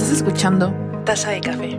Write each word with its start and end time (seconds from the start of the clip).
Estás 0.00 0.16
escuchando 0.16 0.74
Taza 1.04 1.30
de 1.30 1.42
Café. 1.42 1.78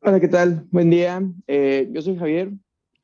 Hola, 0.00 0.20
¿qué 0.20 0.28
tal? 0.28 0.66
Buen 0.70 0.88
día. 0.88 1.22
Eh, 1.46 1.90
yo 1.92 2.00
soy 2.00 2.16
Javier 2.16 2.50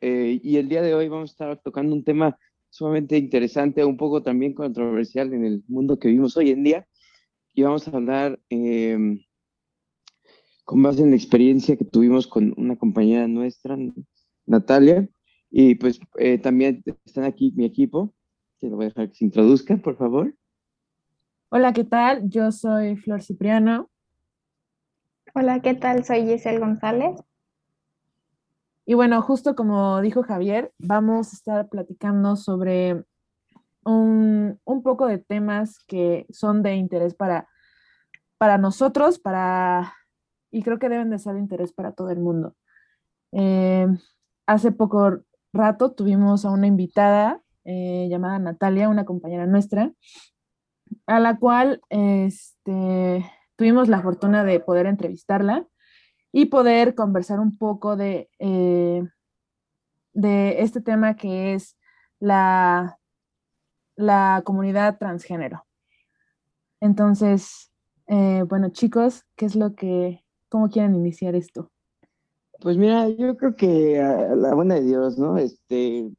eh, 0.00 0.40
y 0.43 0.57
el 0.57 0.71
día 0.71 0.81
de 0.81 0.95
hoy 0.95 1.11
vamos 1.11 1.29
a 1.29 1.32
estar 1.32 1.61
tocando 1.63 1.95
un 1.95 2.03
tema 2.03 2.39
sumamente 2.71 3.18
interesante, 3.18 3.85
un 3.85 3.99
poco 3.99 4.22
también 4.22 4.54
controversial 4.54 5.35
en 5.35 5.45
el 5.45 5.63
mundo 5.68 5.99
que 5.99 6.08
vivimos 6.08 6.35
hoy 6.39 6.50
en 6.50 6.64
día. 6.64 6.86
Y 7.53 7.63
vamos 7.63 7.86
a 7.86 7.90
hablar 7.90 8.40
em, 8.49 9.21
con 10.66 10.82
base 10.82 11.02
en 11.02 11.11
la 11.11 11.16
experiencia 11.16 11.76
que 11.76 11.84
tuvimos 11.84 12.26
con 12.26 12.52
una 12.56 12.76
compañera 12.76 13.29
nuestra, 13.29 13.79
Natalia. 14.46 15.08
Y 15.48 15.76
pues 15.76 16.00
eh, 16.18 16.39
también 16.39 16.82
están 17.04 17.25
aquí 17.25 17.52
mi 17.56 17.64
equipo, 17.64 18.12
que 18.58 18.68
lo 18.68 18.75
voy 18.75 18.86
a 18.86 18.89
dejar 18.89 19.08
que 19.08 19.14
se 19.14 19.25
introduzca, 19.25 19.76
por 19.76 19.96
favor. 19.96 20.34
Hola, 21.50 21.72
¿qué 21.72 21.84
tal? 21.84 22.29
Yo 22.29 22.50
soy 22.50 22.96
Flor 22.96 23.22
Cipriano. 23.22 23.89
Hola, 25.34 25.62
¿qué 25.62 25.75
tal? 25.75 26.04
Soy 26.04 26.26
Giselle 26.26 26.58
González. 26.58 27.22
Y 28.84 28.94
bueno, 28.94 29.22
justo 29.22 29.54
como 29.54 30.00
dijo 30.00 30.25
Javier, 30.25 30.72
vamos 30.78 31.32
a 31.32 31.36
estar 31.36 31.68
platicando 31.68 32.34
sobre 32.34 33.05
un, 33.84 34.58
poco 34.83 35.06
de 35.06 35.19
temas 35.19 35.78
que 35.86 36.27
son 36.30 36.64
de 36.64 36.75
interés 36.75 37.14
para, 37.14 37.48
para 38.36 38.58
nosotros, 38.58 39.20
para, 39.20 39.94
y 40.50 40.62
creo 40.62 40.78
que 40.78 40.89
deben 40.89 41.11
de 41.11 41.19
ser 41.19 41.34
de 41.34 41.41
interés 41.41 41.73
para 41.73 41.92
todo 41.92 42.11
el 42.11 42.19
mundo. 42.19 42.55
Eh, 43.33 43.87
hace 44.47 44.73
poco 44.73 45.19
rato 45.53 45.93
tuvimos 45.93 46.45
a 46.45 46.51
una 46.51 46.67
invitada 46.67 47.43
eh, 47.65 48.07
llamada 48.09 48.39
Natalia, 48.39 48.89
una 48.89 49.05
compañera 49.05 49.47
nuestra, 49.47 49.93
a 51.07 51.20
la 51.20 51.39
cual 51.39 51.81
este, 51.89 53.31
tuvimos 53.57 53.89
la 53.89 54.03
fortuna 54.03 54.45
de 54.45 54.61
poder 54.61 54.87
entrevistarla 54.87 55.67
y 56.33 56.47
poder 56.47 56.95
conversar 56.95 57.41
un 57.41 57.57
poco 57.59 57.97
de, 57.97 58.31
eh, 58.39 59.03
de 60.13 60.63
este 60.63 60.81
tema 60.81 61.17
que 61.17 61.55
es 61.55 61.77
la, 62.20 62.98
la 63.97 64.42
comunidad 64.45 64.98
transgénero. 64.98 65.67
Entonces, 66.81 67.73
bueno, 68.07 68.69
chicos, 68.69 69.25
¿qué 69.35 69.47
es 69.47 69.57
lo 69.57 69.75
que, 69.75 70.26
cómo 70.48 70.69
quieren 70.69 70.94
iniciar 70.94 71.34
esto? 71.34 71.70
Pues 72.61 72.77
mira, 72.77 73.08
yo 73.08 73.36
creo 73.36 73.55
que 73.55 74.00
a 74.00 74.34
la 74.34 74.55
buena 74.55 74.77
de 74.77 74.84
Dios, 74.84 75.19
¿no? 75.19 75.36
Este, 75.36 76.11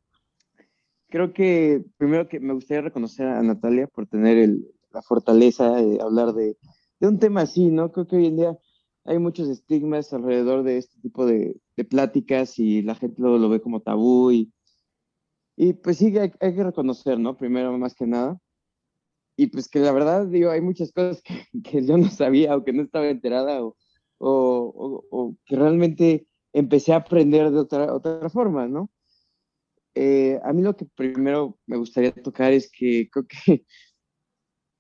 creo 1.09 1.33
que 1.33 1.83
primero 1.97 2.27
que 2.27 2.39
me 2.39 2.53
gustaría 2.53 2.81
reconocer 2.81 3.27
a 3.27 3.41
Natalia 3.41 3.87
por 3.87 4.07
tener 4.07 4.49
la 4.91 5.01
fortaleza 5.01 5.75
de 5.75 5.99
hablar 6.01 6.33
de, 6.33 6.57
de 6.99 7.07
un 7.07 7.19
tema 7.19 7.41
así, 7.41 7.67
¿no? 7.67 7.91
Creo 7.91 8.07
que 8.07 8.17
hoy 8.17 8.27
en 8.27 8.37
día 8.37 8.57
hay 9.05 9.19
muchos 9.19 9.47
estigmas 9.49 10.13
alrededor 10.13 10.63
de 10.63 10.77
este 10.77 10.99
tipo 11.01 11.25
de, 11.25 11.59
pláticas 11.89 12.57
y 12.59 12.81
la 12.81 12.95
gente 12.95 13.21
lo, 13.21 13.37
lo 13.37 13.49
ve 13.49 13.61
como 13.61 13.81
tabú 13.81 14.31
y, 14.31 14.51
y 15.55 15.73
pues 15.73 15.97
sí, 15.97 16.17
hay, 16.17 16.31
hay, 16.39 16.55
que 16.55 16.63
reconocer, 16.63 17.19
¿no? 17.19 17.37
Primero, 17.37 17.77
más 17.77 17.93
que 17.93 18.07
nada. 18.07 18.39
Y 19.35 19.47
pues 19.47 19.69
que 19.69 19.79
la 19.79 19.91
verdad, 19.91 20.25
digo, 20.25 20.49
hay 20.49 20.61
muchas 20.61 20.91
cosas 20.91 21.21
que, 21.23 21.61
que 21.63 21.85
yo 21.85 21.97
no 21.97 22.09
sabía 22.09 22.55
o 22.55 22.63
que 22.63 22.73
no 22.73 22.83
estaba 22.83 23.07
enterada 23.07 23.63
o, 23.63 23.77
o, 24.19 25.03
o, 25.09 25.35
que 25.45 25.55
realmente 25.55 26.27
empecé 26.53 26.93
a 26.93 26.97
aprender 26.97 27.51
de 27.51 27.59
otra, 27.59 27.93
otra 27.93 28.29
forma, 28.29 28.67
¿no? 28.67 28.89
Eh, 29.95 30.39
a 30.43 30.53
mí 30.53 30.61
lo 30.61 30.75
que 30.75 30.85
primero 30.85 31.57
me 31.65 31.77
gustaría 31.77 32.13
tocar 32.13 32.53
es 32.53 32.69
que 32.71 33.09
creo 33.09 33.25
que 33.27 33.65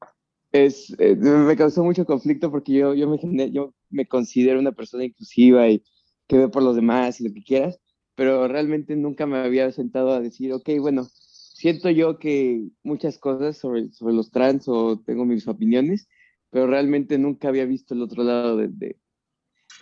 es, 0.51 0.95
eh, 0.99 1.15
me 1.15 1.55
causó 1.55 1.83
mucho 1.83 2.05
conflicto 2.05 2.51
porque 2.51 2.73
yo, 2.73 2.93
yo, 2.93 3.09
me, 3.09 3.51
yo 3.51 3.73
me 3.89 4.07
considero 4.07 4.59
una 4.59 4.71
persona 4.73 5.05
inclusiva 5.05 5.67
y 5.69 5.83
que 6.27 6.37
ve 6.37 6.49
por 6.49 6.63
los 6.63 6.75
demás 6.75 7.19
y 7.19 7.27
lo 7.27 7.33
que 7.33 7.43
quieras, 7.43 7.79
pero 8.15 8.47
realmente 8.47 8.95
nunca 8.95 9.25
me 9.25 9.37
había 9.37 9.71
sentado 9.71 10.11
a 10.11 10.19
decir, 10.19 10.53
ok, 10.53 10.69
bueno, 10.79 11.07
siento 11.57 11.89
yo 11.89 12.19
que 12.19 12.67
muchas 12.83 13.17
cosas 13.17 13.57
sobre, 13.57 13.91
sobre 13.91 14.13
los 14.13 14.31
trans 14.31 14.67
o 14.67 14.99
tengo 14.99 15.25
mis 15.25 15.47
opiniones, 15.47 16.07
pero 16.51 16.67
realmente 16.67 17.17
nunca 17.17 17.47
había 17.49 17.65
visto 17.65 17.93
el 17.93 18.03
otro 18.03 18.23
lado 18.23 18.57
de, 18.57 18.67
de, 18.69 18.97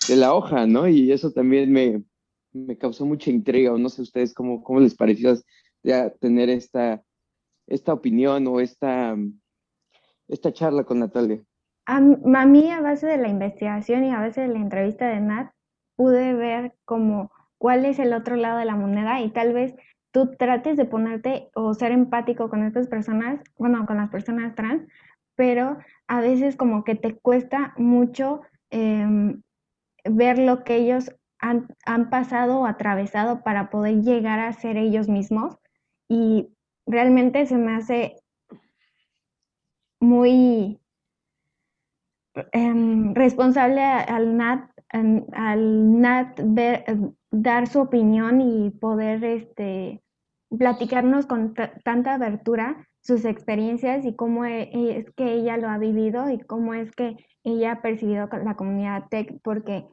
de 0.07 0.16
la 0.16 0.33
hoja, 0.33 0.67
¿no? 0.67 0.88
Y 0.88 1.11
eso 1.11 1.31
también 1.31 1.71
me, 1.71 2.03
me 2.53 2.77
causó 2.77 3.05
mucha 3.05 3.29
intriga, 3.29 3.73
o 3.73 3.77
no 3.77 3.89
sé 3.89 4.01
ustedes 4.01 4.33
cómo, 4.33 4.63
cómo 4.63 4.79
les 4.79 4.95
pareció 4.95 5.35
ya 5.83 6.09
tener 6.09 6.49
esta, 6.49 7.03
esta 7.67 7.93
opinión 7.93 8.47
o 8.47 8.59
esta 8.59 9.16
esta 10.27 10.51
charla 10.51 10.83
con 10.83 10.99
Natalia? 10.99 11.41
A, 11.85 11.99
mí, 11.99 12.71
a 12.71 12.81
base 12.81 13.05
de 13.05 13.17
la 13.17 13.27
investigación 13.27 14.03
y 14.03 14.11
a 14.11 14.19
base 14.19 14.41
de 14.41 14.47
la 14.47 14.59
entrevista 14.59 15.07
de 15.07 15.19
Nat, 15.19 15.51
pude 15.95 16.33
ver 16.33 16.73
como 16.83 17.31
cuál 17.57 17.85
es 17.85 17.99
el 17.99 18.13
otro 18.13 18.35
lado 18.35 18.57
de 18.57 18.66
la 18.66 18.75
moneda 18.75 19.22
y 19.22 19.29
tal 19.29 19.53
vez 19.53 19.75
tú 20.11 20.31
trates 20.37 20.77
de 20.77 20.85
ponerte 20.85 21.49
o 21.53 21.73
ser 21.73 21.91
empático 21.91 22.49
con 22.49 22.63
estas 22.63 22.87
personas, 22.87 23.39
bueno, 23.57 23.85
con 23.85 23.97
las 23.97 24.09
personas 24.09 24.55
trans, 24.55 24.87
pero 25.35 25.77
a 26.07 26.22
veces 26.22 26.55
como 26.55 26.83
que 26.83 26.95
te 26.95 27.17
cuesta 27.17 27.73
mucho 27.77 28.41
em, 28.72 29.41
ver 30.05 30.39
lo 30.39 30.63
que 30.63 30.75
ellos 30.77 31.11
han, 31.39 32.09
pasado 32.09 32.61
o 32.61 32.66
atravesado 32.66 33.41
para 33.43 33.69
poder 33.69 34.01
llegar 34.01 34.39
a 34.39 34.53
ser 34.53 34.77
ellos 34.77 35.07
mismos. 35.07 35.57
Y 36.07 36.49
realmente 36.85 37.45
se 37.45 37.57
me 37.57 37.75
hace 37.75 38.16
muy 39.99 40.79
em, 42.51 43.13
responsable 43.13 43.81
al 43.81 44.38
NAT, 44.38 44.69
al 45.33 46.01
NAT 46.01 46.39
dar 47.31 47.67
su 47.67 47.81
opinión 47.81 48.41
y 48.41 48.69
poder 48.72 49.23
este, 49.23 50.01
platicarnos 50.57 51.25
con 51.25 51.53
tanta 51.83 52.13
abertura 52.13 52.87
sus 53.01 53.25
experiencias 53.25 54.05
y 54.05 54.16
cómo 54.16 54.45
e, 54.45 54.97
es 54.97 55.11
que 55.11 55.33
ella 55.33 55.57
lo 55.57 55.69
ha 55.69 55.77
vivido 55.77 56.29
y 56.29 56.39
cómo 56.39 56.73
es 56.73 56.91
que 56.91 57.17
ella 57.43 57.73
ha 57.73 57.81
percibido 57.81 58.27
la 58.43 58.55
comunidad 58.55 59.03
tech, 59.09 59.39
porque 59.43 59.85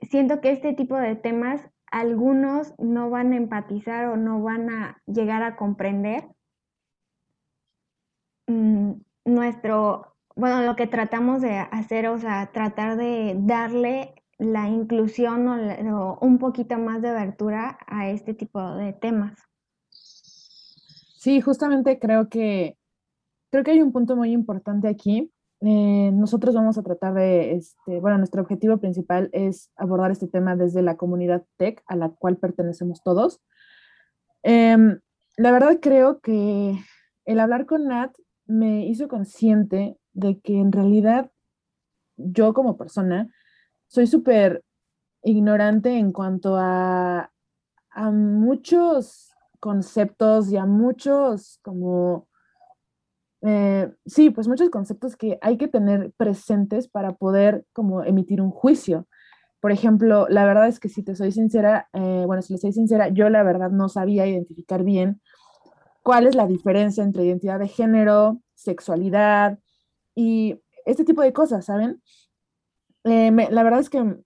siento 0.00 0.40
que 0.40 0.50
este 0.50 0.74
tipo 0.74 0.96
de 0.96 1.16
temas 1.16 1.62
algunos 1.90 2.74
no 2.78 3.10
van 3.10 3.32
a 3.32 3.36
empatizar 3.36 4.06
o 4.06 4.16
no 4.16 4.42
van 4.42 4.70
a 4.70 5.02
llegar 5.06 5.42
a 5.42 5.56
comprender. 5.56 6.28
Mm, 8.46 8.92
nuestro, 9.24 10.16
bueno, 10.34 10.62
lo 10.62 10.76
que 10.76 10.86
tratamos 10.86 11.42
de 11.42 11.58
hacer, 11.58 12.08
o 12.08 12.18
sea, 12.18 12.50
tratar 12.52 12.96
de 12.96 13.34
darle 13.38 14.14
la 14.38 14.68
inclusión 14.68 15.48
o, 15.48 16.18
un 16.20 16.38
poquito 16.38 16.78
más 16.78 17.02
de 17.02 17.08
abertura 17.08 17.78
a 17.86 18.08
este 18.08 18.34
tipo 18.34 18.74
de 18.74 18.92
temas. 18.92 19.38
Sí, 19.90 21.40
justamente 21.40 21.98
creo 21.98 22.28
que 22.28 22.76
creo 23.50 23.64
que 23.64 23.70
hay 23.72 23.82
un 23.82 23.92
punto 23.92 24.16
muy 24.16 24.32
importante 24.32 24.88
aquí. 24.88 25.32
Eh, 25.60 26.10
nosotros 26.12 26.54
vamos 26.54 26.76
a 26.76 26.82
tratar 26.82 27.14
de, 27.14 27.54
este, 27.54 28.00
bueno, 28.00 28.18
nuestro 28.18 28.42
objetivo 28.42 28.78
principal 28.78 29.30
es 29.32 29.70
abordar 29.76 30.10
este 30.10 30.28
tema 30.28 30.54
desde 30.54 30.82
la 30.82 30.96
comunidad 30.96 31.44
tech 31.56 31.82
a 31.86 31.96
la 31.96 32.10
cual 32.10 32.36
pertenecemos 32.36 33.02
todos. 33.02 33.40
Em, 34.42 35.00
la 35.36 35.50
verdad 35.52 35.78
creo 35.80 36.20
que 36.20 36.78
el 37.24 37.40
hablar 37.40 37.66
con 37.66 37.88
Nat 37.88 38.14
me 38.46 38.86
hizo 38.86 39.08
consciente 39.08 39.98
de 40.12 40.40
que 40.40 40.58
en 40.60 40.72
realidad 40.72 41.30
yo 42.16 42.54
como 42.54 42.76
persona 42.76 43.30
soy 43.88 44.06
súper 44.06 44.62
ignorante 45.22 45.98
en 45.98 46.12
cuanto 46.12 46.56
a, 46.56 47.32
a 47.90 48.10
muchos 48.10 49.32
conceptos 49.58 50.50
y 50.50 50.56
a 50.56 50.66
muchos 50.66 51.58
como, 51.62 52.28
eh, 53.48 53.92
sí, 54.06 54.30
pues 54.30 54.48
muchos 54.48 54.70
conceptos 54.70 55.14
que 55.14 55.38
hay 55.40 55.56
que 55.56 55.68
tener 55.68 56.12
presentes 56.16 56.88
para 56.88 57.12
poder 57.12 57.64
como 57.72 58.02
emitir 58.02 58.40
un 58.40 58.50
juicio. 58.50 59.06
Por 59.60 59.70
ejemplo, 59.70 60.26
la 60.28 60.44
verdad 60.44 60.66
es 60.66 60.80
que 60.80 60.88
si 60.88 61.04
te 61.04 61.14
soy 61.14 61.30
sincera, 61.30 61.88
eh, 61.92 62.24
bueno, 62.26 62.42
si 62.42 62.54
le 62.54 62.58
soy 62.58 62.72
sincera, 62.72 63.08
yo 63.08 63.30
la 63.30 63.44
verdad 63.44 63.70
no 63.70 63.88
sabía 63.88 64.26
identificar 64.26 64.82
bien 64.82 65.20
cuál 66.02 66.26
es 66.26 66.34
la 66.34 66.48
diferencia 66.48 67.04
entre 67.04 67.24
identidad 67.24 67.60
de 67.60 67.68
género, 67.68 68.40
sexualidad 68.54 69.60
y 70.16 70.60
este 70.84 71.04
tipo 71.04 71.22
de 71.22 71.32
cosas, 71.32 71.66
¿saben? 71.66 72.02
Eh, 73.04 73.30
la 73.30 73.62
verdad 73.62 73.78
es 73.78 73.90
que 73.90 74.16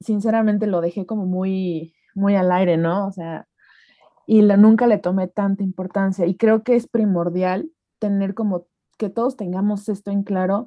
sinceramente 0.00 0.66
lo 0.66 0.80
dejé 0.80 1.04
como 1.04 1.26
muy, 1.26 1.94
muy 2.14 2.36
al 2.36 2.50
aire, 2.52 2.78
¿no? 2.78 3.06
O 3.06 3.12
sea, 3.12 3.46
y 4.26 4.40
nunca 4.40 4.86
le 4.86 4.96
tomé 4.96 5.28
tanta 5.28 5.62
importancia 5.62 6.24
y 6.24 6.36
creo 6.36 6.62
que 6.62 6.74
es 6.74 6.86
primordial 6.88 7.70
tener 8.02 8.34
como 8.34 8.66
que 8.98 9.08
todos 9.08 9.36
tengamos 9.36 9.88
esto 9.88 10.10
en 10.10 10.24
claro, 10.24 10.66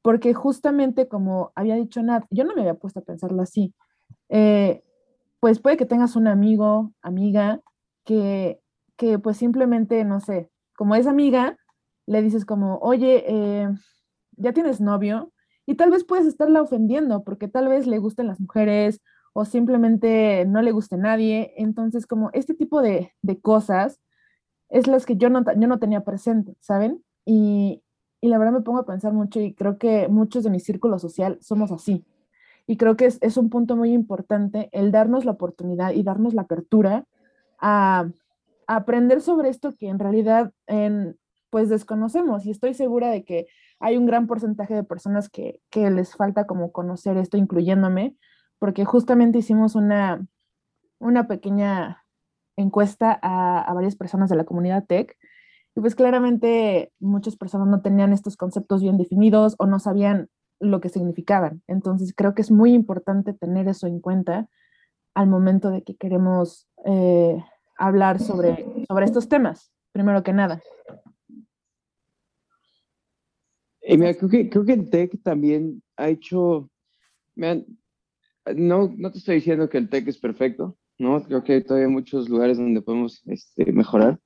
porque 0.00 0.32
justamente 0.32 1.08
como 1.08 1.52
había 1.54 1.74
dicho 1.74 2.02
Nat, 2.02 2.24
yo 2.30 2.44
no 2.44 2.54
me 2.54 2.62
había 2.62 2.74
puesto 2.74 3.00
a 3.00 3.04
pensarlo 3.04 3.42
así. 3.42 3.74
Eh, 4.30 4.82
pues 5.40 5.60
puede 5.60 5.76
que 5.76 5.84
tengas 5.84 6.16
un 6.16 6.26
amigo, 6.26 6.92
amiga, 7.02 7.60
que, 8.04 8.60
que 8.96 9.18
pues 9.18 9.36
simplemente, 9.36 10.04
no 10.06 10.20
sé, 10.20 10.50
como 10.74 10.94
es 10.94 11.06
amiga, 11.06 11.58
le 12.06 12.22
dices 12.22 12.46
como, 12.46 12.78
oye, 12.78 13.24
eh, 13.28 13.68
ya 14.36 14.54
tienes 14.54 14.80
novio, 14.80 15.30
y 15.66 15.74
tal 15.74 15.90
vez 15.90 16.04
puedes 16.04 16.26
estarla 16.26 16.62
ofendiendo 16.62 17.24
porque 17.24 17.46
tal 17.46 17.68
vez 17.68 17.86
le 17.86 17.98
gusten 17.98 18.26
las 18.26 18.40
mujeres 18.40 19.02
o 19.34 19.44
simplemente 19.44 20.46
no 20.46 20.62
le 20.62 20.72
guste 20.72 20.96
nadie. 20.96 21.52
Entonces, 21.58 22.06
como 22.06 22.30
este 22.32 22.54
tipo 22.54 22.80
de, 22.80 23.12
de 23.22 23.40
cosas 23.40 24.00
es 24.70 24.86
las 24.86 25.04
que 25.04 25.16
yo 25.16 25.28
no, 25.28 25.44
yo 25.44 25.68
no 25.68 25.78
tenía 25.78 26.02
presente, 26.04 26.56
¿saben? 26.60 27.04
Y, 27.24 27.82
y, 28.20 28.28
la 28.28 28.38
verdad 28.38 28.54
me 28.54 28.62
pongo 28.62 28.78
a 28.78 28.86
pensar 28.86 29.12
mucho 29.12 29.40
y 29.40 29.54
creo 29.54 29.78
que 29.78 30.08
muchos 30.08 30.44
de 30.44 30.50
mi 30.50 30.60
círculo 30.60 30.98
social 30.98 31.38
somos 31.40 31.72
así. 31.72 32.04
Y 32.66 32.76
creo 32.76 32.96
que 32.96 33.06
es, 33.06 33.18
es 33.20 33.36
un 33.36 33.50
punto 33.50 33.76
muy 33.76 33.92
importante 33.92 34.68
el 34.72 34.92
darnos 34.92 35.24
la 35.24 35.32
oportunidad 35.32 35.92
y 35.92 36.02
darnos 36.02 36.34
la 36.34 36.42
apertura 36.42 37.04
a, 37.58 38.08
a 38.66 38.76
aprender 38.76 39.20
sobre 39.20 39.48
esto 39.48 39.74
que 39.76 39.88
en 39.88 39.98
realidad 39.98 40.52
en, 40.66 41.18
pues 41.50 41.68
desconocemos. 41.68 42.46
Y 42.46 42.50
estoy 42.50 42.74
segura 42.74 43.10
de 43.10 43.24
que 43.24 43.48
hay 43.80 43.96
un 43.96 44.06
gran 44.06 44.26
porcentaje 44.26 44.74
de 44.74 44.84
personas 44.84 45.28
que, 45.28 45.60
que 45.70 45.90
les 45.90 46.14
falta 46.14 46.46
como 46.46 46.72
conocer 46.72 47.16
esto, 47.16 47.36
incluyéndome, 47.36 48.16
porque 48.58 48.84
justamente 48.84 49.38
hicimos 49.38 49.74
una, 49.74 50.26
una 50.98 51.26
pequeña 51.26 52.04
encuesta 52.60 53.18
a, 53.22 53.60
a, 53.60 53.74
varias 53.74 53.96
personas 53.96 54.30
de 54.30 54.36
la 54.36 54.44
comunidad 54.44 54.84
tech 54.86 55.16
y 55.74 55.80
pues 55.80 55.94
claramente 55.94 56.92
muchas 56.98 57.36
personas 57.36 57.68
no 57.68 57.80
tenían 57.82 58.12
estos 58.12 58.36
conceptos 58.36 58.82
bien 58.82 58.98
definidos 58.98 59.54
o 59.58 59.66
no 59.66 59.78
sabían 59.78 60.28
lo 60.58 60.80
que 60.80 60.88
significaban. 60.88 61.62
Entonces 61.66 62.12
creo 62.14 62.34
que 62.34 62.42
es 62.42 62.50
muy 62.50 62.72
importante 62.74 63.32
tener 63.32 63.68
eso 63.68 63.86
en 63.86 64.00
cuenta 64.00 64.48
al 65.14 65.26
momento 65.26 65.70
de 65.70 65.82
que 65.82 65.96
queremos 65.96 66.68
eh, 66.84 67.42
hablar 67.76 68.20
sobre, 68.20 68.66
sobre 68.86 69.04
estos 69.06 69.28
temas, 69.28 69.72
primero 69.92 70.22
que 70.22 70.32
nada. 70.32 70.62
Y 73.82 73.96
mira, 73.96 74.14
creo 74.14 74.28
que, 74.28 74.50
creo 74.50 74.64
que 74.64 74.74
el 74.74 74.90
TEC 74.90 75.22
también 75.22 75.82
ha 75.96 76.08
hecho, 76.08 76.70
no, 77.34 77.64
no 78.96 79.10
te 79.10 79.18
estoy 79.18 79.36
diciendo 79.36 79.68
que 79.68 79.78
el 79.78 79.88
TEC 79.88 80.08
es 80.08 80.18
perfecto, 80.18 80.76
¿no? 81.00 81.22
Creo 81.24 81.42
que 81.44 81.54
hay 81.54 81.64
todavía 81.64 81.88
muchos 81.88 82.28
lugares 82.28 82.58
donde 82.58 82.82
podemos 82.82 83.22
este, 83.26 83.72
mejorar. 83.72 84.20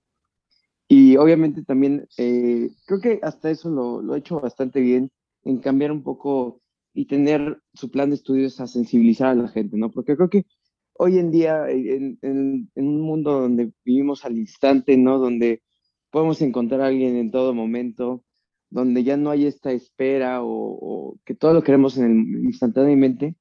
Y 0.89 1.17
obviamente 1.17 1.65
también, 1.65 2.07
eh, 2.19 2.71
creo 2.87 3.01
que 3.01 3.21
hasta 3.23 3.51
eso 3.51 3.71
lo, 3.71 4.03
lo 4.03 4.15
ha 4.15 4.19
hecho 4.19 4.41
bastante 4.41 4.81
bien 4.81 5.11
en 5.45 5.59
cambiar 5.59 5.93
un 5.93 6.03
poco 6.03 6.61
y 6.93 7.07
tener 7.07 7.61
su 7.73 7.91
plan 7.91 8.11
de 8.11 8.17
estudios 8.17 8.61
a 8.61 8.67
sensibilizar 8.67 9.29
a 9.29 9.35
la 9.35 9.49
gente, 9.49 9.77
¿no? 9.77 9.91
Porque 9.91 10.17
creo 10.17 10.31
que 10.31 10.47
hoy 10.95 11.19
en 11.19 11.31
día, 11.31 11.69
en, 11.71 12.19
en, 12.23 12.71
en 12.75 12.89
un 12.89 13.01
mundo 13.01 13.41
donde 13.41 13.73
vivimos 13.85 14.25
al 14.25 14.39
instante, 14.39 14.97
¿no? 14.97 15.19
Donde 15.19 15.63
podemos 16.11 16.41
encontrar 16.43 16.81
a 16.83 16.87
alguien 16.87 17.17
en 17.17 17.31
todo 17.31 17.55
momento, 17.55 18.25
donde 18.71 19.05
ya 19.05 19.17
no 19.17 19.31
hay 19.31 19.47
esta 19.47 19.73
espera 19.73 20.41
o, 20.43 21.19
que 21.25 21.35
todo 21.35 21.55
lo 21.55 21.63
queremos 21.63 21.97
en 21.99 22.05
el, 22.05 22.45
instantáneamente 22.45 23.37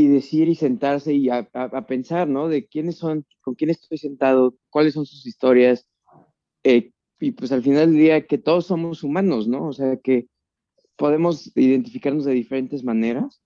y 0.00 0.08
decir 0.08 0.48
y 0.48 0.54
sentarse 0.54 1.14
y 1.14 1.28
a, 1.28 1.44
pensar, 1.86 2.28
¿no? 2.28 2.48
De 2.48 2.66
quiénes 2.66 2.96
son, 2.96 3.26
con 3.42 3.54
quién 3.54 3.70
estoy 3.70 3.98
sentado, 3.98 4.56
cuáles 4.70 4.94
son 4.94 5.06
sus 5.06 5.26
historias 5.26 5.86
eh, 6.64 6.92
y 7.20 7.32
pues 7.32 7.52
al 7.52 7.62
final 7.62 7.90
del 7.90 7.98
día 7.98 8.26
que 8.26 8.38
todos 8.38 8.66
somos 8.66 9.02
humanos, 9.02 9.46
¿no? 9.46 9.68
O 9.68 9.72
sea, 9.72 9.96
que 9.98 10.28
podemos 10.96 11.54
identificarnos 11.56 12.24
de 12.24 12.32
diferentes 12.32 12.82
maneras 12.82 13.42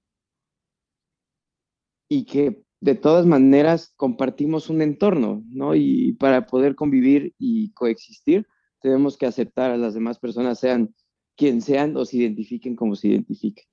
y 2.08 2.24
que 2.24 2.62
de 2.80 2.94
todas 2.94 3.26
maneras 3.26 3.92
compartimos 3.96 4.70
un 4.70 4.82
entorno, 4.82 5.42
¿no? 5.48 5.74
Y 5.74 6.12
para 6.14 6.46
poder 6.46 6.74
convivir 6.74 7.34
y 7.38 7.72
coexistir, 7.72 8.46
tenemos 8.80 9.16
que 9.16 9.26
aceptar 9.26 9.70
a 9.70 9.76
las 9.76 9.94
demás 9.94 10.18
personas, 10.18 10.60
sean 10.60 10.94
quien 11.36 11.62
sean 11.62 11.96
o 11.96 12.04
se 12.04 12.18
identifiquen 12.18 12.76
como 12.76 12.94
se 12.94 13.08
identifiquen, 13.08 13.64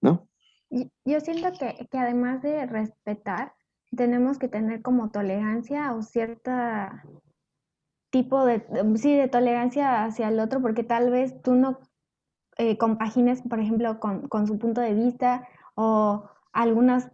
¿no? 0.00 0.28
Yo 0.70 1.20
siento 1.20 1.48
que, 1.58 1.86
que 1.90 1.98
además 1.98 2.42
de 2.42 2.66
respetar, 2.66 3.54
tenemos 3.96 4.38
que 4.38 4.48
tener 4.48 4.82
como 4.82 5.10
tolerancia 5.10 5.94
o 5.94 6.02
cierta 6.02 7.04
tipo 8.10 8.44
de, 8.44 8.64
sí, 8.96 9.14
de 9.16 9.28
tolerancia 9.28 10.04
hacia 10.04 10.28
el 10.28 10.40
otro, 10.40 10.60
porque 10.60 10.82
tal 10.82 11.10
vez 11.10 11.40
tú 11.42 11.54
no 11.54 11.78
eh, 12.58 12.78
compagines, 12.78 13.42
por 13.42 13.60
ejemplo, 13.60 14.00
con, 14.00 14.28
con, 14.28 14.46
su 14.46 14.58
punto 14.58 14.80
de 14.80 14.94
vista 14.94 15.46
o 15.74 16.28
algunas 16.52 17.10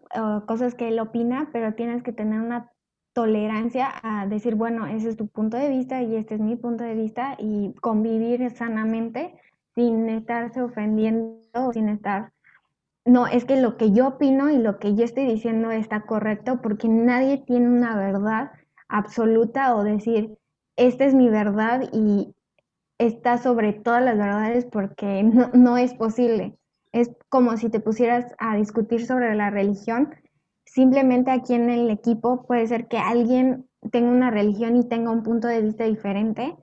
cosas 0.46 0.76
que 0.76 0.88
él 0.88 1.00
opina, 1.00 1.50
pero 1.52 1.74
tienes 1.74 2.04
que 2.04 2.12
tener 2.12 2.40
una 2.40 2.70
tolerancia 3.12 3.92
a 4.02 4.26
decir, 4.26 4.54
bueno, 4.54 4.86
ese 4.86 5.08
es 5.08 5.16
tu 5.16 5.26
punto 5.26 5.56
de 5.56 5.68
vista 5.68 6.02
y 6.02 6.16
este 6.16 6.36
es 6.36 6.40
mi 6.40 6.56
punto 6.56 6.84
de 6.84 6.94
vista 6.94 7.36
y 7.38 7.74
convivir 7.80 8.48
sanamente 8.50 9.34
sin 9.74 10.08
estarse 10.08 10.62
ofendiendo 10.62 11.40
o 11.54 11.72
sin 11.72 11.88
estar, 11.88 12.32
no, 13.04 13.26
es 13.26 13.44
que 13.44 13.60
lo 13.60 13.76
que 13.76 13.92
yo 13.92 14.08
opino 14.08 14.50
y 14.50 14.58
lo 14.58 14.78
que 14.78 14.94
yo 14.94 15.04
estoy 15.04 15.26
diciendo 15.26 15.70
está 15.70 16.02
correcto 16.02 16.60
porque 16.62 16.88
nadie 16.88 17.38
tiene 17.38 17.68
una 17.68 17.96
verdad 17.96 18.52
absoluta 18.88 19.74
o 19.74 19.82
decir, 19.82 20.36
esta 20.76 21.04
es 21.04 21.14
mi 21.14 21.28
verdad 21.28 21.88
y 21.92 22.34
está 22.98 23.38
sobre 23.38 23.72
todas 23.72 24.02
las 24.02 24.16
verdades 24.16 24.66
porque 24.66 25.22
no, 25.22 25.50
no 25.52 25.76
es 25.76 25.94
posible. 25.94 26.56
Es 26.92 27.10
como 27.28 27.56
si 27.56 27.70
te 27.70 27.80
pusieras 27.80 28.26
a 28.38 28.56
discutir 28.56 29.06
sobre 29.06 29.34
la 29.34 29.50
religión 29.50 30.10
simplemente 30.72 31.30
aquí 31.30 31.54
en 31.54 31.68
el 31.68 31.90
equipo 31.90 32.46
puede 32.46 32.66
ser 32.66 32.88
que 32.88 32.98
alguien 32.98 33.68
tenga 33.90 34.10
una 34.10 34.30
religión 34.30 34.76
y 34.76 34.88
tenga 34.88 35.10
un 35.10 35.22
punto 35.22 35.48
de 35.48 35.60
vista 35.60 35.84
diferente 35.84 36.56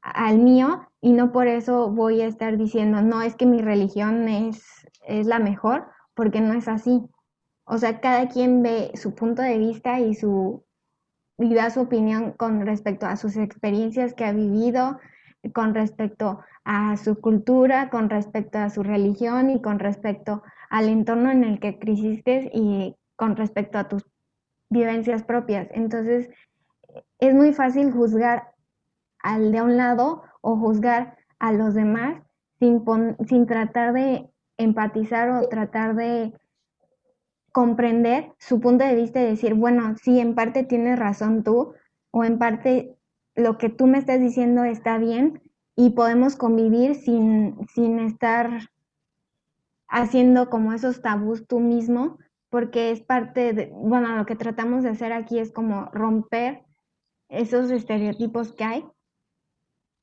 al 0.00 0.38
mío 0.38 0.88
y 1.02 1.12
no 1.12 1.30
por 1.30 1.46
eso 1.46 1.90
voy 1.90 2.22
a 2.22 2.26
estar 2.26 2.56
diciendo, 2.56 3.02
no, 3.02 3.20
es 3.20 3.36
que 3.36 3.44
mi 3.44 3.60
religión 3.60 4.28
es, 4.28 4.62
es 5.06 5.26
la 5.26 5.38
mejor, 5.38 5.86
porque 6.14 6.40
no 6.40 6.54
es 6.54 6.68
así. 6.68 7.02
O 7.64 7.78
sea, 7.78 8.00
cada 8.00 8.28
quien 8.28 8.62
ve 8.62 8.90
su 8.94 9.14
punto 9.14 9.42
de 9.42 9.58
vista 9.58 10.00
y, 10.00 10.14
su, 10.14 10.64
y 11.38 11.54
da 11.54 11.70
su 11.70 11.82
opinión 11.82 12.32
con 12.32 12.66
respecto 12.66 13.06
a 13.06 13.16
sus 13.16 13.36
experiencias 13.36 14.14
que 14.14 14.24
ha 14.24 14.32
vivido, 14.32 14.98
con 15.54 15.74
respecto 15.74 16.40
a 16.64 16.96
su 16.96 17.20
cultura, 17.20 17.90
con 17.90 18.10
respecto 18.10 18.58
a 18.58 18.70
su 18.70 18.82
religión 18.82 19.50
y 19.50 19.62
con 19.62 19.78
respecto 19.78 20.42
al 20.68 20.88
entorno 20.88 21.30
en 21.30 21.44
el 21.44 21.60
que 21.60 21.78
creciste 21.78 22.50
y 22.52 22.96
con 23.16 23.36
respecto 23.36 23.78
a 23.78 23.88
tus 23.88 24.04
vivencias 24.68 25.22
propias. 25.22 25.68
Entonces, 25.72 26.30
es 27.18 27.34
muy 27.34 27.52
fácil 27.52 27.92
juzgar 27.92 28.52
al 29.22 29.52
de 29.52 29.62
un 29.62 29.76
lado 29.76 30.22
o 30.40 30.56
juzgar 30.56 31.16
a 31.38 31.52
los 31.52 31.74
demás 31.74 32.22
sin, 32.58 32.84
sin 33.26 33.46
tratar 33.46 33.92
de 33.92 34.29
empatizar 34.62 35.30
o 35.30 35.48
tratar 35.48 35.94
de 35.94 36.32
comprender 37.52 38.32
su 38.38 38.60
punto 38.60 38.84
de 38.84 38.94
vista 38.94 39.20
y 39.20 39.26
decir, 39.26 39.54
bueno, 39.54 39.94
sí, 40.02 40.20
en 40.20 40.34
parte 40.34 40.64
tienes 40.64 40.98
razón 40.98 41.42
tú 41.42 41.74
o 42.10 42.24
en 42.24 42.38
parte 42.38 42.96
lo 43.34 43.58
que 43.58 43.68
tú 43.68 43.86
me 43.86 43.98
estás 43.98 44.20
diciendo 44.20 44.64
está 44.64 44.98
bien 44.98 45.42
y 45.76 45.90
podemos 45.90 46.36
convivir 46.36 46.94
sin, 46.94 47.56
sin 47.68 47.98
estar 47.98 48.70
haciendo 49.88 50.50
como 50.50 50.72
esos 50.72 51.02
tabús 51.02 51.46
tú 51.46 51.60
mismo 51.60 52.18
porque 52.50 52.90
es 52.90 53.00
parte 53.00 53.52
de, 53.52 53.72
bueno, 53.72 54.16
lo 54.16 54.26
que 54.26 54.36
tratamos 54.36 54.82
de 54.82 54.90
hacer 54.90 55.12
aquí 55.12 55.38
es 55.38 55.52
como 55.52 55.86
romper 55.92 56.64
esos 57.28 57.70
estereotipos 57.70 58.52
que 58.52 58.64
hay. 58.64 58.84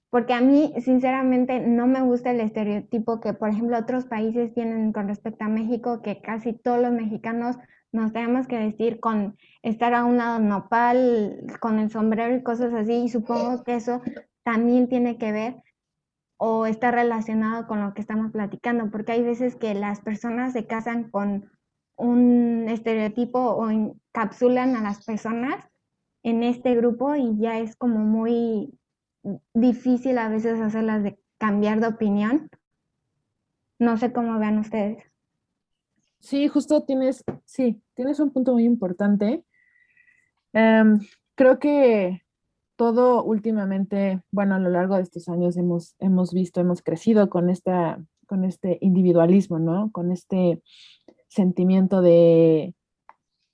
Porque 0.10 0.34
a 0.34 0.42
mí, 0.42 0.74
sinceramente, 0.80 1.60
no 1.60 1.86
me 1.86 2.02
gusta 2.02 2.32
el 2.32 2.40
estereotipo 2.40 3.20
que, 3.20 3.34
por 3.34 3.50
ejemplo, 3.50 3.78
otros 3.78 4.06
países 4.06 4.54
tienen 4.54 4.94
con 4.94 5.08
respecto 5.08 5.44
a 5.44 5.50
México, 5.50 6.02
que 6.02 6.22
casi 6.22 6.54
todos 6.54 6.82
los 6.82 6.92
mexicanos 6.92 7.58
nos 7.92 8.14
tenemos 8.14 8.48
que 8.48 8.58
vestir 8.58 9.00
con 9.00 9.38
estar 9.64 9.94
a 9.94 10.06
un 10.06 10.18
lado 10.18 10.40
nopal, 10.40 11.42
con 11.60 11.80
el 11.80 11.90
sombrero 11.90 12.36
y 12.36 12.44
cosas 12.44 12.74
así. 12.74 12.94
Y 12.94 13.10
supongo 13.10 13.64
que 13.64 13.76
eso 13.76 14.02
también 14.44 14.88
tiene 14.88 15.18
que 15.18 15.32
ver 15.32 15.56
o 16.38 16.68
está 16.68 16.92
relacionado 16.92 17.68
con 17.68 17.82
lo 17.82 17.94
que 17.94 18.02
estamos 18.02 18.32
platicando, 18.32 18.90
porque 18.92 19.14
hay 19.14 19.24
veces 19.24 19.56
que 19.56 19.74
las 19.74 20.02
personas 20.02 20.54
se 20.54 20.68
casan 20.68 21.10
con 21.10 21.50
un 21.98 22.68
estereotipo 22.70 23.40
o 23.40 23.70
encapsulan 23.70 24.76
a 24.76 24.84
las 24.84 25.04
personas 25.04 25.68
en 26.24 26.44
este 26.44 26.76
grupo 26.76 27.16
y 27.16 27.38
ya 27.40 27.60
es 27.60 27.76
como 27.76 28.00
muy 28.00 28.78
difícil 29.54 30.18
a 30.18 30.30
veces 30.30 30.60
hacerlas 30.60 31.04
de 31.04 31.20
cambiar 31.38 31.80
de 31.80 31.88
opinión. 31.88 32.50
No 33.80 33.98
sé 33.98 34.12
cómo 34.12 34.40
vean 34.40 34.60
ustedes. 34.60 35.04
Sí, 36.20 36.48
justo 36.48 36.84
tienes, 36.84 37.24
sí, 37.46 37.82
tienes 37.94 38.20
un 38.20 38.32
punto 38.32 38.54
muy 38.54 38.66
importante. 38.66 39.44
Em, 40.54 41.00
creo 41.36 41.60
que 41.60 42.24
todo 42.76 43.24
últimamente, 43.24 44.22
bueno, 44.32 44.56
a 44.56 44.60
lo 44.60 44.70
largo 44.70 44.96
de 44.96 45.04
estos 45.04 45.30
años 45.30 45.58
hemos, 45.58 45.96
hemos 46.00 46.34
visto, 46.34 46.60
hemos 46.60 46.82
crecido 46.82 47.30
con, 47.30 47.50
esta, 47.50 48.04
con 48.28 48.44
este 48.44 48.78
individualismo, 48.82 49.60
¿no? 49.60 49.92
Con 49.92 50.12
este 50.12 50.62
sentimiento 51.28 52.02
de, 52.02 52.74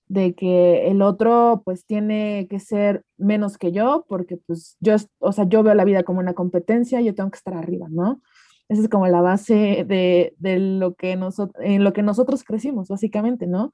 de 0.07 0.35
que 0.35 0.87
el 0.87 1.01
otro 1.01 1.61
pues 1.65 1.85
tiene 1.85 2.47
que 2.49 2.59
ser 2.59 3.03
menos 3.17 3.57
que 3.57 3.71
yo, 3.71 4.05
porque 4.07 4.37
pues 4.37 4.77
yo, 4.79 4.95
o 5.19 5.31
sea, 5.31 5.47
yo 5.47 5.63
veo 5.63 5.73
la 5.73 5.85
vida 5.85 6.03
como 6.03 6.19
una 6.19 6.33
competencia, 6.33 7.01
yo 7.01 7.15
tengo 7.15 7.31
que 7.31 7.37
estar 7.37 7.55
arriba, 7.55 7.87
¿no? 7.89 8.21
Esa 8.69 8.81
es 8.81 8.89
como 8.89 9.07
la 9.07 9.21
base 9.21 9.85
de, 9.87 10.33
de 10.37 10.59
lo 10.59 10.95
que 10.95 11.15
nosotros, 11.15 11.63
en 11.65 11.83
lo 11.83 11.93
que 11.93 12.03
nosotros 12.03 12.43
crecimos, 12.43 12.87
básicamente, 12.87 13.47
¿no? 13.47 13.73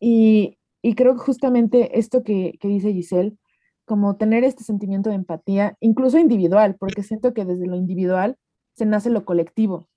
Y, 0.00 0.58
y 0.82 0.94
creo 0.94 1.14
que 1.14 1.20
justamente 1.20 1.98
esto 1.98 2.22
que, 2.22 2.58
que 2.60 2.68
dice 2.68 2.92
Giselle, 2.92 3.36
como 3.84 4.16
tener 4.16 4.44
este 4.44 4.64
sentimiento 4.64 5.10
de 5.10 5.16
empatía, 5.16 5.76
incluso 5.80 6.18
individual, 6.18 6.76
porque 6.78 7.02
siento 7.02 7.34
que 7.34 7.44
desde 7.44 7.66
lo 7.66 7.76
individual 7.76 8.36
se 8.74 8.86
nace 8.86 9.10
lo 9.10 9.24
colectivo. 9.24 9.88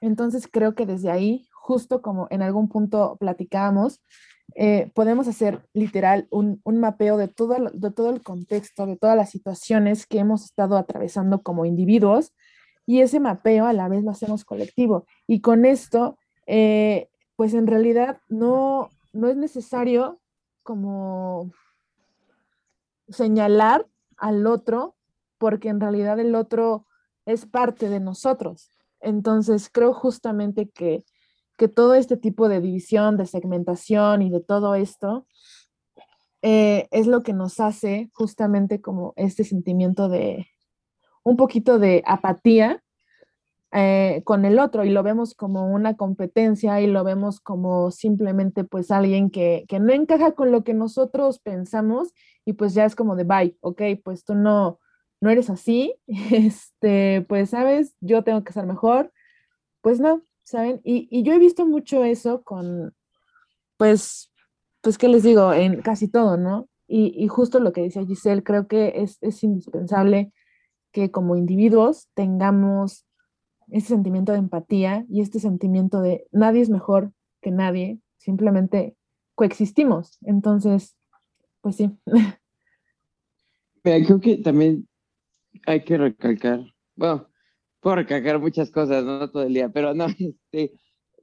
Entonces 0.00 0.48
creo 0.50 0.74
que 0.74 0.86
desde 0.86 1.10
ahí, 1.10 1.46
justo 1.52 2.02
como 2.02 2.26
en 2.30 2.42
algún 2.42 2.68
punto 2.68 3.16
platicábamos, 3.20 4.00
eh, 4.54 4.90
podemos 4.94 5.28
hacer 5.28 5.60
literal 5.72 6.26
un, 6.30 6.60
un 6.64 6.78
mapeo 6.78 7.16
de 7.16 7.28
todo, 7.28 7.70
de 7.72 7.90
todo 7.90 8.10
el 8.10 8.22
contexto, 8.22 8.86
de 8.86 8.96
todas 8.96 9.16
las 9.16 9.30
situaciones 9.30 10.06
que 10.06 10.18
hemos 10.18 10.44
estado 10.44 10.76
atravesando 10.76 11.42
como 11.42 11.64
individuos 11.64 12.32
y 12.86 13.00
ese 13.00 13.20
mapeo 13.20 13.66
a 13.66 13.72
la 13.72 13.88
vez 13.88 14.02
lo 14.02 14.10
hacemos 14.10 14.44
colectivo. 14.44 15.06
Y 15.26 15.40
con 15.40 15.64
esto, 15.64 16.18
eh, 16.46 17.08
pues 17.36 17.54
en 17.54 17.66
realidad 17.66 18.20
no, 18.28 18.90
no 19.12 19.28
es 19.28 19.36
necesario 19.36 20.20
como 20.62 21.52
señalar 23.08 23.86
al 24.16 24.46
otro 24.46 24.96
porque 25.38 25.68
en 25.68 25.80
realidad 25.80 26.18
el 26.20 26.34
otro 26.34 26.86
es 27.26 27.46
parte 27.46 27.88
de 27.88 28.00
nosotros. 28.00 28.70
Entonces 29.00 29.68
creo 29.72 29.92
justamente 29.92 30.68
que 30.70 31.04
que 31.56 31.68
todo 31.68 31.94
este 31.94 32.16
tipo 32.16 32.48
de 32.48 32.60
división, 32.60 33.16
de 33.16 33.26
segmentación 33.26 34.22
y 34.22 34.30
de 34.30 34.40
todo 34.40 34.74
esto 34.74 35.26
eh, 36.42 36.88
es 36.90 37.06
lo 37.06 37.22
que 37.22 37.32
nos 37.32 37.60
hace 37.60 38.10
justamente 38.12 38.80
como 38.80 39.12
este 39.16 39.44
sentimiento 39.44 40.08
de 40.08 40.48
un 41.22 41.36
poquito 41.36 41.78
de 41.78 42.02
apatía 42.04 42.82
eh, 43.74 44.22
con 44.24 44.44
el 44.44 44.58
otro 44.58 44.84
y 44.84 44.90
lo 44.90 45.02
vemos 45.02 45.34
como 45.34 45.66
una 45.66 45.96
competencia 45.96 46.80
y 46.80 46.86
lo 46.88 47.04
vemos 47.04 47.40
como 47.40 47.90
simplemente 47.90 48.64
pues 48.64 48.90
alguien 48.90 49.30
que, 49.30 49.64
que, 49.66 49.80
no 49.80 49.92
encaja 49.92 50.32
con 50.32 50.52
lo 50.52 50.62
que 50.62 50.74
nosotros 50.74 51.38
pensamos 51.38 52.12
y 52.44 52.52
pues 52.52 52.74
ya 52.74 52.84
es 52.84 52.94
como 52.94 53.16
de 53.16 53.24
bye, 53.24 53.56
ok, 53.60 53.80
pues 54.04 54.24
tú 54.24 54.34
no, 54.34 54.78
no 55.22 55.30
eres 55.30 55.48
así, 55.48 55.94
este, 56.06 57.24
pues 57.28 57.50
sabes, 57.50 57.94
yo 58.00 58.24
tengo 58.24 58.44
que 58.44 58.52
ser 58.52 58.66
mejor, 58.66 59.10
pues 59.80 60.00
no, 60.00 60.22
¿saben? 60.44 60.80
Y, 60.84 61.22
yo 61.22 61.32
he 61.32 61.38
visto 61.38 61.66
mucho 61.66 62.04
eso 62.04 62.42
con, 62.42 62.94
pues, 63.76 64.32
pues, 64.80 64.98
¿qué 64.98 65.08
les 65.08 65.22
digo? 65.22 65.52
En 65.52 65.82
casi 65.82 66.08
todo, 66.08 66.36
¿no? 66.36 66.68
Y, 66.88 67.26
justo 67.28 67.58
lo 67.60 67.72
que 67.72 67.82
decía 67.82 68.04
Giselle, 68.04 68.42
creo 68.42 68.66
que 68.66 68.92
es, 68.96 69.18
es 69.22 69.42
indispensable 69.42 70.32
que 70.92 71.10
como 71.10 71.36
individuos 71.36 72.08
tengamos 72.14 73.06
ese 73.70 73.88
sentimiento 73.88 74.32
de 74.32 74.38
empatía 74.38 75.06
y 75.08 75.22
este 75.22 75.40
sentimiento 75.40 76.02
de 76.02 76.26
nadie 76.30 76.60
es 76.60 76.68
mejor 76.68 77.12
que 77.40 77.50
nadie, 77.50 77.98
simplemente 78.18 78.94
coexistimos. 79.34 80.18
Entonces, 80.22 80.96
pues 81.62 81.76
sí. 81.76 81.90
Creo 83.82 84.20
que 84.20 84.36
también 84.36 84.86
hay 85.66 85.82
que 85.82 85.98
recalcar, 85.98 86.60
bueno, 86.94 87.28
puedo 87.82 87.96
recalcar 87.96 88.38
muchas 88.38 88.70
cosas, 88.70 89.04
no 89.04 89.28
todo 89.30 89.42
el 89.42 89.52
día, 89.52 89.68
pero 89.68 89.92
no, 89.92 90.06
este, 90.18 90.72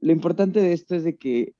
lo 0.01 0.11
importante 0.11 0.61
de 0.61 0.73
esto 0.73 0.95
es 0.95 1.03
de 1.03 1.17
que 1.17 1.55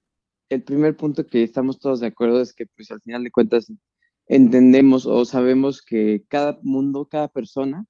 el 0.50 0.64
primer 0.64 0.96
punto 0.98 1.26
que 1.26 1.42
estamos 1.44 1.80
todos 1.80 2.02
de 2.02 2.08
acuerdo 2.08 2.42
es 2.42 2.54
que 2.54 2.68
pues 2.68 2.92
al 2.92 3.02
final 3.02 3.24
de 3.24 3.32
cuentas 3.32 3.72
entendemos 4.28 5.06
o 5.06 5.26
sabemos 5.26 5.82
que 5.82 6.26
cada 6.28 6.60
mundo, 6.64 7.08
cada 7.08 7.30
persona 7.30 7.86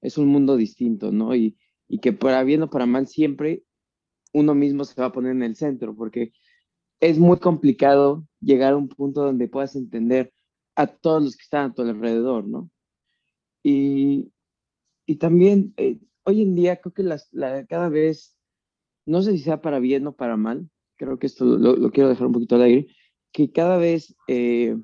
es 0.00 0.18
un 0.18 0.28
mundo 0.28 0.56
distinto, 0.56 1.12
¿no? 1.12 1.34
Y, 1.34 1.58
y 1.88 1.98
que 1.98 2.12
para 2.12 2.42
bien 2.42 2.62
o 2.62 2.70
para 2.70 2.86
mal 2.86 3.06
siempre 3.06 3.62
uno 4.32 4.54
mismo 4.54 4.84
se 4.84 5.00
va 5.00 5.08
a 5.08 5.12
poner 5.12 5.32
en 5.32 5.42
el 5.42 5.56
centro, 5.56 5.94
porque 5.94 6.32
es 7.00 7.18
muy 7.18 7.38
complicado 7.38 8.26
llegar 8.40 8.72
a 8.72 8.76
un 8.76 8.88
punto 8.88 9.22
donde 9.22 9.48
puedas 9.48 9.76
entender 9.76 10.32
a 10.74 10.86
todos 10.86 11.22
los 11.22 11.36
que 11.36 11.42
están 11.42 11.70
a 11.70 11.74
tu 11.74 11.82
alrededor, 11.82 12.46
¿no? 12.46 12.70
Y, 13.62 14.32
y 15.06 15.16
también 15.16 15.74
eh, 15.76 15.98
hoy 16.26 16.42
en 16.42 16.54
día 16.54 16.76
creo 16.76 16.92
que 16.92 17.02
las, 17.04 17.30
cada 17.68 17.88
vez, 17.88 18.36
no 19.06 19.22
sé 19.22 19.32
si 19.32 19.38
sea 19.38 19.60
para 19.60 19.78
bien 19.78 20.06
o 20.06 20.16
para 20.16 20.36
mal, 20.36 20.68
creo 20.96 21.18
que 21.18 21.26
esto 21.26 21.44
lo, 21.44 21.90
quiero 21.92 22.08
dejar 22.08 22.26
un 22.26 22.32
poquito 22.32 22.56
al 22.56 22.62
aire, 22.62 22.88
que 23.32 23.52
cada 23.52 23.78
vez 23.78 24.14
eh, 24.28 24.76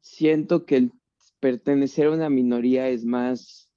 siento 0.00 0.66
que 0.66 0.76
el 0.76 0.92
pertenecer 1.38 2.08
a 2.08 2.12
una 2.12 2.28
minoría 2.28 2.88
es 2.88 3.04
más 3.04 3.70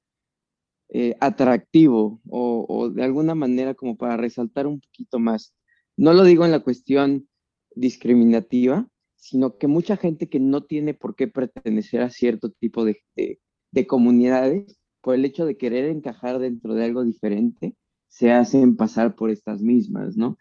eh, 0.90 1.16
atractivo 1.20 2.22
o, 2.28 2.90
de 2.90 3.04
alguna 3.04 3.36
manera 3.36 3.74
como 3.76 3.96
para 3.96 4.18
resaltar 4.18 4.68
un 4.68 4.82
poquito 4.82 5.20
más. 5.20 5.54
No 5.96 6.14
lo 6.14 6.24
digo 6.24 6.44
en 6.44 6.52
la 6.52 6.62
cuestión 6.62 7.30
discriminativa, 7.76 8.88
sino 9.16 9.58
que 9.58 9.68
mucha 9.68 9.96
gente 9.96 10.28
que 10.28 10.40
no 10.40 10.64
tiene 10.64 10.94
por 10.94 11.16
qué 11.16 11.28
pertenecer 11.28 12.02
a 12.02 12.10
cierto 12.10 12.50
tipo 12.52 12.84
de, 12.84 13.04
de 13.16 13.88
comunidades 13.88 14.83
por 15.04 15.16
el 15.16 15.26
hecho 15.26 15.46
de 15.46 15.58
querer 15.58 15.86
encajar 15.86 16.40
dentro 16.40 16.74
de 16.74 16.86
algo 16.86 17.04
diferente, 17.04 17.76
se 18.08 18.32
hacen 18.32 18.78
pasar 18.78 19.16
por 19.16 19.30
estas 19.30 19.62
mismas, 19.62 20.16
¿no? 20.16 20.38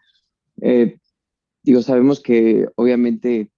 Eh, 0.61 0.99
digo, 1.63 1.81
sabemos 1.81 2.21
que 2.21 2.67
obviamente 2.75 3.51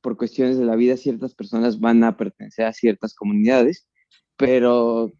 por 0.00 0.16
cuestiones 0.16 0.56
de 0.56 0.64
la 0.64 0.76
vida 0.76 0.96
ciertas 0.96 1.34
personas 1.34 1.78
van 1.78 2.02
a 2.04 2.16
pertenecer 2.16 2.64
a 2.64 2.72
ciertas 2.72 3.14
comunidades, 3.14 3.86
pero 4.38 5.12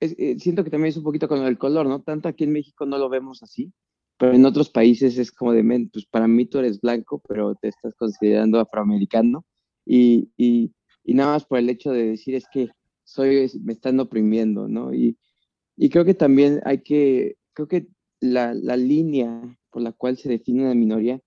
eh, 0.00 0.36
siento 0.38 0.64
que 0.64 0.70
también 0.70 0.90
es 0.90 0.96
un 0.96 1.04
poquito 1.04 1.28
con 1.28 1.44
el 1.44 1.58
color, 1.58 1.86
¿no? 1.86 2.02
Tanto 2.02 2.28
aquí 2.30 2.44
en 2.44 2.52
México 2.52 2.86
no 2.86 2.96
lo 2.96 3.10
vemos 3.10 3.42
así, 3.42 3.70
pero 4.16 4.32
en 4.32 4.46
otros 4.46 4.70
países 4.70 5.18
es 5.18 5.30
como 5.30 5.52
de, 5.52 5.90
pues 5.92 6.06
para 6.06 6.26
mí 6.26 6.46
tú 6.46 6.58
eres 6.60 6.80
blanco, 6.80 7.20
pero 7.28 7.54
te 7.54 7.68
estás 7.68 7.94
considerando 7.96 8.58
afroamericano 8.60 9.44
y, 9.84 10.30
y, 10.38 10.72
y 11.04 11.12
nada 11.12 11.32
más 11.34 11.44
por 11.44 11.58
el 11.58 11.68
hecho 11.68 11.92
de 11.92 12.06
decir 12.06 12.34
es 12.34 12.46
que 12.50 12.70
soy, 13.04 13.50
me 13.62 13.74
están 13.74 14.00
oprimiendo, 14.00 14.68
¿no? 14.68 14.92
Y, 14.92 15.18
y 15.76 15.90
creo 15.90 16.04
que 16.04 16.14
también 16.14 16.60
hay 16.64 16.82
que, 16.82 17.36
creo 17.52 17.68
que 17.68 17.88
la, 18.20 18.54
la, 18.54 18.76
línea 18.76 19.42
por 19.70 19.82
la 19.82 19.92
cual 19.92 20.16
se 20.16 20.28
define 20.28 20.62
una 20.62 20.74
minoría 20.74 21.20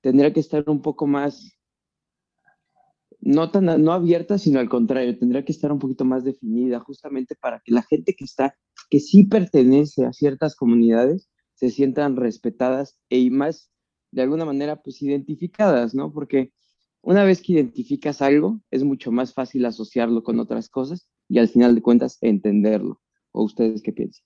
tendría 0.00 0.32
que 0.32 0.40
estar 0.40 0.64
un 0.68 0.82
poco 0.82 1.06
más, 1.06 1.56
no 3.20 3.50
tan, 3.50 3.82
no 3.82 3.92
abierta, 3.92 4.38
sino 4.38 4.60
al 4.60 4.68
contrario, 4.68 5.18
tendría 5.18 5.44
que 5.44 5.52
estar 5.52 5.72
un 5.72 5.78
poquito 5.78 6.04
más 6.04 6.24
definida, 6.24 6.80
justamente 6.80 7.36
para 7.36 7.60
que 7.64 7.72
la 7.72 7.82
gente 7.82 8.14
que 8.14 8.24
está, 8.24 8.56
que 8.90 9.00
sí 9.00 9.24
pertenece 9.24 10.04
a 10.04 10.12
ciertas 10.12 10.56
comunidades, 10.56 11.30
se 11.54 11.70
sientan 11.70 12.16
respetadas 12.16 12.98
e 13.08 13.30
más, 13.30 13.70
de 14.10 14.22
alguna 14.22 14.44
manera, 14.44 14.82
pues 14.82 15.00
identificadas, 15.02 15.94
¿no? 15.94 16.12
Porque 16.12 16.52
una 17.00 17.24
vez 17.24 17.40
que 17.40 17.52
identificas 17.52 18.20
algo, 18.22 18.60
es 18.70 18.82
mucho 18.82 19.12
más 19.12 19.32
fácil 19.32 19.64
asociarlo 19.66 20.24
con 20.24 20.40
otras 20.40 20.68
cosas 20.68 21.08
y 21.28 21.38
al 21.38 21.48
final 21.48 21.74
de 21.74 21.82
cuentas 21.82 22.18
entenderlo. 22.20 23.00
¿O 23.32 23.44
ustedes 23.44 23.82
qué 23.82 23.92
piensan? 23.92 24.24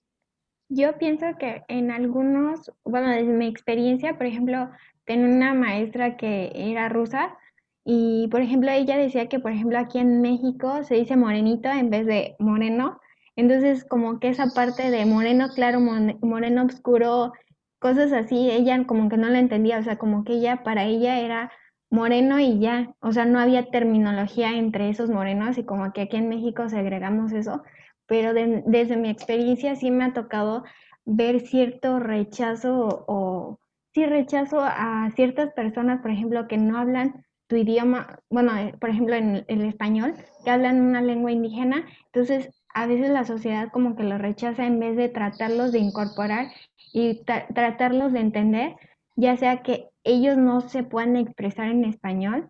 Yo 0.69 0.97
pienso 0.97 1.25
que 1.39 1.63
en 1.69 1.91
algunos, 1.91 2.71
bueno, 2.83 3.09
desde 3.09 3.31
mi 3.31 3.47
experiencia, 3.47 4.17
por 4.17 4.25
ejemplo, 4.25 4.69
tengo 5.05 5.25
una 5.25 5.53
maestra 5.53 6.17
que 6.17 6.51
era 6.53 6.89
rusa 6.89 7.37
y, 7.85 8.27
por 8.27 8.41
ejemplo, 8.41 8.69
ella 8.69 8.97
decía 8.97 9.29
que, 9.29 9.39
por 9.39 9.53
ejemplo, 9.53 9.79
aquí 9.79 9.99
en 9.99 10.21
México 10.21 10.83
se 10.83 10.95
dice 10.95 11.15
morenito 11.15 11.69
en 11.69 11.89
vez 11.89 12.05
de 12.05 12.35
moreno. 12.37 12.99
Entonces, 13.37 13.85
como 13.85 14.19
que 14.19 14.27
esa 14.27 14.47
parte 14.53 14.91
de 14.91 15.05
moreno 15.05 15.47
claro, 15.55 15.79
moreno 15.79 16.65
oscuro, 16.65 17.31
cosas 17.79 18.11
así, 18.11 18.51
ella 18.51 18.85
como 18.85 19.07
que 19.07 19.15
no 19.15 19.29
la 19.29 19.39
entendía, 19.39 19.79
o 19.79 19.83
sea, 19.83 19.97
como 19.97 20.25
que 20.25 20.33
ella, 20.33 20.63
para 20.63 20.83
ella 20.83 21.21
era 21.21 21.51
moreno 21.89 22.39
y 22.39 22.59
ya, 22.59 22.93
o 22.99 23.11
sea, 23.11 23.25
no 23.25 23.39
había 23.39 23.69
terminología 23.69 24.57
entre 24.57 24.89
esos 24.89 25.09
morenos 25.09 25.57
y 25.57 25.63
como 25.63 25.93
que 25.93 26.01
aquí 26.01 26.17
en 26.17 26.29
México 26.29 26.69
segregamos 26.69 27.31
eso, 27.31 27.63
pero 28.05 28.33
desde 28.33 28.97
mi 28.97 29.09
experiencia 29.09 29.75
sí 29.75 29.91
me 29.91 30.05
ha 30.05 30.13
tocado 30.13 30.63
ver 31.05 31.39
cierto 31.41 31.99
rechazo 31.99 33.05
o, 33.07 33.59
sí 33.93 34.05
rechazo 34.05 34.59
a 34.61 35.09
ciertas 35.15 35.53
personas, 35.53 36.01
por 36.01 36.11
ejemplo, 36.11 36.47
que 36.47 36.57
no 36.57 36.77
hablan 36.77 37.25
tu 37.47 37.55
idioma, 37.55 38.19
bueno, 38.29 38.55
eh, 38.57 38.75
por 38.79 38.89
ejemplo, 38.89 39.15
en 39.15 39.45
el 39.47 39.61
español, 39.63 40.13
que 40.43 40.51
hablan 40.51 40.81
una 40.81 41.01
lengua 41.01 41.31
indígena, 41.31 41.85
entonces 42.07 42.49
a 42.73 42.85
veces 42.85 43.09
la 43.09 43.23
sociedad 43.23 43.69
como 43.71 43.95
que 43.95 44.03
lo 44.03 44.17
rechaza 44.17 44.65
en 44.65 44.79
vez 44.79 44.97
de 44.97 45.09
tratarlos 45.09 45.71
de 45.71 45.79
incorporar 45.79 46.47
y 46.93 47.23
tratarlos 47.23 48.13
de 48.13 48.19
entender, 48.19 48.75
ya 49.15 49.35
sea 49.37 49.63
que 49.63 49.87
ellos 50.07 50.37
no 50.37 50.61
se 50.61 50.83
pueden 50.83 51.15
expresar 51.15 51.69
en 51.69 51.85
español, 51.85 52.49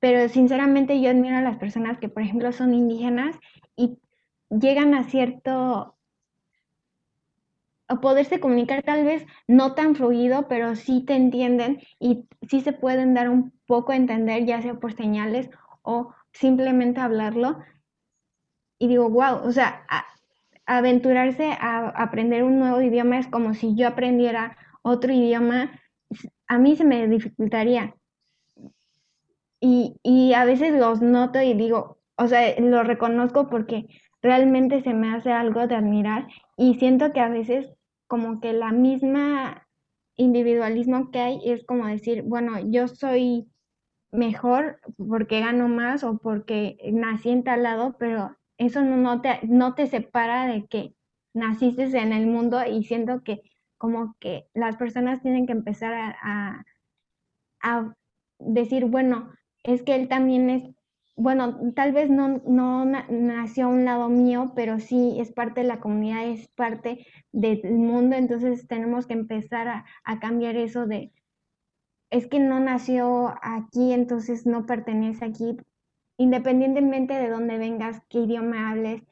pero 0.00 0.28
sinceramente 0.28 1.00
yo 1.00 1.10
admiro 1.10 1.36
a 1.36 1.42
las 1.42 1.56
personas 1.56 1.98
que, 1.98 2.08
por 2.08 2.22
ejemplo, 2.22 2.52
son 2.52 2.74
indígenas 2.74 3.36
y 3.76 3.98
llegan 4.50 4.94
a 4.94 5.04
cierto 5.04 5.96
poderse 8.00 8.40
comunicar 8.40 8.82
tal 8.82 9.04
vez 9.04 9.24
no 9.46 9.74
tan 9.74 9.94
fluido, 9.94 10.48
pero 10.48 10.74
sí 10.74 11.04
te 11.04 11.14
entienden 11.14 11.80
y 12.00 12.28
sí 12.48 12.60
se 12.60 12.72
pueden 12.72 13.14
dar 13.14 13.28
un 13.30 13.52
poco 13.66 13.92
a 13.92 13.96
entender, 13.96 14.44
ya 14.44 14.60
sea 14.60 14.74
por 14.74 14.92
señales 14.92 15.48
o 15.82 16.12
simplemente 16.32 17.00
hablarlo. 17.00 17.60
Y 18.78 18.88
digo, 18.88 19.08
wow, 19.08 19.40
o 19.44 19.52
sea, 19.52 19.86
aventurarse 20.66 21.52
a 21.52 21.88
aprender 21.88 22.42
un 22.42 22.58
nuevo 22.58 22.80
idioma 22.80 23.18
es 23.18 23.28
como 23.28 23.54
si 23.54 23.74
yo 23.76 23.88
aprendiera 23.88 24.56
otro 24.82 25.12
idioma, 25.12 25.70
a 26.48 26.58
mí 26.58 26.76
se 26.76 26.84
me 26.84 27.06
dificultaría. 27.08 27.94
Y, 29.60 29.96
y 30.02 30.34
a 30.34 30.44
veces 30.44 30.74
los 30.74 31.00
noto 31.00 31.40
y 31.40 31.54
digo, 31.54 31.98
o 32.16 32.28
sea, 32.28 32.58
lo 32.60 32.82
reconozco 32.82 33.48
porque 33.48 33.86
realmente 34.22 34.82
se 34.82 34.94
me 34.94 35.14
hace 35.14 35.32
algo 35.32 35.66
de 35.66 35.76
admirar 35.76 36.28
y 36.56 36.74
siento 36.74 37.12
que 37.12 37.20
a 37.20 37.28
veces 37.28 37.72
como 38.06 38.40
que 38.40 38.52
la 38.52 38.72
misma 38.72 39.66
individualismo 40.16 41.10
que 41.10 41.20
hay 41.20 41.40
es 41.44 41.64
como 41.64 41.86
decir, 41.86 42.22
bueno, 42.22 42.58
yo 42.70 42.88
soy 42.88 43.46
mejor 44.10 44.80
porque 44.96 45.40
gano 45.40 45.68
más 45.68 46.04
o 46.04 46.18
porque 46.18 46.78
nací 46.92 47.30
en 47.30 47.44
tal 47.44 47.62
lado, 47.62 47.96
pero 47.98 48.36
eso 48.56 48.82
no, 48.82 49.20
te, 49.20 49.40
no 49.46 49.74
te 49.74 49.86
separa 49.86 50.46
de 50.46 50.66
que 50.66 50.94
naciste 51.34 51.84
en 51.98 52.12
el 52.12 52.26
mundo 52.26 52.64
y 52.66 52.84
siento 52.84 53.22
que 53.22 53.42
como 53.78 54.16
que 54.20 54.48
las 54.54 54.76
personas 54.76 55.22
tienen 55.22 55.46
que 55.46 55.52
empezar 55.52 55.92
a, 56.22 56.64
a 57.62 57.94
decir, 58.38 58.86
bueno, 58.86 59.30
es 59.62 59.82
que 59.82 59.94
él 59.94 60.08
también 60.08 60.50
es 60.50 60.76
bueno, 61.16 61.72
tal 61.74 61.92
vez 61.92 62.10
no, 62.10 62.42
no 62.46 62.84
nació 62.84 63.64
a 63.66 63.68
un 63.68 63.86
lado 63.86 64.10
mío, 64.10 64.52
pero 64.54 64.78
sí 64.78 65.16
es 65.18 65.32
parte 65.32 65.62
de 65.62 65.66
la 65.66 65.80
comunidad, 65.80 66.26
es 66.26 66.46
parte 66.48 67.06
del 67.32 67.62
mundo, 67.72 68.16
entonces 68.16 68.68
tenemos 68.68 69.06
que 69.06 69.14
empezar 69.14 69.66
a, 70.04 70.20
cambiar 70.20 70.56
eso 70.56 70.86
de, 70.86 71.12
es 72.10 72.26
que 72.26 72.38
no 72.38 72.60
nació 72.60 73.34
aquí, 73.40 73.92
entonces 73.92 74.44
no 74.44 74.66
pertenece 74.66 75.24
aquí, 75.24 75.56
independientemente 76.18 77.14
de 77.14 77.30
dónde 77.30 77.56
vengas, 77.56 78.02
qué 78.10 78.18
idioma 78.20 78.70
hables, 78.70 79.02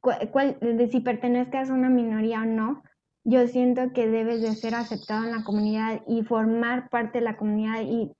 cuál, 0.00 0.58
de 0.60 0.86
si 0.88 1.00
pertenezcas 1.00 1.70
a 1.70 1.74
una 1.74 1.88
minoría 1.88 2.42
o 2.42 2.44
no, 2.44 2.82
yo 3.24 3.46
siento 3.48 3.92
que 3.92 4.06
debes 4.06 4.42
de 4.42 4.54
ser 4.54 4.74
aceptado 4.74 5.24
en 5.24 5.32
la 5.32 5.44
comunidad 5.44 6.02
y 6.06 6.22
formar 6.22 6.90
parte 6.90 7.18
de 7.18 7.24
la 7.24 7.36
comunidad 7.36 7.82
y 7.82 8.12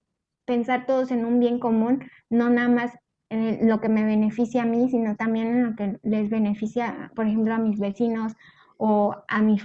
pensar 0.46 0.86
todos 0.86 1.10
en 1.10 1.24
un 1.24 1.40
bien 1.40 1.58
común, 1.58 2.04
no 2.30 2.50
nada 2.50 2.68
más 2.68 2.92
en 3.28 3.68
lo 3.68 3.80
que 3.80 3.88
me 3.88 4.04
beneficia 4.04 4.62
a 4.62 4.66
mí, 4.66 4.88
sino 4.90 5.16
también 5.16 5.46
en 5.48 5.64
lo 5.64 5.76
que 5.76 5.98
les 6.02 6.30
beneficia, 6.30 7.10
por 7.14 7.26
ejemplo, 7.26 7.54
a 7.54 7.58
mis 7.58 7.78
vecinos 7.78 8.34
o 8.78 9.14
a 9.28 9.42
mi, 9.42 9.58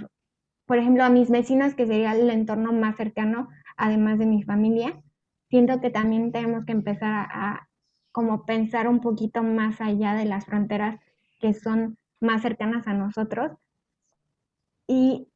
por 0.66 0.78
ejemplo, 0.78 1.04
a 1.04 1.10
mis 1.10 1.30
vecinos, 1.30 1.74
que 1.74 1.86
sería 1.86 2.12
el 2.12 2.30
entorno 2.30 2.72
más 2.72 2.96
cercano, 2.96 3.48
además 3.76 4.18
de 4.18 4.26
mi 4.26 4.42
familia. 4.42 5.00
Siento 5.48 5.80
que 5.80 5.90
también 5.90 6.32
tenemos 6.32 6.64
que 6.64 6.72
empezar 6.72 7.12
a, 7.12 7.22
a 7.30 7.68
como 8.12 8.44
pensar 8.44 8.88
un 8.88 9.00
poquito 9.00 9.42
más 9.42 9.80
allá 9.80 10.14
de 10.14 10.24
las 10.24 10.44
fronteras 10.46 11.00
que 11.40 11.54
son 11.54 11.96
más 12.20 12.42
cercanas 12.42 12.86
a 12.86 12.94
nosotros. 12.94 13.52
Y, 14.86 15.29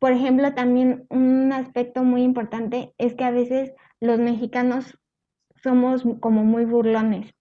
por 0.00 0.12
ejemplo, 0.12 0.54
también 0.54 1.06
un 1.10 1.52
aspecto 1.52 2.02
muy 2.02 2.22
importante 2.22 2.94
es 2.98 3.14
que 3.14 3.24
a 3.24 3.30
veces 3.30 3.72
los 4.00 4.18
mexicanos 4.18 4.98
somos 5.62 6.04
como 6.20 6.42
muy 6.42 6.64
burlones 6.64 7.34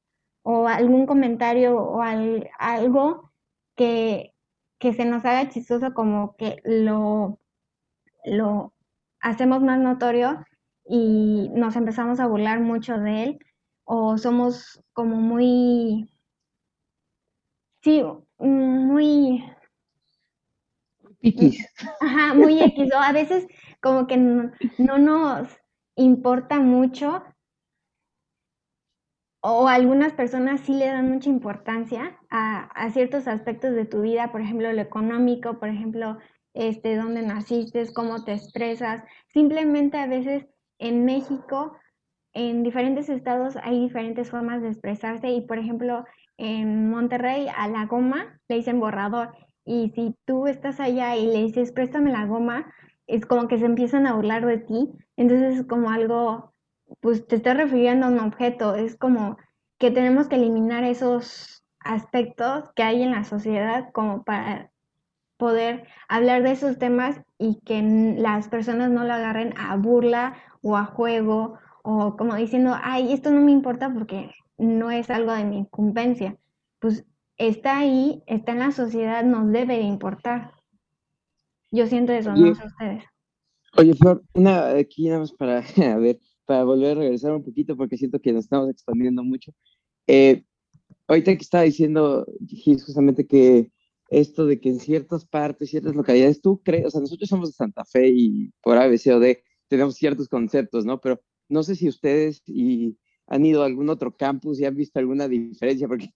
o 0.43 0.67
algún 0.67 1.05
comentario 1.05 1.77
o 1.77 2.01
algo 2.01 3.31
que, 3.75 4.33
que, 4.77 4.93
se 4.93 5.05
nos 5.05 5.23
haga 5.23 5.49
chistoso 5.49 5.93
como 5.93 6.35
que 6.35 6.57
lo, 6.65 7.39
lo 8.25 8.73
hacemos 9.21 9.61
más 9.63 9.79
notorio 9.79 10.45
y 10.85 11.49
nos 11.53 11.77
empezamos 11.77 12.19
a 12.19 12.27
burlar 12.27 12.59
mucho 12.59 12.97
de 12.97 13.23
él 13.23 13.39
o 13.85 14.17
somos 14.17 14.83
como 14.91 15.15
muy, 15.15 16.11
sí, 17.81 18.03
muy... 18.37 19.45
Ajá, 21.99 22.33
muy 22.33 22.61
X, 22.61 22.89
a 22.93 23.11
veces 23.11 23.47
como 23.81 24.07
que 24.07 24.17
no 24.17 24.97
nos 24.97 25.49
importa 25.95 26.59
mucho 26.59 27.23
o 29.41 29.67
algunas 29.67 30.13
personas 30.13 30.61
sí 30.61 30.73
le 30.73 30.87
dan 30.87 31.09
mucha 31.09 31.29
importancia 31.29 32.17
a, 32.29 32.89
ciertos 32.91 33.27
aspectos 33.27 33.73
de 33.73 33.85
tu 33.85 34.01
vida, 34.01 34.31
por 34.31 34.41
ejemplo, 34.41 34.71
lo 34.71 34.81
económico, 34.81 35.59
por 35.59 35.69
ejemplo, 35.69 36.17
este, 36.53 36.95
dónde 36.97 37.21
naciste, 37.21 37.85
cómo 37.93 38.23
te 38.23 38.33
expresas. 38.33 39.03
Simplemente 39.27 39.97
a 39.97 40.07
veces 40.07 40.45
en 40.77 41.05
México, 41.05 41.77
en 42.33 42.63
diferentes 42.63 43.09
estados 43.09 43.55
hay 43.63 43.79
diferentes 43.79 44.29
formas 44.29 44.61
de 44.61 44.69
expresarse 44.69 45.29
y, 45.29 45.41
por 45.41 45.57
ejemplo, 45.57 46.05
en 46.37 46.89
Monterrey 46.89 47.47
a 47.55 47.67
la 47.67 47.85
goma 47.85 48.39
le 48.47 48.57
dicen 48.57 48.79
borrador 48.79 49.35
y 49.69 49.91
si 49.91 50.15
tú 50.25 50.47
estás 50.47 50.79
allá 50.79 51.15
y 51.15 51.27
le 51.27 51.43
dices 51.43 51.71
préstame 51.71 52.11
la 52.11 52.25
goma, 52.25 52.73
es 53.05 53.27
como 53.27 53.47
que 53.47 53.59
se 53.59 53.65
empiezan 53.65 54.07
a 54.07 54.15
burlar 54.15 54.43
de 54.43 54.57
ti, 54.57 54.89
entonces 55.15 55.59
es 55.59 55.67
como 55.67 55.91
algo, 55.91 56.55
pues 57.01 57.27
te 57.27 57.35
estás 57.35 57.55
refiriendo 57.55 58.07
a 58.07 58.09
un 58.09 58.19
objeto, 58.19 58.73
es 58.73 58.97
como 58.97 59.37
que 59.77 59.91
tenemos 59.91 60.27
que 60.27 60.37
eliminar 60.37 60.83
esos 60.83 61.63
aspectos 61.81 62.71
que 62.75 62.81
hay 62.81 63.03
en 63.03 63.11
la 63.11 63.23
sociedad 63.23 63.91
como 63.93 64.23
para 64.23 64.71
poder 65.37 65.87
hablar 66.07 66.41
de 66.41 66.51
esos 66.51 66.79
temas 66.79 67.21
y 67.37 67.61
que 67.61 67.81
las 68.17 68.49
personas 68.49 68.89
no 68.89 69.03
lo 69.03 69.13
agarren 69.13 69.53
a 69.55 69.75
burla 69.77 70.33
o 70.63 70.77
a 70.77 70.85
juego 70.85 71.59
o 71.83 72.17
como 72.17 72.33
diciendo, 72.33 72.75
ay, 72.81 73.13
esto 73.13 73.29
no 73.29 73.41
me 73.41 73.51
importa 73.51 73.93
porque 73.93 74.31
no 74.57 74.89
es 74.89 75.11
algo 75.11 75.31
de 75.31 75.45
mi 75.45 75.59
incumbencia. 75.59 76.37
Pues 76.79 77.05
está 77.39 77.79
ahí, 77.79 78.21
está 78.27 78.51
en 78.51 78.59
la 78.59 78.71
sociedad, 78.71 79.23
nos 79.23 79.51
debe 79.51 79.77
de 79.77 79.83
importar. 79.83 80.53
Yo 81.71 81.87
siento 81.87 82.11
eso, 82.13 82.31
no 82.33 82.53
sé 82.53 82.67
ustedes. 82.67 83.03
Oye, 83.77 83.93
Flor, 83.93 84.23
una 84.33 84.69
aquí 84.75 85.07
nada 85.07 85.19
más 85.19 85.31
para, 85.31 85.59
a 85.95 85.97
ver, 85.97 86.19
para 86.45 86.63
volver 86.63 86.97
a 86.97 86.99
regresar 87.01 87.33
un 87.33 87.43
poquito, 87.43 87.75
porque 87.77 87.97
siento 87.97 88.19
que 88.19 88.33
nos 88.33 88.43
estamos 88.43 88.69
expandiendo 88.69 89.23
mucho. 89.23 89.53
Eh, 90.05 90.43
ahorita 91.07 91.35
que 91.35 91.43
estaba 91.43 91.63
diciendo, 91.63 92.25
justamente 92.85 93.25
que 93.25 93.71
esto 94.09 94.45
de 94.45 94.59
que 94.59 94.69
en 94.69 94.79
ciertas 94.79 95.25
partes, 95.25 95.69
ciertas 95.69 95.95
localidades, 95.95 96.41
tú 96.41 96.61
crees, 96.63 96.87
o 96.87 96.89
sea, 96.89 97.01
nosotros 97.01 97.29
somos 97.29 97.49
de 97.49 97.53
Santa 97.53 97.85
Fe 97.85 98.09
y 98.09 98.51
por 98.61 98.77
ABCOD 98.77 99.37
tenemos 99.67 99.95
ciertos 99.95 100.27
conceptos, 100.27 100.85
¿no? 100.85 100.99
Pero 100.99 101.21
no 101.47 101.63
sé 101.63 101.75
si 101.75 101.87
ustedes 101.87 102.41
y 102.47 102.97
han 103.27 103.45
ido 103.45 103.61
a 103.61 103.67
algún 103.67 103.89
otro 103.89 104.17
campus 104.17 104.59
y 104.59 104.65
han 104.65 104.75
visto 104.75 104.97
alguna 104.97 105.27
diferencia, 105.27 105.87
porque 105.87 106.11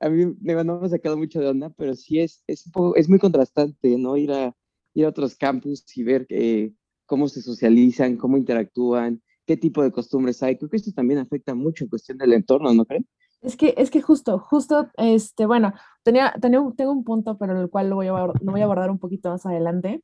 a 0.00 0.08
mí 0.08 0.34
me, 0.40 0.64
no 0.64 0.80
me 0.80 0.86
ha 0.86 0.90
sacado 0.90 1.16
mucho 1.16 1.40
de 1.40 1.48
onda, 1.48 1.70
pero 1.70 1.94
sí 1.94 2.20
es, 2.20 2.42
es, 2.46 2.64
es 2.96 3.08
muy 3.08 3.18
contrastante, 3.18 3.96
¿no? 3.98 4.16
Ir 4.16 4.32
a, 4.32 4.54
ir 4.94 5.04
a 5.04 5.08
otros 5.08 5.36
campus 5.36 5.84
y 5.96 6.02
ver 6.02 6.26
eh, 6.28 6.72
cómo 7.06 7.28
se 7.28 7.42
socializan, 7.42 8.16
cómo 8.16 8.36
interactúan, 8.36 9.22
qué 9.46 9.56
tipo 9.56 9.82
de 9.82 9.92
costumbres 9.92 10.42
hay. 10.42 10.56
Creo 10.56 10.70
que 10.70 10.76
esto 10.76 10.92
también 10.92 11.20
afecta 11.20 11.54
mucho 11.54 11.84
en 11.84 11.90
cuestión 11.90 12.18
del 12.18 12.32
entorno, 12.32 12.72
¿no 12.74 12.84
creen? 12.84 13.06
Es 13.42 13.56
que, 13.56 13.74
es 13.76 13.90
que 13.90 14.00
justo, 14.00 14.38
justo, 14.38 14.90
este, 14.96 15.46
bueno, 15.46 15.72
tenía, 16.02 16.34
tenía 16.40 16.60
tengo 16.76 16.92
un 16.92 17.04
punto, 17.04 17.38
pero 17.38 17.60
el 17.60 17.70
cual 17.70 17.90
lo 17.90 17.96
voy, 17.96 18.08
a, 18.08 18.10
lo 18.10 18.52
voy 18.52 18.60
a 18.60 18.64
abordar 18.64 18.90
un 18.90 18.98
poquito 18.98 19.30
más 19.30 19.46
adelante. 19.46 20.02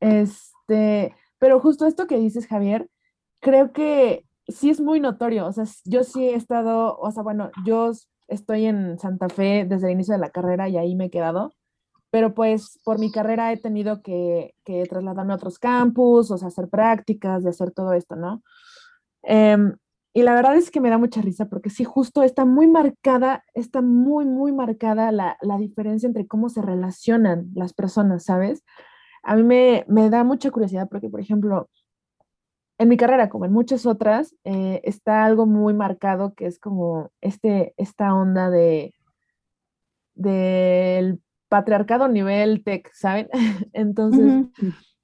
Este, 0.00 1.14
pero 1.38 1.60
justo 1.60 1.86
esto 1.86 2.06
que 2.06 2.18
dices, 2.18 2.46
Javier, 2.46 2.88
creo 3.40 3.72
que 3.72 4.26
sí 4.48 4.70
es 4.70 4.80
muy 4.80 5.00
notorio. 5.00 5.46
O 5.46 5.52
sea, 5.52 5.64
yo 5.84 6.02
sí 6.02 6.24
he 6.24 6.34
estado, 6.34 6.96
o 6.98 7.10
sea, 7.10 7.22
bueno, 7.22 7.50
yo 7.64 7.92
estoy 8.28 8.66
en 8.66 8.98
Santa 8.98 9.28
Fe 9.28 9.66
desde 9.68 9.88
el 9.88 9.94
inicio 9.94 10.14
de 10.14 10.20
la 10.20 10.30
carrera 10.30 10.68
y 10.68 10.76
ahí 10.76 10.94
me 10.94 11.06
he 11.06 11.10
quedado 11.10 11.52
pero 12.12 12.34
pues 12.34 12.78
por 12.84 12.98
mi 12.98 13.10
carrera 13.10 13.52
he 13.52 13.56
tenido 13.56 14.02
que, 14.02 14.54
que 14.64 14.84
trasladarme 14.84 15.32
a 15.32 15.36
otros 15.36 15.58
campus, 15.58 16.30
o 16.30 16.36
sea, 16.36 16.48
hacer 16.48 16.68
prácticas, 16.68 17.42
de 17.42 17.48
hacer 17.48 17.70
todo 17.70 17.94
esto, 17.94 18.16
¿no? 18.16 18.42
Em, 19.22 19.76
y 20.12 20.22
la 20.22 20.34
verdad 20.34 20.56
es 20.56 20.70
que 20.70 20.80
me 20.82 20.90
da 20.90 20.98
mucha 20.98 21.22
risa 21.22 21.46
porque 21.46 21.70
sí, 21.70 21.84
justo 21.84 22.22
está 22.22 22.44
muy 22.44 22.66
marcada, 22.66 23.44
está 23.54 23.80
muy, 23.80 24.26
muy 24.26 24.52
marcada 24.52 25.10
la, 25.10 25.38
la 25.40 25.56
diferencia 25.56 26.06
entre 26.06 26.26
cómo 26.26 26.50
se 26.50 26.60
relacionan 26.60 27.50
las 27.54 27.72
personas, 27.72 28.24
¿sabes? 28.24 28.62
A 29.22 29.34
mí 29.34 29.42
me, 29.42 29.86
me, 29.88 30.10
da 30.10 30.22
mucha 30.22 30.50
curiosidad 30.50 30.88
porque, 30.90 31.08
por 31.08 31.20
ejemplo, 31.20 31.70
en 32.82 32.88
mi 32.88 32.96
carrera, 32.96 33.28
como 33.28 33.44
en 33.44 33.52
muchas 33.52 33.86
otras, 33.86 34.34
eh, 34.42 34.80
está 34.82 35.24
algo 35.24 35.46
muy 35.46 35.72
marcado 35.72 36.34
que 36.34 36.46
es 36.46 36.58
como 36.58 37.12
este, 37.20 37.74
esta 37.76 38.12
onda 38.12 38.50
de 38.50 38.92
del 40.14 41.22
patriarcado 41.48 42.08
nivel 42.08 42.64
tech, 42.64 42.90
¿saben? 42.92 43.28
entonces, 43.72 44.46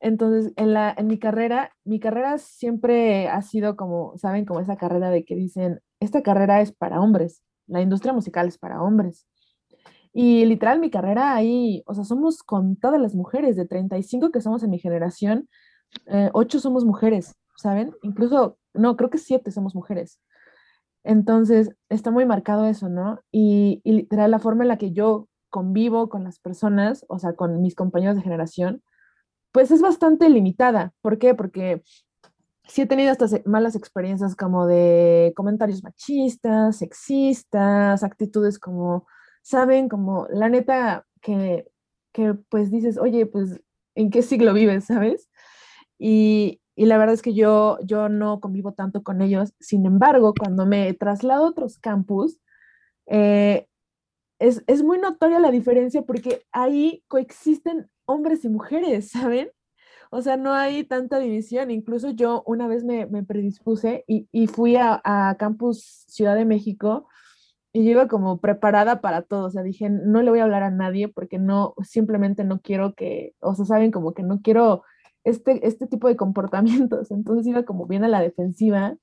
entonces 0.00 0.52
en, 0.56 0.74
la, 0.74 0.92
en 0.96 1.06
mi 1.06 1.18
carrera, 1.20 1.70
mi 1.84 2.00
carrera 2.00 2.38
siempre 2.38 3.28
ha 3.28 3.42
sido 3.42 3.76
como, 3.76 4.16
¿saben? 4.18 4.44
Como 4.44 4.58
esa 4.58 4.76
carrera 4.76 5.10
de 5.10 5.24
que 5.24 5.36
dicen, 5.36 5.80
esta 6.00 6.22
carrera 6.22 6.60
es 6.60 6.72
para 6.72 7.00
hombres, 7.00 7.44
la 7.68 7.80
industria 7.80 8.12
musical 8.12 8.48
es 8.48 8.58
para 8.58 8.82
hombres. 8.82 9.26
Y 10.12 10.44
literal, 10.46 10.80
mi 10.80 10.90
carrera 10.90 11.34
ahí, 11.34 11.84
o 11.86 11.94
sea, 11.94 12.02
somos 12.02 12.42
con 12.42 12.74
todas 12.74 13.00
las 13.00 13.14
mujeres, 13.14 13.54
de 13.54 13.66
35 13.66 14.32
que 14.32 14.40
somos 14.40 14.64
en 14.64 14.70
mi 14.70 14.80
generación, 14.80 15.48
eh, 16.06 16.30
8 16.32 16.58
somos 16.58 16.84
mujeres, 16.84 17.36
¿saben? 17.58 17.94
Incluso, 18.02 18.58
no, 18.72 18.96
creo 18.96 19.10
que 19.10 19.18
7 19.18 19.50
somos 19.50 19.74
mujeres. 19.74 20.20
Entonces, 21.04 21.74
está 21.88 22.10
muy 22.10 22.26
marcado 22.26 22.66
eso, 22.66 22.88
¿no? 22.88 23.20
Y, 23.32 23.80
y 23.84 23.92
literal, 23.92 24.30
la 24.30 24.38
forma 24.38 24.64
en 24.64 24.68
la 24.68 24.78
que 24.78 24.92
yo 24.92 25.28
convivo 25.50 26.08
con 26.08 26.24
las 26.24 26.38
personas, 26.38 27.04
o 27.08 27.18
sea, 27.18 27.34
con 27.34 27.62
mis 27.62 27.74
compañeros 27.74 28.16
de 28.16 28.22
generación, 28.22 28.82
pues 29.52 29.70
es 29.70 29.80
bastante 29.82 30.28
limitada. 30.28 30.92
¿Por 31.00 31.18
qué? 31.18 31.34
Porque 31.34 31.82
sí 32.68 32.82
he 32.82 32.86
tenido 32.86 33.10
estas 33.10 33.34
malas 33.46 33.74
experiencias 33.74 34.36
como 34.36 34.66
de 34.66 35.32
comentarios 35.36 35.82
machistas, 35.82 36.76
sexistas, 36.76 38.04
actitudes 38.04 38.58
como, 38.58 39.06
saben, 39.42 39.88
como 39.88 40.26
la 40.30 40.48
neta 40.48 41.06
que, 41.22 41.66
que 42.12 42.34
pues 42.34 42.70
dices, 42.70 42.98
oye, 42.98 43.26
pues, 43.26 43.60
¿en 43.94 44.10
qué 44.10 44.22
siglo 44.22 44.52
vives, 44.52 44.84
sabes? 44.84 45.28
Y, 45.98 46.60
y 46.78 46.86
la 46.86 46.96
verdad 46.96 47.14
es 47.14 47.22
que 47.22 47.34
yo, 47.34 47.76
yo 47.82 48.08
no 48.08 48.38
convivo 48.38 48.72
tanto 48.72 49.02
con 49.02 49.20
ellos. 49.20 49.52
Sin 49.58 49.84
embargo, 49.84 50.32
cuando 50.32 50.64
me 50.64 50.94
traslado 50.94 51.44
a 51.44 51.48
otros 51.48 51.76
campus, 51.76 52.38
eh, 53.06 53.66
es, 54.38 54.62
es, 54.68 54.84
muy 54.84 54.98
notoria 54.98 55.40
la 55.40 55.50
diferencia 55.50 56.02
porque 56.02 56.44
ahí 56.52 57.02
coexisten 57.08 57.90
hombres 58.04 58.44
y 58.44 58.48
mujeres, 58.48 59.10
¿saben? 59.10 59.50
O 60.12 60.22
sea, 60.22 60.36
no 60.36 60.52
hay 60.52 60.84
tanta 60.84 61.18
división. 61.18 61.72
Incluso 61.72 62.10
yo 62.10 62.44
una 62.46 62.68
vez 62.68 62.84
me, 62.84 63.06
me 63.06 63.24
predispuse 63.24 64.04
y, 64.06 64.28
y 64.30 64.46
fui 64.46 64.76
a, 64.76 65.00
a, 65.02 65.34
Campus 65.36 66.04
Ciudad 66.06 66.36
de 66.36 66.44
México 66.44 67.08
y 67.72 67.84
yo 67.84 67.90
iba 67.90 68.06
como 68.06 68.40
preparada 68.40 69.00
para 69.00 69.22
todo. 69.22 69.46
O 69.46 69.50
sea, 69.50 69.64
dije, 69.64 69.90
no 69.90 70.22
le 70.22 70.30
voy 70.30 70.38
a 70.38 70.44
hablar 70.44 70.62
a 70.62 70.70
nadie 70.70 71.08
porque 71.08 71.40
no, 71.40 71.74
simplemente 71.82 72.44
no 72.44 72.60
quiero 72.60 72.94
que, 72.94 73.34
o 73.40 73.56
sea, 73.56 73.64
saben, 73.64 73.90
como 73.90 74.14
que 74.14 74.22
no 74.22 74.42
quiero 74.42 74.84
este, 75.24 75.66
este 75.66 75.86
tipo 75.86 76.08
de 76.08 76.16
comportamientos. 76.16 77.10
Entonces 77.10 77.46
iba 77.46 77.64
como 77.64 77.86
bien 77.86 78.04
a 78.04 78.08
la 78.08 78.20
defensiva. 78.20 78.96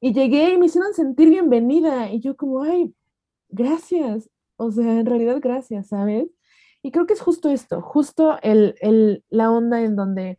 Y 0.00 0.12
llegué 0.12 0.54
y 0.54 0.58
me 0.58 0.66
hicieron 0.66 0.94
sentir 0.94 1.28
bienvenida. 1.28 2.10
Y 2.10 2.20
yo 2.20 2.36
como, 2.36 2.62
ay, 2.62 2.94
gracias. 3.48 4.30
O 4.56 4.70
sea, 4.70 4.98
en 5.00 5.06
realidad 5.06 5.38
gracias, 5.40 5.88
¿sabes? 5.88 6.28
Y 6.82 6.92
creo 6.92 7.06
que 7.06 7.14
es 7.14 7.20
justo 7.20 7.50
esto, 7.50 7.82
justo 7.82 8.38
el, 8.42 8.74
el, 8.80 9.24
la 9.28 9.50
onda 9.50 9.82
en 9.82 9.96
donde 9.96 10.38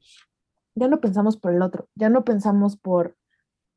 ya 0.75 0.87
no 0.87 0.99
pensamos 0.99 1.37
por 1.37 1.53
el 1.53 1.61
otro, 1.61 1.87
ya 1.95 2.09
no 2.09 2.23
pensamos 2.23 2.77
por, 2.77 3.15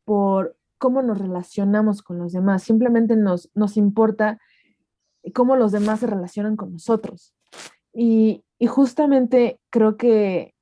por 0.04 0.56
cómo 0.78 1.02
nos 1.02 1.18
relacionamos 1.18 2.02
con 2.02 2.18
los 2.18 2.32
demás, 2.32 2.62
simplemente 2.62 3.16
nos, 3.16 3.50
nos 3.54 3.76
importa 3.76 4.40
cómo 5.34 5.56
los 5.56 5.72
demás 5.72 6.00
se 6.00 6.06
relacionan 6.06 6.56
con 6.56 6.72
nosotros. 6.72 7.34
Y, 7.92 8.44
y 8.58 8.66
justamente 8.66 9.60
creo 9.70 9.96
que, 9.96 10.53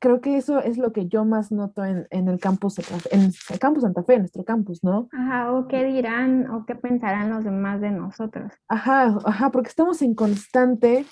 creo 0.00 0.20
que 0.20 0.36
eso 0.36 0.60
es 0.60 0.78
lo 0.78 0.92
que 0.92 1.06
yo 1.06 1.24
más 1.24 1.52
noto 1.52 1.84
en, 1.84 2.08
en, 2.10 2.28
el 2.28 2.40
campus, 2.40 2.78
en 3.10 3.32
el 3.50 3.58
campus 3.60 3.84
Santa 3.84 4.02
Fe, 4.02 4.14
en 4.14 4.20
nuestro 4.20 4.44
campus, 4.44 4.82
¿no? 4.82 5.08
Ajá, 5.12 5.52
o 5.52 5.68
qué 5.68 5.84
dirán 5.84 6.50
o 6.50 6.66
qué 6.66 6.74
pensarán 6.74 7.30
los 7.30 7.44
demás 7.44 7.80
de 7.80 7.90
nosotros. 7.90 8.52
Ajá, 8.66 9.16
ajá, 9.24 9.50
porque 9.50 9.68
estamos 9.68 10.02
en 10.02 10.14
constante 10.14 11.06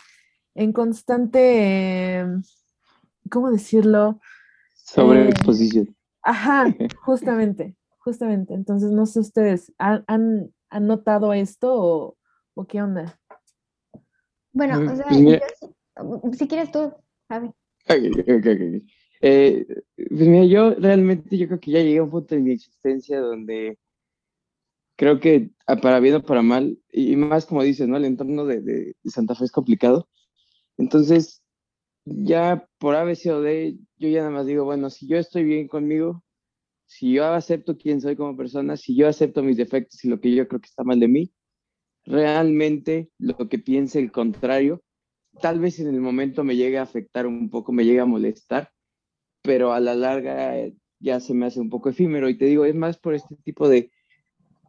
en 0.59 0.73
constante, 0.73 2.27
¿cómo 3.31 3.51
decirlo? 3.53 4.21
Sobre 4.75 5.29
exposición. 5.29 5.87
Eh, 5.87 5.95
ajá, 6.23 6.67
justamente, 7.05 7.77
justamente. 7.99 8.55
Entonces, 8.55 8.91
no 8.91 9.07
sé 9.07 9.21
ustedes, 9.21 9.73
¿han, 9.79 10.03
han, 10.09 10.53
han 10.69 10.87
notado 10.89 11.33
esto 11.33 11.73
o, 11.73 12.17
o, 12.55 12.67
qué 12.67 12.83
onda? 12.83 13.21
Bueno, 14.53 14.93
o 14.93 14.97
sea, 14.97 15.07
pues 15.07 15.21
yo, 15.21 16.33
si 16.33 16.49
quieres 16.49 16.73
tú, 16.73 16.93
Javi. 17.29 17.53
Okay, 17.89 18.11
okay, 18.11 18.35
okay. 18.39 18.87
Eh, 19.21 19.67
pues 19.97 20.29
mira, 20.29 20.45
yo 20.45 20.75
realmente 20.75 21.37
yo 21.37 21.47
creo 21.49 21.61
que 21.61 21.73
ya 21.73 21.81
llegué 21.81 21.99
a 21.99 22.05
un 22.05 22.11
punto 22.11 22.35
en 22.35 22.45
mi 22.45 22.53
existencia 22.53 23.21
donde 23.21 23.79
creo 24.97 25.21
que 25.21 25.51
ah, 25.67 25.77
para 25.77 26.01
bien 26.01 26.17
o 26.17 26.23
para 26.23 26.43
mal, 26.43 26.79
y 26.93 27.17
más 27.17 27.47
como 27.47 27.63
dices, 27.63 27.89
¿no? 27.89 27.97
El 27.97 28.05
entorno 28.05 28.45
de, 28.45 28.61
de, 28.61 28.97
de 29.03 29.11
Santa 29.11 29.35
Fe 29.35 29.45
es 29.45 29.53
complicado, 29.53 30.09
entonces, 30.79 31.43
ya 32.05 32.69
por 32.79 32.95
ABC 32.95 33.27
o 33.33 33.41
D, 33.43 33.79
yo 33.99 34.09
ya 34.09 34.21
nada 34.21 34.31
más 34.31 34.47
digo, 34.47 34.65
bueno, 34.65 34.91
si 34.91 35.09
yo 35.09 35.19
estoy 35.19 35.45
bien 35.45 35.69
conmigo, 35.69 36.25
si 36.87 37.13
yo 37.13 37.27
acepto 37.27 37.77
quién 37.77 38.01
soy 38.01 38.17
como 38.17 38.37
persona, 38.37 38.77
si 38.77 38.97
yo 38.97 39.09
acepto 39.09 39.43
mis 39.43 39.57
defectos 39.57 40.05
y 40.05 40.09
lo 40.09 40.21
que 40.21 40.35
yo 40.35 40.49
creo 40.49 40.61
que 40.61 40.69
está 40.69 40.85
mal 40.85 41.01
de 41.01 41.09
mí, 41.09 41.33
realmente 42.05 43.11
lo 43.19 43.37
que 43.49 43.59
piense 43.59 43.99
el 43.99 44.13
contrario, 44.13 44.83
tal 45.41 45.61
vez 45.61 45.79
en 45.81 45.89
el 45.89 46.01
momento 46.01 46.45
me 46.45 46.57
llegue 46.57 46.79
a 46.79 46.83
afectar 46.83 47.27
un 47.27 47.51
poco, 47.51 47.73
me 47.73 47.85
llegue 47.85 48.01
a 48.01 48.07
molestar, 48.07 48.71
pero 49.43 49.73
a 49.73 49.81
la 49.81 49.95
larga 49.95 50.55
ya 51.01 51.21
se 51.21 51.35
me 51.35 51.47
hace 51.47 51.61
un 51.61 51.71
poco 51.71 51.89
efímero. 51.89 52.29
Y 52.29 52.37
te 52.37 52.47
digo, 52.47 52.65
es 52.65 52.75
más 52.75 52.99
por 52.99 53.15
este 53.15 53.37
tipo 53.37 53.69
de, 53.69 53.91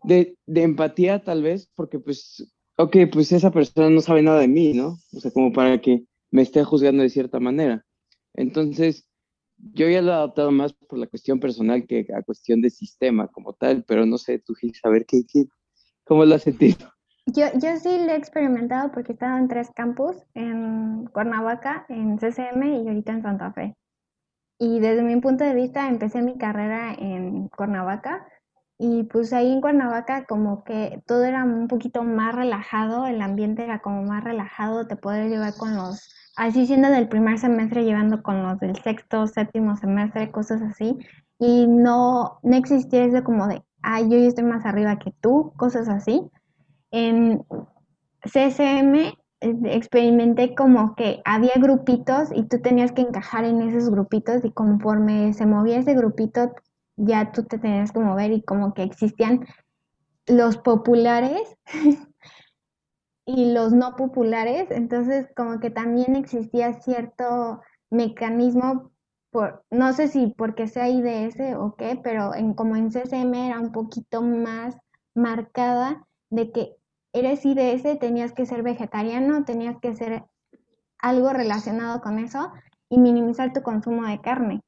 de, 0.04 0.36
empatía 0.48 1.24
tal 1.24 1.44
vez, 1.44 1.70
porque 1.76 2.00
pues 2.00 2.52
ok, 2.78 2.98
pues 3.12 3.32
esa 3.32 3.52
persona 3.52 3.90
no 3.90 4.02
sabe 4.02 4.22
nada 4.22 4.40
de 4.40 4.48
mí, 4.48 4.74
¿no? 4.74 4.98
O 5.14 5.20
sea, 5.20 5.32
como 5.32 5.52
para 5.52 5.82
que 5.82 6.06
me 6.32 6.42
esté 6.42 6.64
juzgando 6.64 7.04
de 7.04 7.10
cierta 7.10 7.40
manera. 7.40 7.86
Entonces, 8.34 9.08
yo 9.58 9.90
ya 9.90 10.02
lo 10.02 10.12
he 10.12 10.16
adoptado 10.16 10.52
más 10.52 10.74
por 10.74 11.00
la 11.00 11.08
cuestión 11.08 11.40
personal 11.40 11.86
que 11.86 12.08
a 12.16 12.24
cuestión 12.24 12.62
de 12.62 12.70
sistema 12.70 13.28
como 13.28 13.54
tal, 13.54 13.84
pero 13.86 14.06
no 14.06 14.18
sé, 14.18 14.40
tú, 14.40 14.54
ver 14.86 15.06
qué, 15.06 15.24
qué, 15.28 15.46
cómo 16.06 16.24
lo 16.26 16.36
has 16.36 16.44
sentido. 16.44 16.78
Yo, 17.34 17.48
yo 17.56 17.78
sí 17.78 18.06
lo 18.06 18.12
he 18.12 18.15
experimentado 18.15 18.92
porque 18.92 19.12
he 19.12 19.13
estado 19.13 19.38
en 19.38 19.48
tres 19.48 19.70
campus, 19.76 20.15
en 20.34 21.06
Cuernavaca, 21.13 21.86
en 21.89 22.18
CCM 22.18 22.63
y 22.63 22.88
ahorita 22.88 23.12
en 23.12 23.22
Santa 23.22 23.52
Fe. 23.52 23.76
Y 24.58 24.80
desde 24.80 25.04
mi 25.04 25.20
punto 25.22 25.44
de 25.44 25.54
vista 25.54 25.88
empecé 25.88 26.22
mi 26.22 26.38
carrera 26.38 26.94
en 26.94 27.48
Cuernavaca 27.50 28.28
y 28.78 29.04
pues 29.04 29.34
ahí 29.34 29.52
en 29.52 29.62
Cuernavaca 29.62 30.26
como 30.26 30.63
que 30.63 31.04
todo 31.06 31.24
era 31.24 31.44
un 31.44 31.68
poquito 31.68 32.04
más 32.04 32.34
relajado, 32.34 33.06
el 33.08 33.22
ambiente 33.22 33.63
era 33.63 33.80
como 33.80 34.04
más 34.04 34.24
relajado, 34.24 34.88
te 34.88 34.96
podías 34.96 35.30
llevar 35.30 35.56
con 35.56 35.76
los, 35.76 36.10
así 36.38 36.65
siendo 36.65 36.89
del 36.89 37.10
primer 37.10 37.38
semestre, 37.39 37.84
llevando 37.84 38.24
con 38.24 38.42
los 38.42 38.60
del 38.60 38.76
sexto, 38.82 39.28
séptimo 39.28 39.76
semestre, 39.76 40.32
cosas 40.32 40.62
así. 40.62 40.98
Y 41.38 41.68
no, 41.68 42.39
no 42.42 42.56
existía 42.56 43.04
eso 43.04 43.24
como 43.24 43.48
de, 43.48 43.62
ay, 43.82 44.10
yo 44.10 44.18
estoy 44.18 44.46
más 44.46 44.65
arriba 44.65 44.98
que 44.98 45.12
tú, 45.22 45.54
cosas 45.58 45.89
así. 45.89 46.30
En 46.91 47.45
CCM 48.23 48.95
eh, 48.95 49.15
experimenté 49.41 50.56
como 50.56 50.95
que 50.95 51.21
había 51.25 51.54
grupitos 51.56 52.30
y 52.34 52.43
tú 52.43 52.62
tenías 52.62 52.91
que 52.91 53.02
encajar 53.02 53.45
en 53.45 53.62
esos 53.62 53.89
grupitos 53.89 54.43
y 54.43 54.52
conforme 54.52 55.34
se 55.34 55.45
movía 55.45 55.80
ese 55.80 55.93
grupito 55.93 56.54
ya 56.97 57.32
tú 57.32 57.43
te 57.43 57.58
tenías 57.58 57.91
que 57.91 57.99
mover 57.99 58.32
y 58.32 58.41
como 58.41 58.73
que 58.73 58.84
existían 58.84 59.45
los 60.28 60.58
populares 60.58 61.41
y 63.25 63.54
los 63.54 63.73
no 63.73 63.95
populares, 63.95 64.71
entonces 64.71 65.28
como 65.36 65.60
que 65.60 65.69
también 65.69 66.15
existía 66.15 66.73
cierto 66.82 67.62
mecanismo 67.89 68.91
por, 69.32 69.63
no 69.69 69.93
sé 69.93 70.08
si 70.08 70.34
porque 70.36 70.67
sea 70.67 70.89
IDS 70.89 71.56
o 71.58 71.75
qué, 71.75 71.99
pero 72.04 72.34
en, 72.34 72.54
como 72.54 72.75
en 72.75 72.91
CCM 72.91 73.34
era 73.34 73.60
un 73.60 73.71
poquito 73.71 74.21
más 74.21 74.75
marcada 75.13 76.08
de 76.32 76.52
que 76.52 76.75
eres 77.13 77.45
IDS, 77.45 78.00
tenías 78.00 78.34
que 78.34 78.45
ser 78.45 78.63
vegetariano, 78.63 79.45
tenías 79.45 79.78
que 79.80 79.95
ser 79.95 80.26
algo 81.00 81.32
relacionado 81.32 82.02
con 82.02 82.19
eso 82.19 82.52
y 82.89 82.98
minimizar 83.00 83.54
tu 83.54 83.62
consumo 83.62 84.06
de 84.06 84.22
carne. 84.22 84.62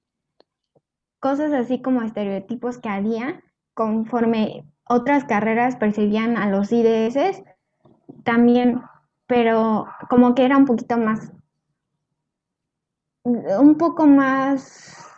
Cosas 1.20 1.52
así 1.54 1.82
como 1.82 2.02
estereotipos 2.02 2.80
que 2.80 2.90
había 2.90 3.42
conforme 3.74 4.66
otras 4.88 5.24
carreras 5.24 5.76
perseguían 5.76 6.38
a 6.38 6.50
los 6.50 6.72
IDS, 6.72 7.44
también, 8.24 8.82
pero 9.28 9.88
como 10.10 10.36
que 10.36 10.46
era 10.46 10.58
un 10.58 10.66
poquito 10.66 10.98
más, 10.98 11.32
un 13.24 13.78
poco 13.78 14.06
más 14.06 14.62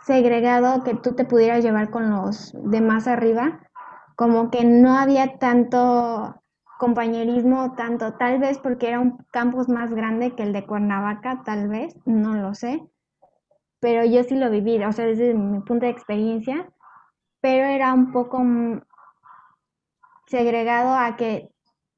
segregado 0.04 0.84
que 0.84 0.94
tú 0.94 1.14
te 1.14 1.24
pudieras 1.24 1.64
llevar 1.64 1.90
con 1.90 2.10
los 2.10 2.52
de 2.54 2.80
más 2.80 3.08
arriba, 3.08 3.60
como 4.16 4.50
que 4.50 4.64
no 4.64 4.96
había 4.96 5.38
tanto 5.38 6.42
compañerismo, 6.84 7.74
tanto 7.76 8.12
tal 8.12 8.38
vez 8.38 8.58
porque 8.58 8.88
era 8.88 9.00
un 9.00 9.16
campus 9.30 9.70
más 9.70 9.94
grande 9.94 10.34
que 10.34 10.42
el 10.42 10.52
de 10.52 10.66
Cuernavaca, 10.66 11.42
tal 11.42 11.66
vez, 11.68 11.96
no 12.04 12.34
lo 12.34 12.54
sé, 12.54 12.86
pero 13.80 14.04
yo 14.04 14.22
sí 14.22 14.34
lo 14.34 14.50
viví, 14.50 14.84
o 14.84 14.92
sea, 14.92 15.06
desde 15.06 15.32
mi 15.32 15.60
punto 15.60 15.86
de 15.86 15.92
experiencia, 15.92 16.68
pero 17.40 17.64
era 17.64 17.94
un 17.94 18.12
poco 18.12 18.42
segregado 20.26 20.94
a 20.94 21.16
que 21.16 21.48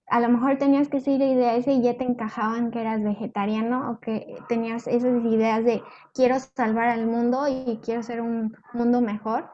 a 0.06 0.20
lo 0.20 0.28
mejor 0.28 0.56
tenías 0.56 0.88
que 0.88 1.00
ser 1.00 1.20
ese 1.20 1.72
y 1.72 1.82
ya 1.82 1.98
te 1.98 2.04
encajaban 2.04 2.70
que 2.70 2.80
eras 2.80 3.02
vegetariano 3.02 3.90
o 3.90 3.98
que 3.98 4.36
tenías 4.48 4.86
esas 4.86 5.24
ideas 5.24 5.64
de 5.64 5.82
quiero 6.14 6.38
salvar 6.38 6.90
al 6.90 7.06
mundo 7.06 7.48
y 7.48 7.80
quiero 7.82 8.04
ser 8.04 8.20
un 8.20 8.56
mundo 8.72 9.00
mejor. 9.00 9.50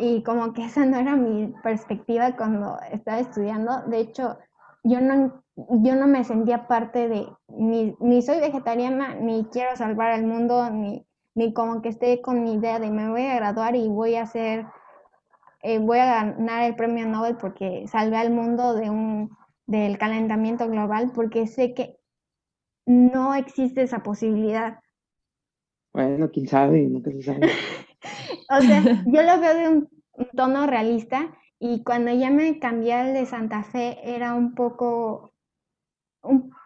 Y 0.00 0.22
como 0.22 0.52
que 0.52 0.64
esa 0.64 0.86
no 0.86 0.96
era 0.96 1.14
mi 1.14 1.52
perspectiva 1.62 2.34
cuando 2.36 2.78
estaba 2.90 3.20
estudiando. 3.20 3.82
De 3.86 4.00
hecho, 4.00 4.38
yo 4.82 5.00
no, 5.00 5.42
yo 5.56 5.94
no 5.94 6.06
me 6.06 6.24
sentía 6.24 6.66
parte 6.66 7.08
de, 7.08 7.28
ni, 7.48 7.94
ni 8.00 8.22
soy 8.22 8.40
vegetariana, 8.40 9.14
ni 9.14 9.44
quiero 9.52 9.76
salvar 9.76 10.12
al 10.12 10.24
mundo, 10.24 10.70
ni, 10.70 11.06
ni 11.34 11.52
como 11.52 11.82
que 11.82 11.90
esté 11.90 12.20
con 12.22 12.42
mi 12.42 12.54
idea 12.54 12.78
de 12.78 12.90
me 12.90 13.10
voy 13.10 13.26
a 13.26 13.36
graduar 13.36 13.76
y 13.76 13.88
voy 13.88 14.14
a 14.14 14.22
hacer, 14.22 14.66
eh, 15.62 15.78
voy 15.78 15.98
a 15.98 16.06
ganar 16.06 16.62
el 16.64 16.76
premio 16.76 17.06
Nobel 17.06 17.36
porque 17.36 17.86
salvé 17.86 18.16
al 18.16 18.30
mundo 18.30 18.74
de 18.74 18.90
un, 18.90 19.36
del 19.66 19.98
calentamiento 19.98 20.68
global, 20.68 21.12
porque 21.14 21.46
sé 21.46 21.74
que 21.74 21.96
no 22.86 23.34
existe 23.34 23.82
esa 23.82 24.02
posibilidad. 24.02 24.80
Bueno, 25.92 26.30
quién 26.30 26.48
sabe, 26.48 26.82
nunca 26.82 27.10
se 27.10 27.22
sabe. 27.22 27.40
o 28.48 28.60
sea, 28.60 28.82
yo 29.06 29.22
lo 29.22 29.40
veo 29.40 29.54
de 29.54 29.68
un, 29.68 29.88
tono 30.36 30.66
realista 30.66 31.34
y 31.58 31.82
cuando 31.82 32.12
ya 32.12 32.30
me 32.30 32.58
cambié 32.58 32.94
al 32.94 33.14
de 33.14 33.24
Santa 33.26 33.62
Fe 33.62 33.98
era 34.02 34.34
un 34.34 34.54
poco, 34.54 35.32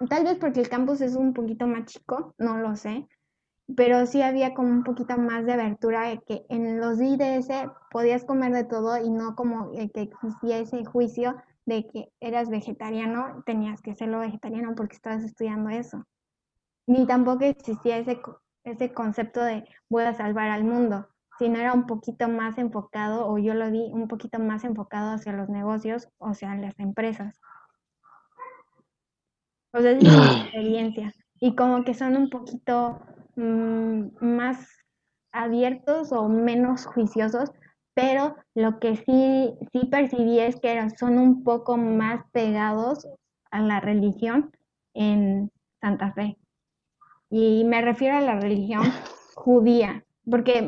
tal 0.08 0.24
vez 0.24 0.38
porque 0.38 0.60
el 0.60 0.68
campus 0.68 1.00
es 1.00 1.14
un 1.14 1.32
poquito 1.32 1.66
más 1.66 1.84
chico, 1.84 2.34
no 2.38 2.58
lo 2.58 2.74
sé, 2.74 3.06
pero 3.76 4.06
sí 4.06 4.22
había 4.22 4.54
como 4.54 4.68
un 4.68 4.84
poquito 4.84 5.16
más 5.16 5.46
de 5.46 5.52
abertura 5.52 6.08
de 6.08 6.20
que 6.20 6.44
en 6.48 6.80
los 6.80 7.00
IDS 7.00 7.48
podías 7.90 8.24
comer 8.24 8.52
de 8.52 8.64
todo 8.64 8.98
y 8.98 9.10
no 9.10 9.34
como 9.36 9.72
que 9.72 10.02
existía 10.02 10.58
ese 10.58 10.84
juicio 10.84 11.36
de 11.66 11.86
que 11.86 12.12
eras 12.20 12.50
vegetariano, 12.50 13.42
tenías 13.46 13.80
que 13.80 13.94
serlo 13.94 14.20
vegetariano 14.20 14.74
porque 14.74 14.96
estabas 14.96 15.22
estudiando 15.22 15.70
eso. 15.70 16.04
Ni 16.86 17.06
tampoco 17.06 17.44
existía 17.44 17.98
ese, 17.98 18.20
ese 18.64 18.92
concepto 18.92 19.42
de 19.42 19.64
voy 19.88 20.04
a 20.04 20.14
salvar 20.14 20.50
al 20.50 20.64
mundo, 20.64 21.08
sino 21.38 21.58
era 21.58 21.72
un 21.72 21.86
poquito 21.86 22.28
más 22.28 22.58
enfocado, 22.58 23.28
o 23.28 23.38
yo 23.38 23.54
lo 23.54 23.70
vi 23.70 23.90
un 23.92 24.08
poquito 24.08 24.38
más 24.38 24.64
enfocado 24.64 25.14
hacia 25.14 25.32
los 25.32 25.48
negocios, 25.48 26.08
o 26.18 26.34
sea, 26.34 26.54
las 26.54 26.78
empresas. 26.78 27.40
O 29.72 29.80
sea, 29.80 29.90
es 29.90 30.02
mi 30.02 30.10
experiencia. 30.10 31.12
Y 31.40 31.56
como 31.56 31.84
que 31.84 31.94
son 31.94 32.16
un 32.16 32.30
poquito 32.30 33.00
Mm, 33.36 34.10
más 34.20 34.68
abiertos 35.32 36.12
o 36.12 36.28
menos 36.28 36.86
juiciosos, 36.86 37.50
pero 37.92 38.36
lo 38.54 38.78
que 38.78 38.96
sí, 38.96 39.54
sí 39.72 39.86
percibí 39.86 40.38
es 40.38 40.56
que 40.60 40.88
son 40.96 41.18
un 41.18 41.42
poco 41.42 41.76
más 41.76 42.24
pegados 42.32 43.08
a 43.50 43.60
la 43.60 43.80
religión 43.80 44.52
en 44.94 45.50
Santa 45.80 46.12
Fe. 46.12 46.36
Y 47.28 47.64
me 47.64 47.82
refiero 47.82 48.16
a 48.16 48.20
la 48.20 48.38
religión 48.38 48.84
judía, 49.34 50.04
porque 50.30 50.64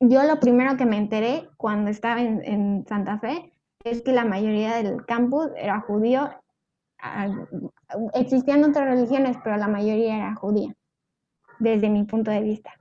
yo 0.00 0.22
lo 0.24 0.40
primero 0.40 0.76
que 0.76 0.86
me 0.86 0.96
enteré 0.96 1.48
cuando 1.56 1.90
estaba 1.90 2.20
en, 2.22 2.42
en, 2.44 2.86
Santa 2.86 3.18
Fe 3.18 3.52
es 3.84 4.02
que 4.02 4.12
la 4.12 4.24
mayoría 4.24 4.76
del 4.82 5.04
campus 5.04 5.48
era 5.56 5.80
judío. 5.80 6.30
Ah, 6.98 7.28
existían 8.14 8.64
otras 8.64 8.88
religiones, 8.88 9.36
pero 9.44 9.56
la 9.56 9.68
mayoría 9.68 10.16
era 10.16 10.34
judía 10.34 10.74
desde 11.58 11.90
mi 11.90 12.04
punto 12.04 12.30
de 12.30 12.40
vista. 12.40 12.72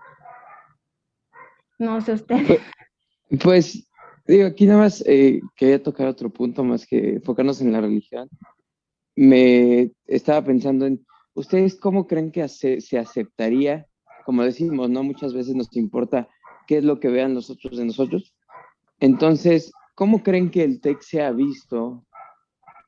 No 1.78 2.02
sé 2.02 2.14
usted. 2.14 2.46
Pues, 2.48 3.40
pues 3.44 3.90
digo, 4.26 4.48
aquí 4.48 4.66
nada 4.66 4.80
más 4.80 5.04
eh, 5.06 5.42
quería 5.56 5.82
tocar 5.82 6.08
otro 6.08 6.30
punto 6.30 6.64
más 6.64 6.86
que 6.86 7.16
enfocarnos 7.16 7.62
en 7.62 7.72
la 7.72 7.82
religión. 7.82 8.30
Me 9.16 9.92
estaba 10.06 10.44
pensando 10.44 10.86
en, 10.86 11.06
¿ustedes 11.34 11.76
cómo 11.76 12.08
creen 12.08 12.32
que 12.32 12.48
se 12.48 12.98
aceptaría? 12.98 13.86
Como 14.26 14.44
decimos, 14.44 14.90
¿no? 14.90 15.04
Muchas 15.04 15.34
veces 15.34 15.56
nos 15.56 15.76
importa 15.76 16.30
qué 16.70 16.78
es 16.78 16.84
lo 16.84 17.00
que 17.00 17.10
vean 17.10 17.34
los 17.34 17.50
otros 17.50 17.80
de 17.80 17.86
nosotros. 17.86 18.36
Entonces, 19.00 19.72
¿cómo 19.96 20.22
creen 20.22 20.52
que 20.52 20.64
el 20.64 20.80
TEC 20.80 21.02
se 21.02 21.24
ha 21.24 21.32
visto, 21.32 22.06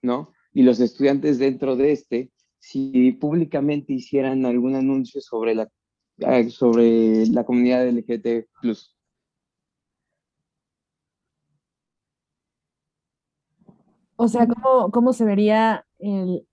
¿no? 0.04 0.34
Y 0.54 0.62
los 0.62 0.80
estudiantes 0.80 1.39
dentro 1.39 1.76
de 1.76 1.91
este, 1.91 2.32
si 2.60 3.13
públicamente 3.13 3.94
hicieran 3.94 4.46
algún 4.46 4.76
anuncio 4.76 5.20
sobre 5.20 5.56
la 5.56 5.67
sobre 6.52 7.26
la 7.26 7.44
comunidad 7.44 7.89
LGBT+. 7.89 8.46
O 14.15 14.28
sea, 14.28 14.46
¿cómo, 14.46 14.91
cómo 14.91 15.12
se 15.13 15.26
vería 15.26 15.88
el, 15.98 16.48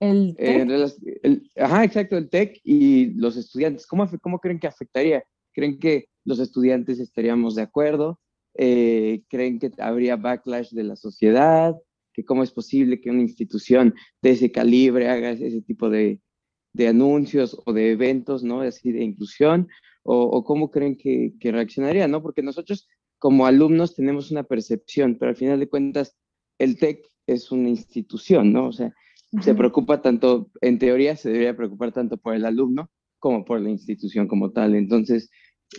el 0.00 0.34
TEC? 0.34 1.48
ajá, 1.58 1.84
exacto, 1.84 2.16
el 2.16 2.28
TEC 2.28 2.60
y 2.64 3.14
los 3.14 3.36
estudiantes. 3.36 3.86
¿Cómo, 3.86 4.10
¿Cómo 4.20 4.40
creen 4.40 4.58
que 4.58 4.66
afectaría? 4.66 5.22
¿Creen 5.56 5.78
que 5.78 6.10
los 6.26 6.38
estudiantes 6.38 7.00
estaríamos 7.00 7.54
de 7.54 7.62
acuerdo? 7.62 8.20
Eh, 8.54 9.22
¿Creen 9.30 9.58
que 9.58 9.72
habría 9.78 10.16
backlash 10.16 10.70
de 10.72 10.84
la 10.84 10.96
sociedad? 10.96 11.74
¿Que 12.12 12.26
¿Cómo 12.26 12.42
es 12.42 12.52
posible 12.52 13.00
que 13.00 13.08
una 13.08 13.22
institución 13.22 13.94
de 14.20 14.30
ese 14.32 14.52
calibre 14.52 15.08
haga 15.08 15.30
ese 15.30 15.62
tipo 15.62 15.88
de, 15.88 16.20
de 16.74 16.88
anuncios 16.88 17.58
o 17.64 17.72
de 17.72 17.92
eventos, 17.92 18.44
¿no? 18.44 18.60
Así 18.60 18.92
de 18.92 19.02
inclusión, 19.02 19.68
o, 20.02 20.44
cómo 20.44 20.70
creen 20.70 20.94
que, 20.98 21.32
que 21.40 21.52
reaccionaría, 21.52 22.06
¿no? 22.06 22.22
Porque 22.22 22.42
nosotros 22.42 22.86
como 23.18 23.46
alumnos 23.46 23.94
tenemos 23.94 24.30
una 24.30 24.42
percepción, 24.42 25.16
pero 25.18 25.30
al 25.30 25.36
final 25.36 25.58
de 25.58 25.70
cuentas 25.70 26.18
el 26.58 26.78
TEC 26.78 27.02
es 27.26 27.50
una 27.50 27.70
institución, 27.70 28.52
¿no? 28.52 28.68
O 28.68 28.72
sea, 28.72 28.94
se 29.40 29.54
preocupa 29.54 30.02
tanto, 30.02 30.50
en 30.60 30.78
teoría 30.78 31.16
se 31.16 31.30
debería 31.30 31.56
preocupar 31.56 31.92
tanto 31.92 32.18
por 32.18 32.34
el 32.34 32.44
alumno 32.44 32.90
como 33.18 33.44
por 33.44 33.60
la 33.60 33.70
institución 33.70 34.28
como 34.28 34.52
tal. 34.52 34.74
Entonces, 34.74 35.30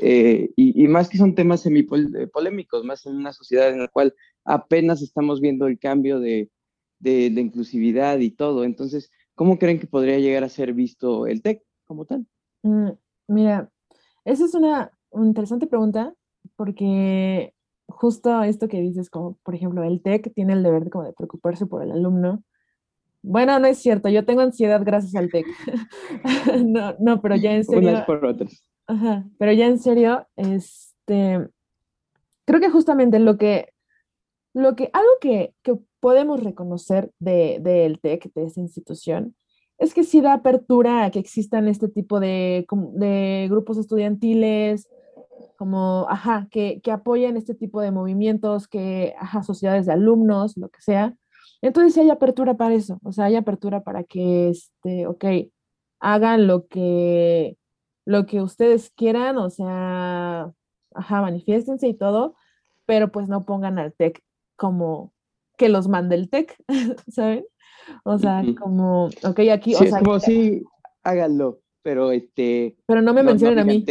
eh, 0.02 0.50
y, 0.56 0.88
más 0.88 1.10
que 1.10 1.18
son 1.18 1.36
temas 1.36 1.62
semipolémicos, 1.62 2.84
más 2.84 3.06
en 3.06 3.16
una 3.16 3.34
sociedad 3.34 3.70
en 3.70 3.80
la 3.80 3.88
cual 3.88 4.14
apenas 4.46 5.02
estamos 5.02 5.42
viendo 5.42 5.68
el 5.68 5.80
cambio 5.80 6.20
de, 6.20 6.50
de, 7.00 7.30
de 7.30 7.42
inclusividad 7.42 8.20
y 8.20 8.32
todo. 8.32 8.64
Entonces, 8.64 9.12
¿Cómo 9.38 9.60
creen 9.60 9.80
que 9.80 9.86
podría 9.86 10.18
llegar 10.18 10.44
a 10.44 10.50
ser 10.50 10.74
visto 10.74 11.28
el 11.28 11.44
TEC 11.44 11.62
como 11.86 12.06
tal? 12.06 12.26
Mm, 12.64 12.90
mira, 13.28 13.70
esa 14.26 14.46
es 14.46 14.56
una, 14.56 14.92
interesante 15.14 15.68
pregunta 15.68 16.16
porque 16.56 17.54
justo 17.88 18.42
esto 18.42 18.68
que 18.68 18.82
dices, 18.82 19.12
como 19.12 19.38
por 19.44 19.54
ejemplo, 19.54 19.84
el 19.84 20.02
TEC 20.02 20.34
tiene 20.34 20.54
el 20.54 20.64
deber 20.64 20.86
de, 20.86 20.90
como 20.90 21.04
de 21.04 21.14
preocuparse 21.14 21.68
por 21.68 21.84
el 21.84 21.92
alumno. 21.92 22.44
Bueno, 23.22 23.60
no 23.60 23.68
es 23.68 23.78
cierto, 23.78 24.10
yo 24.10 24.26
tengo 24.26 24.42
ansiedad 24.42 24.82
gracias 24.84 25.14
al 25.14 25.30
TEC. 25.30 25.46
no, 26.66 26.96
no, 27.00 27.22
pero 27.22 27.36
ya 27.36 27.54
en 27.54 27.64
serio. 27.64 27.90
Unas 27.90 28.06
por 28.06 28.26
otras. 28.26 28.64
Ajá, 28.88 29.26
pero 29.38 29.52
ya 29.52 29.68
en 29.68 29.80
serio, 29.80 30.28
este, 30.38 31.50
creo 32.46 32.60
que 32.62 32.70
justamente 32.70 33.20
lo 33.20 33.38
que, 33.38 33.74
lo 34.54 34.76
que, 34.76 34.90
algo 34.94 35.12
que, 35.22 35.54
que 35.64 35.76
podemos 36.00 36.42
reconocer 36.44 37.12
del 37.20 37.64
de, 37.64 38.00
TEC, 38.02 38.34
de 38.34 38.46
esa 38.46 38.62
institución, 38.62 39.36
es 39.78 39.94
que 39.94 40.04
sí 40.04 40.22
da 40.22 40.34
apertura 40.34 41.06
a 41.06 41.12
que 41.12 41.20
existan 41.20 41.68
este 41.68 41.88
tipo 41.88 42.20
de, 42.20 42.66
de 42.94 43.48
grupos 43.50 43.78
estudiantiles, 43.78 44.88
como, 45.58 46.08
ajá, 46.10 46.48
que, 46.52 46.82
que 46.82 46.92
apoyen 46.92 47.38
este 47.38 47.56
tipo 47.56 47.82
de 47.82 47.92
movimientos, 47.92 48.68
que, 48.68 49.16
ajá, 49.20 49.44
sociedades 49.44 49.86
de 49.86 49.94
alumnos, 49.94 50.58
lo 50.58 50.70
que 50.70 50.82
sea. 50.82 51.16
Entonces 51.62 51.94
sí 51.94 52.00
hay 52.02 52.10
apertura 52.10 52.56
para 52.56 52.76
eso, 52.76 53.00
o 53.04 53.12
sea, 53.12 53.26
hay 53.26 53.36
apertura 53.36 53.84
para 53.84 54.04
que, 54.04 54.50
este, 54.50 55.08
ok, 55.08 55.26
hagan 56.00 56.48
lo 56.48 56.68
que, 56.68 57.58
lo 58.08 58.26
que 58.26 58.42
ustedes 58.42 58.90
quieran, 58.96 59.38
o 59.38 59.50
sea, 59.50 60.50
ajá, 60.96 61.22
manifiéstense 61.22 61.90
y 61.90 61.94
todo, 61.94 62.36
pero 62.86 63.12
pues 63.12 63.28
no 63.28 63.44
pongan 63.44 63.78
al 63.80 63.94
TEC 63.94 64.24
como, 64.56 65.12
que 65.58 65.68
los 65.68 65.90
mande 65.90 66.16
el 66.16 66.30
TEC, 66.30 66.56
¿saben? 67.10 67.46
O 68.06 68.18
sea, 68.18 68.44
como, 68.58 69.08
ok, 69.26 69.40
aquí, 69.52 69.76
o 69.76 69.80
sea, 69.80 70.00
como 70.00 70.22
si 70.22 70.64
háganlo, 71.04 71.60
pero 71.82 72.14
este... 72.14 72.78
Pero 72.86 73.02
no 73.02 73.14
me 73.14 73.24
mencionen 73.24 73.60
a 73.60 73.66
mí. 73.66 73.84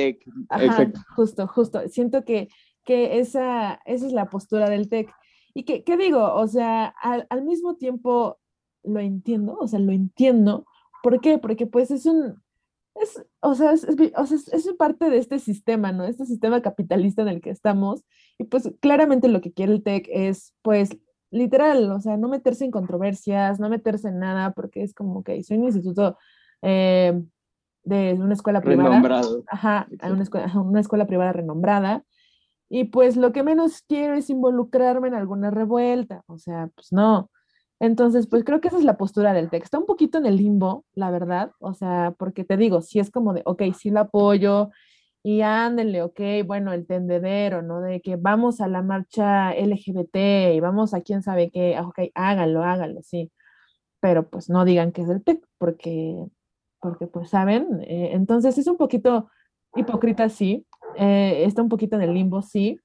Ajá, 0.49 0.91
justo, 1.15 1.47
justo. 1.47 1.87
Siento 1.91 2.25
que, 2.25 2.49
que 2.85 3.19
esa, 3.19 3.83
esa 3.85 4.07
es 4.07 4.13
la 4.15 4.31
postura 4.31 4.71
del 4.71 4.89
TEC. 4.89 5.13
Y 5.53 5.65
que, 5.65 5.85
¿qué 5.85 5.99
digo? 5.99 6.33
O 6.33 6.47
sea, 6.47 6.87
al, 7.03 7.27
al 7.29 7.43
mismo 7.43 7.77
tiempo 7.77 8.39
lo 8.83 9.01
entiendo, 9.01 9.59
o 9.61 9.69
sea, 9.69 9.79
lo 9.79 9.93
entiendo. 9.93 10.65
¿Por 11.03 11.21
qué? 11.21 11.37
Porque 11.37 11.67
pues 11.67 11.91
es 11.91 12.07
un, 12.07 12.43
es, 13.01 13.25
o 13.41 13.55
sea, 13.55 13.73
es, 13.73 13.87
o 14.17 14.27
sea, 14.27 14.39
es, 14.53 14.73
parte 14.79 15.11
de 15.11 15.19
este 15.19 15.39
sistema, 15.39 15.93
¿no? 15.93 16.05
Este 16.05 16.25
sistema 16.27 16.63
capitalista 16.63 17.23
en 17.23 17.29
el 17.29 17.41
que 17.41 17.51
estamos. 17.51 18.05
Y 18.39 18.45
pues 18.45 18.71
claramente 18.81 19.29
lo 19.29 19.41
que 19.41 19.53
quiere 19.53 19.73
el 19.73 19.83
TEC 19.83 20.09
es, 20.11 20.55
pues, 20.63 20.97
literal, 21.31 21.91
o 21.91 22.01
sea, 22.01 22.17
no 22.17 22.29
meterse 22.29 22.65
en 22.65 22.71
controversias, 22.71 23.61
no 23.61 23.69
meterse 23.69 24.09
en 24.09 24.19
nada, 24.19 24.53
porque 24.53 24.83
es 24.83 24.95
como 24.95 25.23
que 25.23 25.43
soy 25.43 25.59
un 25.59 25.65
instituto 25.65 26.19
eh, 26.63 27.23
de 27.85 28.15
una 28.15 28.35
escuela 28.35 28.61
privada. 28.61 28.91
Renombrado. 28.91 29.43
Ajá, 29.49 29.89
una 30.03 30.23
escuela, 30.23 30.53
una 30.61 30.81
escuela 30.81 31.07
privada 31.07 31.33
renombrada. 31.33 32.05
Y 32.69 32.85
pues 32.85 33.17
lo 33.17 33.33
que 33.33 33.43
menos 33.43 33.83
quiero 33.83 34.15
es 34.15 34.29
involucrarme 34.29 35.09
en 35.09 35.15
alguna 35.15 35.51
revuelta, 35.51 36.25
o 36.27 36.39
sea, 36.39 36.69
pues 36.75 36.93
no. 36.93 37.31
Entonces, 37.81 38.27
pues 38.27 38.45
creo 38.45 38.61
que 38.61 38.69
esa 38.69 38.79
es 38.79 38.85
la 38.85 38.97
postura 38.97 39.33
del 39.33 39.51
texto. 39.51 39.65
Está 39.67 39.79
un 39.79 39.87
poquito 39.87 40.19
en 40.19 40.27
el 40.27 40.37
limbo, 40.37 40.85
la 40.95 41.11
verdad, 41.11 41.53
o 41.61 41.75
sea, 41.75 42.15
porque 42.19 42.45
te 42.45 42.57
digo, 42.57 42.81
si 42.81 43.01
es 43.01 43.11
como 43.11 43.35
de, 43.35 43.43
ok, 43.45 43.63
sí 43.79 43.91
lo 43.91 44.01
apoyo, 44.01 44.71
y 45.27 45.43
ándenle, 45.43 46.03
ok, 46.03 46.21
bueno, 46.47 46.73
el 46.73 46.87
tendedero, 46.87 47.61
¿no? 47.61 47.81
De 47.81 48.01
que 48.01 48.15
vamos 48.15 48.61
a 48.61 48.69
la 48.69 48.81
marcha 48.81 49.53
LGBT 49.55 50.55
y 50.55 50.61
vamos 50.61 50.95
a 50.95 51.01
quién 51.01 51.23
sabe 51.23 51.51
qué, 51.51 51.75
ah, 51.77 51.89
ok, 51.89 52.13
háganlo, 52.15 52.63
háganlo, 52.63 53.03
sí. 53.03 53.33
pero 54.01 54.29
pues 54.31 54.51
no 54.51 54.65
digan 54.65 54.93
que 54.93 55.03
es 55.03 55.09
del 55.09 55.25
TEC, 55.25 55.45
porque, 55.59 56.27
porque 56.81 57.07
pues 57.09 57.31
saben, 57.31 57.83
eh, 57.89 58.11
entonces 58.15 58.59
es 58.59 58.69
un 58.69 58.77
poquito 58.77 59.31
hipócrita, 59.77 60.29
sí, 60.29 60.67
eh, 60.97 61.45
está 61.47 61.63
un 61.63 61.69
poquito 61.71 61.97
en 61.97 62.03
el 62.03 62.15
limbo, 62.15 62.43
sí, 62.43 62.79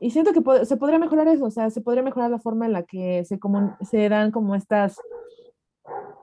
y 0.00 0.10
siento 0.10 0.32
que 0.32 0.64
se 0.64 0.76
podría 0.76 0.98
mejorar 0.98 1.28
eso, 1.28 1.44
o 1.46 1.50
sea, 1.50 1.70
se 1.70 1.80
podría 1.80 2.02
mejorar 2.02 2.30
la 2.30 2.38
forma 2.38 2.66
en 2.66 2.72
la 2.72 2.84
que 2.84 3.24
se, 3.24 3.38
se 3.82 4.08
dan 4.08 4.30
como 4.30 4.54
estas, 4.54 5.00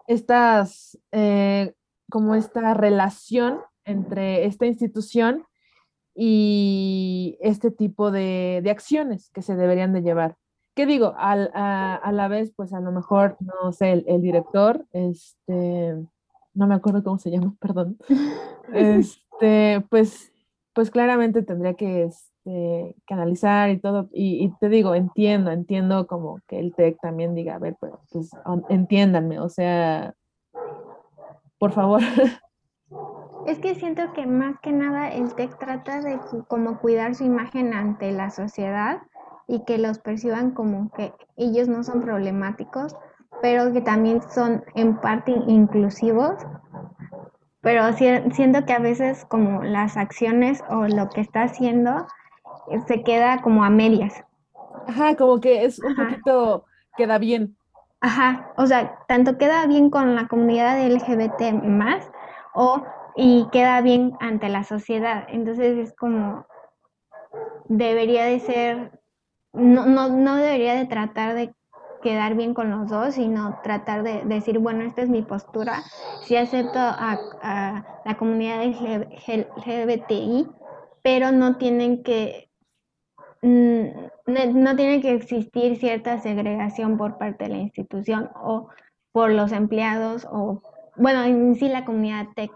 estas, 0.07 0.97
eh, 1.11 1.73
como 2.09 2.35
esta 2.35 2.73
relación 2.73 3.59
entre 3.83 4.45
esta 4.45 4.65
institución 4.65 5.45
y 6.15 7.37
este 7.41 7.71
tipo 7.71 8.11
de, 8.11 8.61
de 8.63 8.71
acciones 8.71 9.29
que 9.31 9.41
se 9.41 9.55
deberían 9.55 9.93
de 9.93 10.01
llevar. 10.01 10.37
¿Qué 10.75 10.85
digo? 10.85 11.13
Al, 11.17 11.51
a, 11.53 11.95
a, 11.95 12.11
la 12.11 12.27
vez, 12.27 12.51
pues 12.55 12.73
a 12.73 12.81
lo 12.81 12.91
mejor, 12.91 13.37
no 13.39 13.71
sé, 13.71 13.93
el, 13.93 14.05
el, 14.07 14.21
director, 14.21 14.85
este, 14.91 15.95
no 16.53 16.67
me 16.67 16.75
acuerdo 16.75 17.03
cómo 17.03 17.17
se 17.17 17.31
llama, 17.31 17.55
perdón, 17.59 17.97
este, 18.73 19.85
pues, 19.89 20.33
pues 20.73 20.89
claramente 20.89 21.43
tendría 21.43 21.75
que, 21.75 22.09
este, 22.45 22.95
que 23.07 23.13
analizar 23.13 23.69
y 23.69 23.79
todo, 23.79 24.07
y, 24.13 24.51
te 24.59 24.69
digo, 24.69 24.93
entiendo, 24.93 25.51
entiendo 25.51 26.05
como 26.05 26.39
que 26.47 26.59
el 26.59 26.75
TEC 26.75 26.99
también 27.01 27.33
diga, 27.33 27.55
a 27.55 27.59
ver, 27.59 27.75
pues, 27.79 27.93
pues 28.11 28.29
entiéndanme, 28.69 29.39
o 29.39 29.49
sea, 29.49 30.13
por 31.57 31.71
favor. 31.71 32.01
Es 33.47 33.59
que 33.59 33.75
siento 33.75 34.11
que 34.13 34.25
más 34.25 34.59
que 34.59 34.71
nada 34.71 35.09
el 35.09 35.35
TEC 35.35 35.59
trata 35.59 36.01
de 36.01 36.19
como 36.47 36.79
cuidar 36.79 37.13
su 37.13 37.25
imagen 37.25 37.75
ante 37.75 38.11
la 38.11 38.31
sociedad 38.31 39.03
y 39.47 39.63
que 39.65 39.77
los 39.77 39.99
perciban 39.99 40.51
como 40.51 40.89
que 40.89 41.13
ellos 41.35 41.67
no 41.67 41.83
son 41.83 42.01
problemáticos, 42.01 42.95
pero 43.43 43.71
que 43.71 43.81
también 43.81 44.19
son 44.31 44.63
en 44.73 44.99
parte 44.99 45.31
inclusivos. 45.45 46.33
Pero 47.61 47.83
siento 47.93 48.65
que 48.65 48.73
a 48.73 48.79
veces 48.79 49.25
como 49.25 49.61
las 49.61 49.95
acciones 49.95 50.63
o 50.71 50.87
lo 50.87 51.09
que 51.09 51.21
está 51.21 51.43
haciendo 51.43 52.07
se 52.87 53.03
queda 53.03 53.41
como 53.41 53.63
a 53.63 53.69
medias. 53.69 54.23
Ajá, 54.87 55.15
como 55.15 55.39
que 55.39 55.65
es 55.65 55.79
un 55.79 55.95
poquito, 55.95 56.65
queda 56.97 57.17
bien. 57.17 57.57
Ajá, 58.01 58.53
o 58.57 58.67
sea, 58.67 58.99
tanto 59.07 59.37
queda 59.37 59.65
bien 59.67 59.89
con 59.89 60.15
la 60.15 60.27
comunidad 60.27 60.79
LGBT 60.79 61.53
más 61.53 62.07
o 62.53 62.83
y 63.15 63.47
queda 63.51 63.81
bien 63.81 64.15
ante 64.19 64.49
la 64.49 64.63
sociedad. 64.63 65.25
Entonces 65.29 65.77
es 65.77 65.95
como, 65.95 66.45
debería 67.67 68.25
de 68.25 68.39
ser, 68.39 68.99
no, 69.53 69.85
no, 69.85 70.09
no 70.09 70.35
debería 70.35 70.75
de 70.75 70.85
tratar 70.85 71.33
de 71.35 71.53
quedar 72.01 72.35
bien 72.35 72.53
con 72.53 72.69
los 72.69 72.87
dos, 72.89 73.15
sino 73.15 73.59
tratar 73.63 74.03
de, 74.03 74.23
decir, 74.25 74.59
bueno, 74.59 74.83
esta 74.83 75.01
es 75.01 75.09
mi 75.09 75.23
postura, 75.23 75.81
sí 76.21 76.37
acepto 76.37 76.77
a, 76.77 77.19
a 77.41 78.01
la 78.05 78.17
comunidad 78.17 78.61
LGBTI, 79.27 80.47
pero 81.01 81.31
no 81.31 81.55
tienen 81.57 82.03
que 82.03 82.44
no 83.45 84.75
tiene 84.75 85.01
que 85.01 85.13
existir 85.13 85.77
cierta 85.77 86.19
segregación 86.19 86.97
por 86.97 87.17
parte 87.17 87.45
de 87.45 87.51
la 87.51 87.57
institución 87.57 88.29
o 88.35 88.69
por 89.11 89.31
los 89.31 89.51
empleados 89.51 90.27
o, 90.29 90.61
bueno, 90.97 91.23
en 91.23 91.55
sí 91.55 91.69
la 91.69 91.85
comunidad 91.85 92.27
tech 92.35 92.51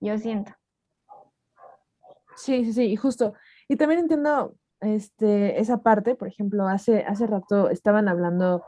yo 0.00 0.18
siento. 0.18 0.52
Sí, 2.36 2.64
sí, 2.64 2.72
sí, 2.72 2.96
justo. 2.96 3.34
Y 3.68 3.76
también 3.76 4.00
entiendo 4.00 4.54
este, 4.80 5.60
esa 5.60 5.82
parte, 5.82 6.14
por 6.16 6.28
ejemplo, 6.28 6.66
hace, 6.66 7.04
hace 7.04 7.26
rato 7.26 7.70
estaban 7.70 8.08
hablando 8.08 8.62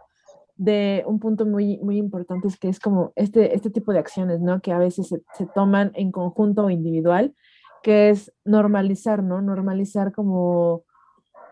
de 0.55 1.05
un 1.07 1.18
punto 1.20 1.44
muy, 1.44 1.79
muy 1.79 1.98
importante, 1.98 2.48
es 2.48 2.59
que 2.59 2.68
es 2.68 2.81
como 2.81 3.12
este, 3.16 3.55
este 3.55 3.68
tipo 3.68 3.92
de 3.92 3.98
acciones, 3.98 4.40
¿no? 4.40 4.61
Que 4.61 4.72
a 4.72 4.79
veces 4.79 5.09
se, 5.09 5.22
se 5.35 5.46
toman 5.46 5.90
en 5.94 6.12
conjunto 6.12 6.64
o 6.64 6.70
individual, 6.70 7.35
que 7.83 8.09
es 8.09 8.33
normalizar, 8.44 9.22
¿no? 9.22 9.42
Normalizar 9.42 10.12
como, 10.12 10.86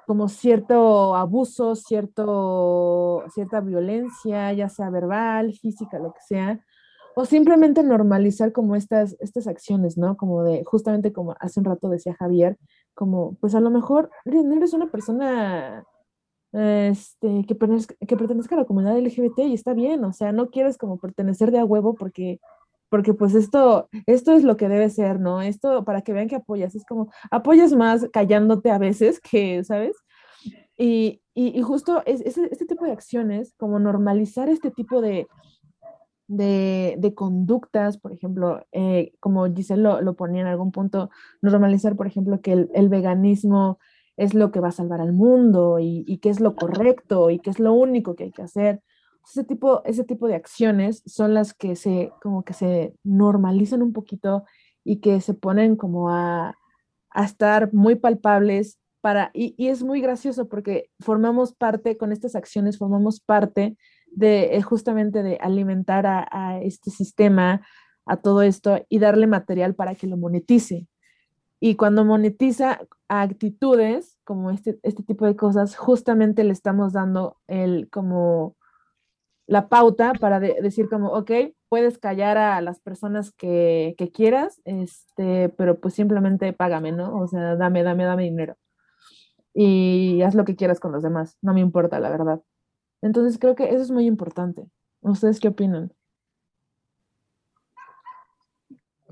como 0.06 0.28
cierto 0.28 1.14
abuso, 1.14 1.74
cierto, 1.76 3.24
cierta 3.32 3.60
violencia, 3.60 4.52
ya 4.52 4.68
sea 4.68 4.90
verbal, 4.90 5.52
física, 5.54 5.98
lo 5.98 6.12
que 6.12 6.20
sea, 6.20 6.60
o 7.16 7.24
simplemente 7.24 7.82
normalizar 7.82 8.52
como 8.52 8.76
estas, 8.76 9.16
estas 9.20 9.46
acciones, 9.46 9.96
¿no? 9.96 10.16
Como 10.16 10.42
de, 10.42 10.64
justamente 10.64 11.12
como 11.12 11.34
hace 11.40 11.60
un 11.60 11.66
rato 11.66 11.88
decía 11.88 12.14
Javier, 12.18 12.58
como, 12.94 13.36
pues 13.40 13.54
a 13.54 13.60
lo 13.60 13.70
mejor 13.70 14.10
no 14.24 14.56
eres 14.56 14.72
una 14.72 14.90
persona 14.90 15.84
este, 16.52 17.44
que, 17.46 17.54
pertenezca, 17.54 17.94
que 18.06 18.16
pertenezca 18.16 18.54
a 18.54 18.58
la 18.58 18.64
comunidad 18.64 18.98
LGBT 18.98 19.40
y 19.40 19.54
está 19.54 19.74
bien, 19.74 20.04
o 20.04 20.12
sea, 20.12 20.32
no 20.32 20.50
quieres 20.50 20.78
como 20.78 20.98
pertenecer 20.98 21.50
de 21.50 21.58
a 21.58 21.64
huevo 21.64 21.94
porque, 21.94 22.40
porque 22.94 23.12
pues 23.12 23.34
esto, 23.34 23.88
esto 24.06 24.34
es 24.34 24.44
lo 24.44 24.56
que 24.56 24.68
debe 24.68 24.88
ser, 24.88 25.18
¿no? 25.18 25.42
Esto 25.42 25.84
para 25.84 26.02
que 26.02 26.12
vean 26.12 26.28
que 26.28 26.36
apoyas, 26.36 26.76
es 26.76 26.84
como, 26.84 27.10
apoyas 27.28 27.72
más 27.72 28.08
callándote 28.12 28.70
a 28.70 28.78
veces 28.78 29.18
que, 29.18 29.64
¿sabes? 29.64 29.96
Y, 30.78 31.20
y, 31.34 31.60
justo 31.62 32.04
es, 32.06 32.20
es, 32.20 32.38
este 32.38 32.66
tipo 32.66 32.84
de 32.84 32.92
acciones, 32.92 33.52
como 33.56 33.80
normalizar 33.80 34.48
este 34.48 34.70
tipo 34.70 35.00
de, 35.00 35.26
de, 36.28 37.12
conductas, 37.16 37.98
por 37.98 38.12
ejemplo, 38.12 38.64
eh, 38.70 39.12
como 39.18 39.52
Giselle 39.52 40.00
lo, 40.00 40.14
ponía 40.14 40.42
en 40.42 40.46
algún 40.46 40.70
punto, 40.70 41.10
normalizar, 41.42 41.96
por 41.96 42.06
ejemplo, 42.06 42.40
que 42.42 42.52
el, 42.52 42.70
el, 42.74 42.88
veganismo 42.88 43.80
es 44.16 44.34
lo 44.34 44.52
que 44.52 44.60
va 44.60 44.68
a 44.68 44.70
salvar 44.70 45.00
al 45.00 45.12
mundo 45.12 45.80
y, 45.80 46.04
y 46.06 46.18
que 46.18 46.30
es 46.30 46.38
lo 46.38 46.54
correcto 46.54 47.30
y 47.30 47.40
que 47.40 47.50
es 47.50 47.58
lo 47.58 47.72
único 47.72 48.14
que 48.14 48.22
hay 48.22 48.30
que 48.30 48.42
hacer. 48.42 48.82
Ese 49.26 49.44
tipo, 49.44 49.82
ese 49.84 50.04
tipo 50.04 50.26
de 50.26 50.34
acciones 50.34 51.02
son 51.06 51.34
las 51.34 51.54
que 51.54 51.76
se, 51.76 52.12
como 52.22 52.44
que 52.44 52.52
se 52.52 52.94
normalizan 53.04 53.82
un 53.82 53.92
poquito 53.92 54.44
y 54.84 55.00
que 55.00 55.20
se 55.20 55.34
ponen 55.34 55.76
como 55.76 56.10
a, 56.10 56.58
a 57.10 57.24
estar 57.24 57.72
muy 57.72 57.94
palpables 57.94 58.78
para, 59.00 59.30
y, 59.34 59.54
y 59.56 59.68
es 59.68 59.82
muy 59.82 60.00
gracioso 60.00 60.48
porque 60.48 60.90
formamos 61.00 61.54
parte, 61.54 61.96
con 61.96 62.12
estas 62.12 62.34
acciones 62.34 62.78
formamos 62.78 63.20
parte 63.20 63.76
de 64.10 64.56
eh, 64.56 64.62
justamente 64.62 65.22
de 65.22 65.36
alimentar 65.40 66.06
a, 66.06 66.26
a, 66.30 66.60
este 66.60 66.90
sistema, 66.90 67.66
a 68.06 68.16
todo 68.16 68.42
esto 68.42 68.84
y 68.88 68.98
darle 68.98 69.26
material 69.26 69.74
para 69.74 69.94
que 69.94 70.06
lo 70.06 70.16
monetice. 70.16 70.88
Y 71.60 71.76
cuando 71.76 72.04
monetiza 72.04 72.80
actitudes 73.08 74.18
como 74.24 74.50
este, 74.50 74.78
este 74.82 75.02
tipo 75.02 75.24
de 75.26 75.36
cosas, 75.36 75.76
justamente 75.76 76.44
le 76.44 76.52
estamos 76.52 76.92
dando 76.92 77.38
el 77.46 77.88
como 77.90 78.56
la 79.46 79.68
pauta 79.68 80.12
para 80.14 80.40
de, 80.40 80.56
decir 80.62 80.88
como, 80.88 81.08
ok, 81.08 81.30
puedes 81.68 81.98
callar 81.98 82.38
a 82.38 82.60
las 82.60 82.80
personas 82.80 83.32
que, 83.32 83.94
que, 83.98 84.10
quieras, 84.10 84.60
este, 84.64 85.50
pero 85.50 85.80
pues 85.80 85.94
simplemente 85.94 86.52
págame, 86.52 86.92
¿no? 86.92 87.18
O 87.18 87.26
sea, 87.26 87.56
dame, 87.56 87.82
dame, 87.82 88.04
dame 88.04 88.24
dinero. 88.24 88.56
Y 89.52 90.22
haz 90.22 90.34
lo 90.34 90.44
que 90.44 90.56
quieras 90.56 90.80
con 90.80 90.92
los 90.92 91.02
demás, 91.02 91.36
no 91.42 91.54
me 91.54 91.60
importa, 91.60 92.00
la 92.00 92.10
verdad. 92.10 92.42
Entonces 93.02 93.38
creo 93.38 93.54
que 93.54 93.64
eso 93.64 93.82
es 93.82 93.90
muy 93.90 94.06
importante. 94.06 94.64
¿Ustedes 95.02 95.38
qué 95.38 95.48
opinan? 95.48 95.92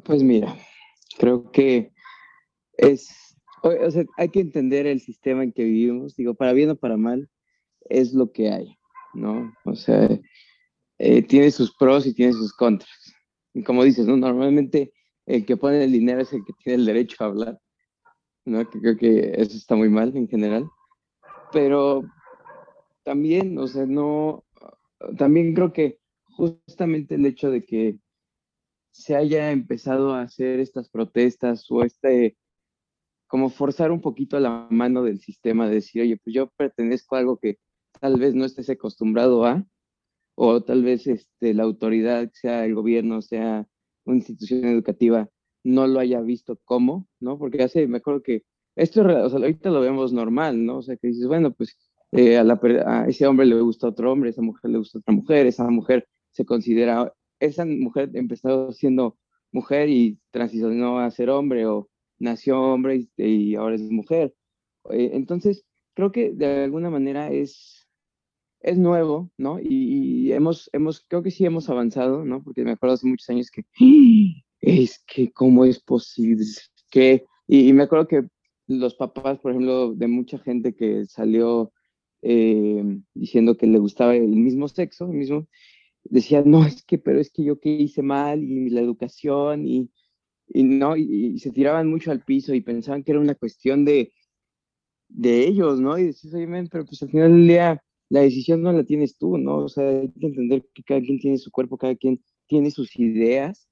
Pues 0.05 0.23
mira, 0.23 0.57
creo 1.18 1.51
que 1.53 1.92
es, 2.77 3.37
o 3.62 3.90
sea, 3.90 4.05
hay 4.16 4.31
que 4.31 4.40
entender 4.40 4.87
el 4.87 5.01
sistema 5.01 5.45
en 5.45 5.53
que 5.53 5.64
vivimos, 5.64 6.16
digo, 6.16 6.35
para 6.35 6.53
bien 6.53 6.71
o 6.71 6.77
para 6.77 6.97
mal, 6.97 7.29
es 7.88 8.14
lo 8.14 8.33
que 8.33 8.51
hay, 8.51 8.79
¿no? 9.14 9.53
O 9.64 9.75
sea, 9.75 10.09
eh, 10.98 11.22
tiene 11.22 11.51
sus 11.51 11.75
pros 11.77 12.07
y 12.07 12.14
tiene 12.14 12.33
sus 12.33 12.53
contras. 12.53 13.14
Y 13.55 13.62
como 13.62 13.85
dices, 13.85 14.07
¿no? 14.07 14.16
Normalmente 14.16 14.92
el 15.27 15.44
que 15.44 15.57
pone 15.57 15.83
el 15.85 15.92
dinero 15.92 16.20
es 16.20 16.33
el 16.33 16.44
que 16.44 16.53
tiene 16.62 16.81
el 16.81 16.87
derecho 16.87 17.16
a 17.20 17.27
hablar, 17.27 17.59
¿no? 18.44 18.68
Que 18.68 18.81
creo 18.81 18.96
que 18.96 19.33
eso 19.37 19.57
está 19.57 19.75
muy 19.75 19.88
mal 19.88 20.16
en 20.16 20.29
general. 20.29 20.68
Pero 21.53 22.03
también, 23.05 23.59
o 23.59 23.66
sea, 23.66 23.87
no, 23.87 24.44
también 25.16 25.55
creo 25.55 25.72
que 25.72 25.98
justamente 26.37 27.16
el 27.16 27.27
hecho 27.27 27.51
de 27.51 27.64
que 27.64 27.99
se 28.93 29.16
haya 29.16 29.51
empezado 29.51 30.14
a 30.14 30.22
hacer 30.22 30.61
estas 30.61 30.89
protestas 30.89 31.66
o 31.70 31.82
este, 31.82 32.37
como 33.26 33.49
forzar 33.49 33.91
un 33.91 34.01
poquito 34.01 34.39
la 34.39 34.66
mano 34.70 35.03
del 35.03 35.20
sistema, 35.20 35.66
de 35.68 35.76
decir, 35.76 36.03
oye, 36.03 36.18
pues 36.22 36.34
yo 36.34 36.49
pertenezco 36.51 37.16
a 37.16 37.20
algo 37.20 37.39
que 37.39 37.59
tal 38.03 38.18
vez 38.18 38.34
no 38.34 38.44
estés 38.44 38.68
acostumbrado 38.68 39.44
a, 39.46 39.64
o 40.34 40.62
tal 40.64 40.82
vez 40.82 41.07
este, 41.07 41.55
la 41.55 41.62
autoridad, 41.62 42.28
sea 42.34 42.64
el 42.64 42.74
gobierno, 42.74 43.22
sea 43.22 43.68
una 44.05 44.16
institución 44.16 44.64
educativa, 44.64 45.28
no 45.62 45.86
lo 45.86 46.00
haya 46.00 46.20
visto 46.20 46.59
como, 46.64 47.07
¿no? 47.20 47.38
Porque 47.38 47.62
hace, 47.62 47.86
me 47.86 47.98
acuerdo 47.98 48.22
que 48.22 48.42
esto, 48.74 49.03
o 49.03 49.30
sea, 49.30 49.38
ahorita 49.38 49.70
lo 49.70 49.80
vemos 49.80 50.12
normal, 50.12 50.64
¿no? 50.66 50.78
O 50.78 50.82
sea, 50.82 50.96
que 50.96 51.09
dices, 51.09 51.28
bueno, 51.28 51.53
pues 51.53 51.78
eh, 52.11 52.38
a, 52.38 52.42
la, 52.42 52.61
a, 52.86 53.07
ese 53.07 53.24
hombre 53.24 53.46
le 53.46 53.61
gusta 53.61 53.86
otro 53.86 54.11
hombre, 54.11 54.30
esa 54.30 54.42
mujer 54.42 54.72
le 54.72 54.78
gusta 54.78 54.98
otra 54.98 55.14
mujer, 55.14 55.46
esa 55.46 55.68
mujer 55.70 56.09
se 56.32 56.44
considera, 56.44 57.14
esa 57.38 57.64
mujer 57.64 58.11
empezó 58.14 58.72
siendo 58.72 59.16
mujer 59.53 59.88
y 59.88 60.18
transicionó 60.32 60.98
a 60.98 61.09
ser 61.12 61.30
hombre 61.30 61.66
o 61.66 61.88
nació 62.18 62.61
hombre 62.61 62.96
y, 63.16 63.24
y 63.24 63.55
ahora 63.55 63.76
es 63.76 63.82
mujer. 63.82 64.34
Eh, 64.90 65.11
entonces, 65.14 65.64
creo 65.94 66.11
que 66.11 66.32
de 66.32 66.64
alguna 66.64 66.90
manera 66.90 67.30
es, 67.30 67.82
es 68.63 68.79
nuevo, 68.79 69.31
¿no? 69.37 69.59
Y, 69.61 70.33
hemos, 70.33 70.71
hemos, 70.73 71.05
creo 71.09 71.23
que 71.23 71.31
sí 71.31 71.45
hemos 71.45 71.69
avanzado, 71.69 72.25
¿no? 72.25 72.43
Porque 72.43 72.65
me 72.65 72.73
acuerdo 72.73 72.95
hace 72.95 73.07
muchos 73.07 73.29
años 73.29 73.51
que, 73.51 73.65
es 74.61 75.03
que, 75.07 75.33
¿cómo 75.33 75.65
es 75.65 75.81
posible? 75.81 76.45
Que, 76.91 77.25
y, 77.47 77.73
me 77.73 77.85
acuerdo 77.85 78.09
que 78.09 78.23
los 78.69 78.95
papás, 78.95 79.39
por 79.41 79.53
ejemplo, 79.53 79.95
de 79.95 80.07
mucha 80.07 80.39
gente 80.39 80.75
que 80.75 81.05
salió 81.07 81.73
eh, 82.23 82.85
diciendo 83.15 83.57
que 83.57 83.67
le 83.67 83.79
gustaba 83.79 84.15
el 84.15 84.29
mismo 84.29 84.69
sexo, 84.69 85.07
el 85.07 85.19
mismo, 85.19 85.49
decían, 86.05 86.45
no, 86.47 86.65
es 86.65 86.85
que, 86.85 86.99
pero 86.99 87.21
es 87.21 87.31
que 87.31 87.45
yo 87.45 87.59
qué 87.61 87.71
hice 87.71 88.03
mal, 88.03 88.43
y 88.43 88.71
la 88.71 88.81
educación, 88.81 89.67
y, 89.67 89.91
y 90.49 90.63
no, 90.63 90.97
y, 90.97 91.39
se 91.39 91.51
tiraban 91.51 91.89
mucho 91.91 92.13
al 92.13 92.25
piso 92.25 92.55
y 92.55 92.61
pensaban 92.61 93.03
que 93.03 93.13
era 93.13 93.21
una 93.21 93.35
cuestión 93.35 93.85
de, 93.85 94.13
de 95.09 95.47
ellos, 95.47 95.81
¿no? 95.81 95.99
Y 95.99 96.05
decías, 96.05 96.35
oye, 96.35 96.47
pero 96.71 96.85
pues 96.87 97.03
al 97.03 97.11
final 97.11 97.33
del 97.33 97.47
día 97.49 97.83
la 98.13 98.21
decisión 98.21 98.61
no 98.61 98.75
la 98.75 98.85
tienes 98.85 99.17
tú, 99.17 99.39
¿no? 99.39 99.57
O 99.61 99.69
sea, 99.71 99.89
hay 99.89 100.13
que 100.13 100.27
entender 100.27 100.69
que 100.75 100.83
cada 100.83 101.01
quien 101.01 101.19
tiene 101.19 101.39
su 101.39 101.51
cuerpo, 101.51 101.79
cada 101.79 101.97
quien 101.97 102.23
tiene 102.47 102.71
sus 102.71 102.95
ideas 102.99 103.67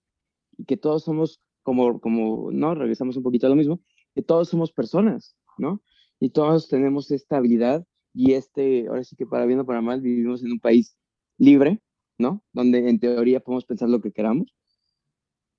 y 0.56 0.64
que 0.64 0.78
todos 0.78 1.04
somos 1.04 1.42
como, 1.62 2.00
como, 2.00 2.50
¿no? 2.50 2.74
Regresamos 2.74 3.18
un 3.18 3.22
poquito 3.22 3.46
a 3.46 3.50
lo 3.50 3.56
mismo, 3.56 3.82
que 4.14 4.22
todos 4.22 4.48
somos 4.48 4.72
personas, 4.72 5.36
¿no? 5.58 5.82
Y 6.20 6.30
todos 6.30 6.68
tenemos 6.68 7.10
esta 7.10 7.36
habilidad 7.36 7.86
y 8.14 8.32
este, 8.32 8.88
ahora 8.88 9.04
sí 9.04 9.14
que 9.14 9.26
para 9.26 9.44
bien 9.44 9.60
o 9.60 9.66
para 9.66 9.82
mal, 9.82 10.00
vivimos 10.00 10.42
en 10.42 10.52
un 10.52 10.60
país 10.60 10.96
libre, 11.36 11.82
¿no? 12.16 12.42
Donde 12.54 12.88
en 12.88 12.98
teoría 12.98 13.40
podemos 13.40 13.66
pensar 13.66 13.90
lo 13.90 14.00
que 14.00 14.10
queramos 14.10 14.54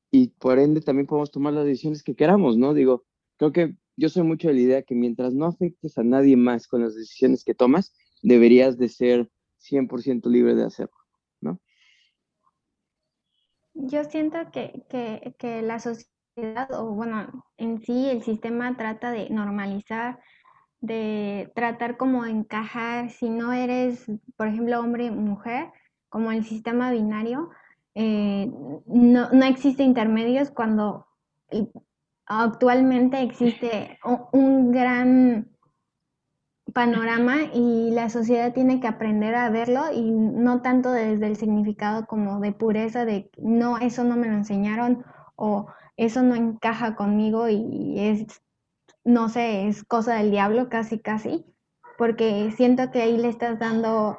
y 0.10 0.30
por 0.30 0.58
ende 0.58 0.82
también 0.82 1.06
podemos 1.06 1.30
tomar 1.30 1.54
las 1.54 1.66
decisiones 1.66 2.02
que 2.02 2.16
queramos, 2.16 2.58
¿no? 2.58 2.74
Digo, 2.74 3.06
creo 3.38 3.52
que 3.52 3.76
yo 3.96 4.10
soy 4.10 4.24
mucho 4.24 4.48
de 4.48 4.56
la 4.56 4.60
idea 4.62 4.82
que 4.82 4.96
mientras 4.96 5.36
no 5.36 5.46
afectes 5.46 6.00
a 6.00 6.04
nadie 6.04 6.36
más 6.36 6.66
con 6.66 6.82
las 6.82 6.96
decisiones 6.96 7.44
que 7.44 7.54
tomas, 7.54 7.94
deberías 8.22 8.78
de 8.78 8.90
ser 8.90 9.30
100% 9.60 10.30
libre 10.30 10.56
de 10.56 10.66
hacerlo, 10.66 10.98
¿no? 11.40 11.60
Yo 13.74 14.04
siento 14.04 14.38
que, 14.52 14.84
que 15.38 15.62
la 15.62 15.80
sociedad, 15.80 16.72
o 16.74 16.94
bueno, 16.94 17.46
en 17.58 17.82
sí 17.82 18.10
el 18.10 18.24
sistema 18.24 18.76
trata 18.78 19.12
de 19.12 19.30
normalizar, 19.30 20.20
de 20.82 21.52
tratar 21.56 21.96
como 21.96 22.26
encajar, 22.26 23.12
si 23.12 23.30
no 23.30 23.54
eres, 23.54 24.06
por 24.36 24.48
ejemplo, 24.48 24.80
hombre 24.80 25.12
mujer, 25.12 25.72
como 26.10 26.32
el 26.32 26.44
sistema 26.44 26.92
binario, 26.92 27.50
eh, 27.94 28.52
no, 28.86 29.30
no, 29.32 29.46
existe 29.46 29.84
intermedios 29.84 30.50
cuando 30.50 31.08
actualmente 32.26 33.22
existe 33.22 34.00
un 34.32 34.72
gran 34.72 35.51
panorama 36.74 37.38
y 37.54 37.92
la 37.92 38.10
sociedad 38.10 38.54
tiene 38.54 38.80
que 38.80 38.88
aprender 38.88 39.36
a 39.36 39.50
verlo 39.50 39.92
y 39.94 40.12
no 40.12 40.62
tanto 40.62 40.92
desde 40.92 41.28
el 41.28 41.36
significado 41.36 42.06
como 42.06 42.40
de 42.40 42.52
pureza 42.52 43.06
de 43.06 43.30
no, 43.38 43.78
eso 43.78 44.04
no 44.04 44.16
me 44.18 44.28
lo 44.28 44.34
enseñaron 44.34 45.04
o 45.36 45.68
eso 45.98 46.24
no 46.24 46.36
encaja 46.36 46.96
conmigo 46.96 47.50
y 47.50 48.00
es, 48.00 48.42
no 49.04 49.30
sé, 49.30 49.68
es 49.68 49.84
cosa 49.84 50.16
del 50.16 50.32
diablo 50.32 50.70
casi 50.70 51.00
casi, 51.00 51.46
porque 51.98 52.52
siento 52.56 52.92
que 52.92 53.02
ahí 53.02 53.18
le 53.18 53.30
estás 53.30 53.60
dando 53.60 54.18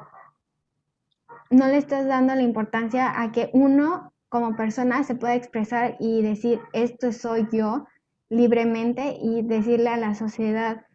no 1.49 1.67
le 1.67 1.77
estás 1.77 2.07
dando 2.07 2.33
la 2.33 2.41
importancia 2.41 3.21
a 3.21 3.31
que 3.31 3.49
uno 3.53 4.13
como 4.27 4.55
persona 4.55 5.03
se 5.03 5.15
pueda 5.15 5.35
expresar 5.35 5.95
y 5.99 6.23
decir, 6.23 6.59
esto 6.73 7.11
soy 7.11 7.47
yo 7.51 7.85
libremente 8.29 9.17
y 9.21 9.43
decirle 9.43 9.89
a 9.89 9.97
la 9.97 10.15
sociedad 10.15 10.87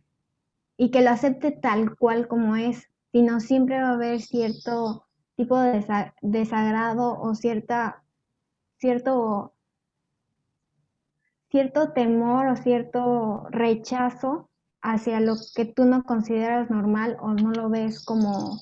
y 0.78 0.90
que 0.90 1.02
lo 1.02 1.10
acepte 1.10 1.50
tal 1.50 1.94
cual 1.96 2.28
como 2.28 2.56
es, 2.56 2.88
sino 3.12 3.40
siempre 3.40 3.82
va 3.82 3.90
a 3.90 3.94
haber 3.94 4.22
cierto 4.22 5.04
tipo 5.36 5.58
de 5.58 5.84
desagrado 6.22 7.20
o 7.20 7.34
cierta, 7.34 8.02
cierto, 8.78 9.52
cierto 11.50 11.92
temor 11.92 12.46
o 12.46 12.56
cierto 12.56 13.46
rechazo 13.50 14.48
hacia 14.80 15.20
lo 15.20 15.34
que 15.54 15.66
tú 15.66 15.84
no 15.84 16.04
consideras 16.04 16.70
normal 16.70 17.18
o 17.20 17.34
no 17.34 17.50
lo 17.50 17.68
ves 17.68 18.02
como 18.04 18.60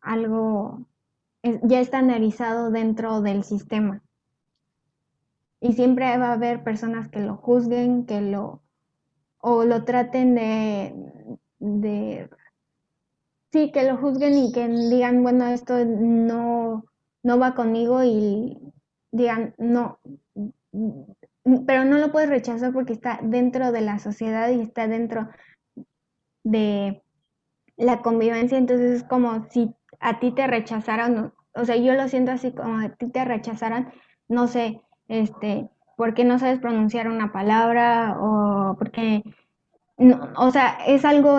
algo 0.00 0.86
ya 1.62 1.80
está 1.80 1.98
analizado 1.98 2.70
dentro 2.70 3.20
del 3.20 3.44
sistema. 3.44 4.02
Y 5.60 5.74
siempre 5.74 6.16
va 6.18 6.30
a 6.30 6.32
haber 6.34 6.64
personas 6.64 7.08
que 7.08 7.20
lo 7.20 7.36
juzguen, 7.36 8.04
que 8.04 8.20
lo, 8.20 8.62
o 9.38 9.64
lo 9.64 9.84
traten 9.84 10.34
de, 10.34 10.94
de, 11.58 12.30
sí, 13.52 13.70
que 13.72 13.84
lo 13.84 13.96
juzguen 13.96 14.36
y 14.38 14.52
que 14.52 14.68
digan, 14.68 15.22
bueno, 15.22 15.46
esto 15.46 15.84
no, 15.84 16.84
no 17.22 17.38
va 17.38 17.54
conmigo 17.54 18.02
y 18.04 18.58
digan, 19.12 19.54
no, 19.58 19.98
pero 21.66 21.84
no 21.84 21.98
lo 21.98 22.12
puedes 22.12 22.28
rechazar 22.28 22.72
porque 22.72 22.92
está 22.92 23.20
dentro 23.22 23.72
de 23.72 23.80
la 23.80 23.98
sociedad 23.98 24.50
y 24.50 24.60
está 24.60 24.88
dentro 24.88 25.28
de 26.44 27.02
la 27.76 28.02
convivencia, 28.02 28.58
entonces 28.58 29.02
es 29.02 29.04
como 29.04 29.46
si 29.50 29.74
a 30.00 30.18
ti 30.18 30.32
te 30.32 30.46
rechazaran 30.46 31.32
o 31.56 31.64
sea, 31.64 31.76
yo 31.76 31.94
lo 31.94 32.06
siento 32.08 32.32
así 32.32 32.52
como 32.52 32.78
a 32.78 32.90
ti 32.90 33.08
te 33.10 33.24
rechazaran, 33.24 33.92
no 34.28 34.46
sé, 34.46 34.82
este, 35.08 35.70
porque 35.96 36.24
no 36.24 36.38
sabes 36.38 36.60
pronunciar 36.60 37.08
una 37.08 37.32
palabra 37.32 38.16
o 38.20 38.76
porque, 38.78 39.24
no, 39.98 40.32
o 40.36 40.50
sea, 40.50 40.78
es 40.86 41.04
algo, 41.04 41.38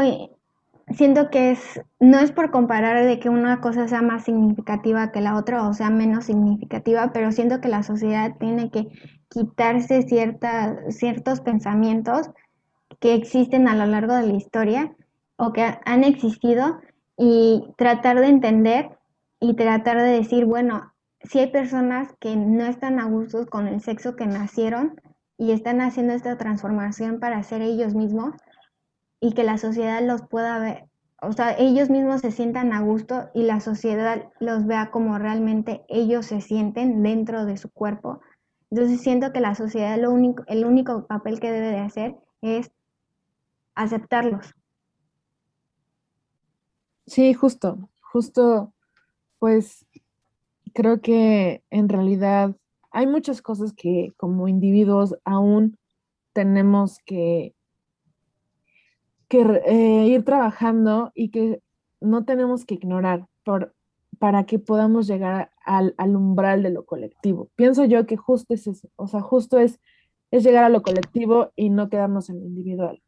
siento 0.89 1.29
que 1.29 1.51
es, 1.51 1.81
no 1.99 2.19
es 2.19 2.31
por 2.31 2.51
comparar 2.51 3.05
de 3.05 3.19
que 3.19 3.29
una 3.29 3.61
cosa 3.61 3.87
sea 3.87 4.01
más 4.01 4.23
significativa 4.25 5.11
que 5.11 5.21
la 5.21 5.35
otra 5.37 5.67
o 5.67 5.73
sea 5.73 5.89
menos 5.89 6.25
significativa, 6.25 7.11
pero 7.13 7.31
siento 7.31 7.61
que 7.61 7.69
la 7.69 7.83
sociedad 7.83 8.35
tiene 8.39 8.71
que 8.71 8.87
quitarse 9.29 10.01
cierta, 10.03 10.77
ciertos 10.89 11.41
pensamientos 11.41 12.29
que 12.99 13.13
existen 13.13 13.67
a 13.67 13.75
lo 13.75 13.85
largo 13.85 14.13
de 14.15 14.27
la 14.27 14.33
historia 14.33 14.95
o 15.37 15.53
que 15.53 15.77
han 15.85 16.03
existido 16.03 16.79
y 17.17 17.63
tratar 17.77 18.19
de 18.19 18.27
entender 18.27 18.89
y 19.39 19.55
tratar 19.55 19.97
de 19.97 20.09
decir, 20.09 20.45
bueno, 20.45 20.93
si 21.29 21.39
hay 21.39 21.51
personas 21.51 22.13
que 22.19 22.35
no 22.35 22.65
están 22.65 22.99
a 22.99 23.05
gusto 23.05 23.45
con 23.47 23.67
el 23.67 23.81
sexo 23.81 24.15
que 24.15 24.27
nacieron 24.27 24.99
y 25.37 25.51
están 25.51 25.81
haciendo 25.81 26.13
esta 26.13 26.37
transformación 26.37 27.19
para 27.19 27.43
ser 27.43 27.61
ellos 27.61 27.93
mismos 27.93 28.33
y 29.19 29.33
que 29.33 29.43
la 29.43 29.57
sociedad 29.57 30.01
los 30.01 30.21
pueda 30.21 30.59
ver, 30.59 30.85
o 31.21 31.31
sea, 31.33 31.57
ellos 31.57 31.89
mismos 31.89 32.21
se 32.21 32.31
sientan 32.31 32.73
a 32.73 32.81
gusto 32.81 33.29
y 33.33 33.43
la 33.43 33.59
sociedad 33.59 34.29
los 34.39 34.65
vea 34.65 34.91
como 34.91 35.17
realmente 35.17 35.83
ellos 35.89 36.27
se 36.27 36.41
sienten 36.41 37.01
dentro 37.03 37.45
de 37.45 37.57
su 37.57 37.69
cuerpo. 37.71 38.21
Entonces 38.69 39.01
siento 39.01 39.33
que 39.33 39.39
la 39.39 39.55
sociedad 39.55 39.97
lo 39.97 40.11
único, 40.11 40.43
el 40.47 40.65
único 40.65 41.07
papel 41.07 41.39
que 41.39 41.51
debe 41.51 41.71
de 41.71 41.79
hacer 41.79 42.15
es 42.41 42.71
aceptarlos. 43.75 44.53
Sí, 47.05 47.33
justo, 47.33 47.89
justo 48.01 48.73
pues 49.39 49.85
creo 50.77 51.01
que 51.01 51.63
en 51.71 51.89
realidad 51.89 52.55
hay 52.91 53.07
muchas 53.07 53.41
cosas 53.41 53.73
que 53.73 54.13
como 54.15 54.47
individuos 54.47 55.15
aún 55.25 55.75
tenemos 56.33 56.99
que, 57.03 57.55
eh, 59.31 60.05
ir 60.07 60.23
trabajando 60.23 61.11
y 61.15 61.29
que 61.31 61.63
no 61.99 62.25
tenemos 62.25 62.63
que 62.63 62.75
ignorar 62.75 63.25
para 64.19 64.45
que 64.45 64.59
podamos 64.59 65.07
llegar 65.07 65.49
al, 65.65 65.95
al, 65.97 66.15
umbral 66.15 66.61
de 66.61 66.69
lo 66.69 66.85
colectivo. 66.85 67.49
Pienso 67.55 67.85
yo 67.85 68.05
que 68.05 68.15
justo 68.15 68.53
es 68.53 68.67
eso, 68.67 68.87
o 68.97 69.07
sea, 69.07 69.21
justo 69.21 69.57
es, 69.57 69.79
es 70.29 70.43
llegar 70.43 70.63
a 70.63 70.69
lo 70.69 70.83
colectivo 70.83 71.53
y 71.55 71.71
no 71.71 71.89
quedarnos 71.89 72.29
en 72.29 72.39
lo 72.39 72.45
individual. 72.45 73.01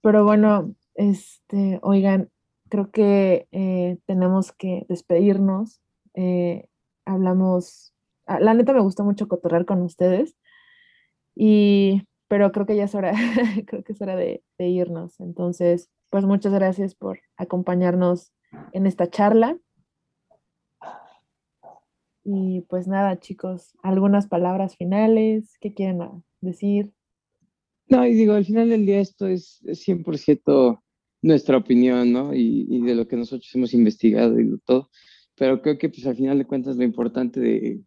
Pero 0.00 0.24
bueno, 0.24 0.74
este, 0.96 1.78
oigan, 1.82 2.28
creo 2.68 2.90
que 2.90 3.46
eh, 3.52 3.98
tenemos 4.04 4.50
que 4.50 4.84
despedirnos. 4.88 5.80
Eh, 6.14 6.66
hablamos, 7.04 7.94
ah, 8.26 8.40
la 8.40 8.54
neta 8.54 8.72
me 8.72 8.80
gustó 8.80 9.04
mucho 9.04 9.28
cotorrear 9.28 9.64
con 9.64 9.82
ustedes, 9.82 10.36
y, 11.34 12.02
pero 12.28 12.52
creo 12.52 12.66
que 12.66 12.76
ya 12.76 12.84
es 12.84 12.94
hora, 12.94 13.12
creo 13.66 13.82
que 13.82 13.92
es 13.92 14.00
hora 14.00 14.16
de, 14.16 14.42
de 14.58 14.68
irnos. 14.68 15.20
Entonces, 15.20 15.90
pues 16.10 16.24
muchas 16.24 16.52
gracias 16.52 16.94
por 16.94 17.20
acompañarnos 17.36 18.32
en 18.72 18.86
esta 18.86 19.10
charla. 19.10 19.58
Y 22.24 22.62
pues 22.62 22.88
nada, 22.88 23.18
chicos, 23.20 23.74
algunas 23.82 24.28
palabras 24.28 24.76
finales, 24.76 25.58
¿qué 25.60 25.74
quieren 25.74 26.00
decir? 26.40 26.92
No, 27.88 28.06
y 28.06 28.14
digo, 28.14 28.32
al 28.32 28.46
final 28.46 28.70
del 28.70 28.86
día 28.86 29.00
esto 29.00 29.26
es 29.26 29.60
100% 29.64 30.80
nuestra 31.20 31.56
opinión, 31.56 32.12
¿no? 32.12 32.34
Y, 32.34 32.80
de 32.80 32.94
lo 32.94 33.06
que 33.06 33.16
nosotros 33.16 33.50
hemos 33.54 33.74
investigado 33.74 34.40
y 34.40 34.58
todo. 34.64 34.90
Pero 35.36 35.60
creo 35.60 35.78
que 35.78 35.88
pues 35.88 36.06
al 36.06 36.16
final 36.16 36.38
de 36.38 36.46
cuentas 36.46 36.76
lo 36.76 36.84
importante 36.84 37.40
de, 37.40 37.82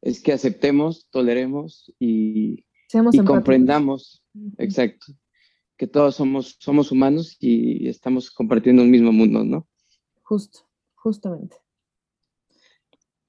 es 0.00 0.22
que 0.22 0.32
aceptemos, 0.32 1.08
toleremos 1.10 1.92
y, 1.98 2.64
y 3.12 3.24
comprendamos, 3.24 4.24
exacto, 4.58 5.06
que 5.76 5.86
todos 5.86 6.16
somos, 6.16 6.56
somos 6.60 6.92
humanos 6.92 7.36
y 7.40 7.88
estamos 7.88 8.30
compartiendo 8.30 8.82
un 8.82 8.90
mismo 8.90 9.12
mundo, 9.12 9.44
¿no? 9.44 9.66
Justo, 10.22 10.60
justamente. 10.94 11.56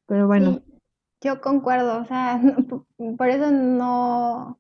Pero 0.06 0.28
bueno. 0.28 0.62
Sí, 0.66 0.74
yo 1.22 1.42
concuerdo, 1.42 2.00
o 2.02 2.06
sea, 2.06 2.42
por 3.18 3.30
eso 3.30 3.52
no... 3.52 4.60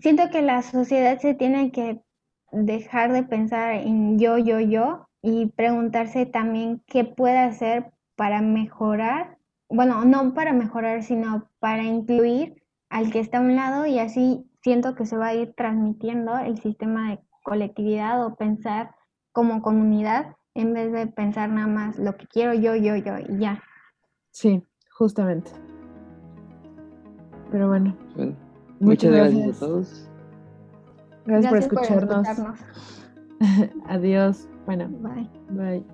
Siento 0.00 0.30
que 0.30 0.42
la 0.42 0.62
sociedad 0.62 1.18
se 1.18 1.34
tiene 1.34 1.72
que 1.72 2.02
dejar 2.52 3.12
de 3.12 3.22
pensar 3.22 3.74
en 3.74 4.18
yo, 4.18 4.38
yo, 4.38 4.60
yo 4.60 5.09
y 5.22 5.46
preguntarse 5.46 6.26
también 6.26 6.82
qué 6.86 7.04
puede 7.04 7.38
hacer 7.38 7.92
para 8.16 8.42
mejorar, 8.42 9.38
bueno, 9.68 10.04
no 10.04 10.34
para 10.34 10.52
mejorar, 10.52 11.02
sino 11.02 11.48
para 11.58 11.84
incluir 11.84 12.62
al 12.88 13.10
que 13.10 13.20
está 13.20 13.38
a 13.38 13.42
un 13.42 13.56
lado 13.56 13.86
y 13.86 13.98
así 13.98 14.50
siento 14.62 14.94
que 14.94 15.06
se 15.06 15.16
va 15.16 15.28
a 15.28 15.34
ir 15.34 15.54
transmitiendo 15.56 16.36
el 16.38 16.58
sistema 16.58 17.10
de 17.10 17.20
colectividad 17.42 18.24
o 18.24 18.34
pensar 18.34 18.94
como 19.32 19.62
comunidad 19.62 20.36
en 20.54 20.74
vez 20.74 20.92
de 20.92 21.06
pensar 21.06 21.48
nada 21.50 21.68
más 21.68 21.98
lo 21.98 22.16
que 22.16 22.26
quiero 22.26 22.52
yo, 22.54 22.74
yo, 22.74 22.96
yo 22.96 23.18
y 23.18 23.38
ya. 23.38 23.62
Sí, 24.30 24.62
justamente. 24.90 25.50
Pero 27.50 27.68
bueno. 27.68 27.96
muchas, 28.80 29.12
gracias. 29.12 29.56
a 29.56 29.66
todos. 29.66 30.08
Gracias, 31.26 31.50
por 31.50 31.58
escucharnos. 31.58 32.28
Adiós. 33.86 34.48
Bueno. 34.76 34.88
Bye. 35.00 35.28
Bye. 35.50 35.84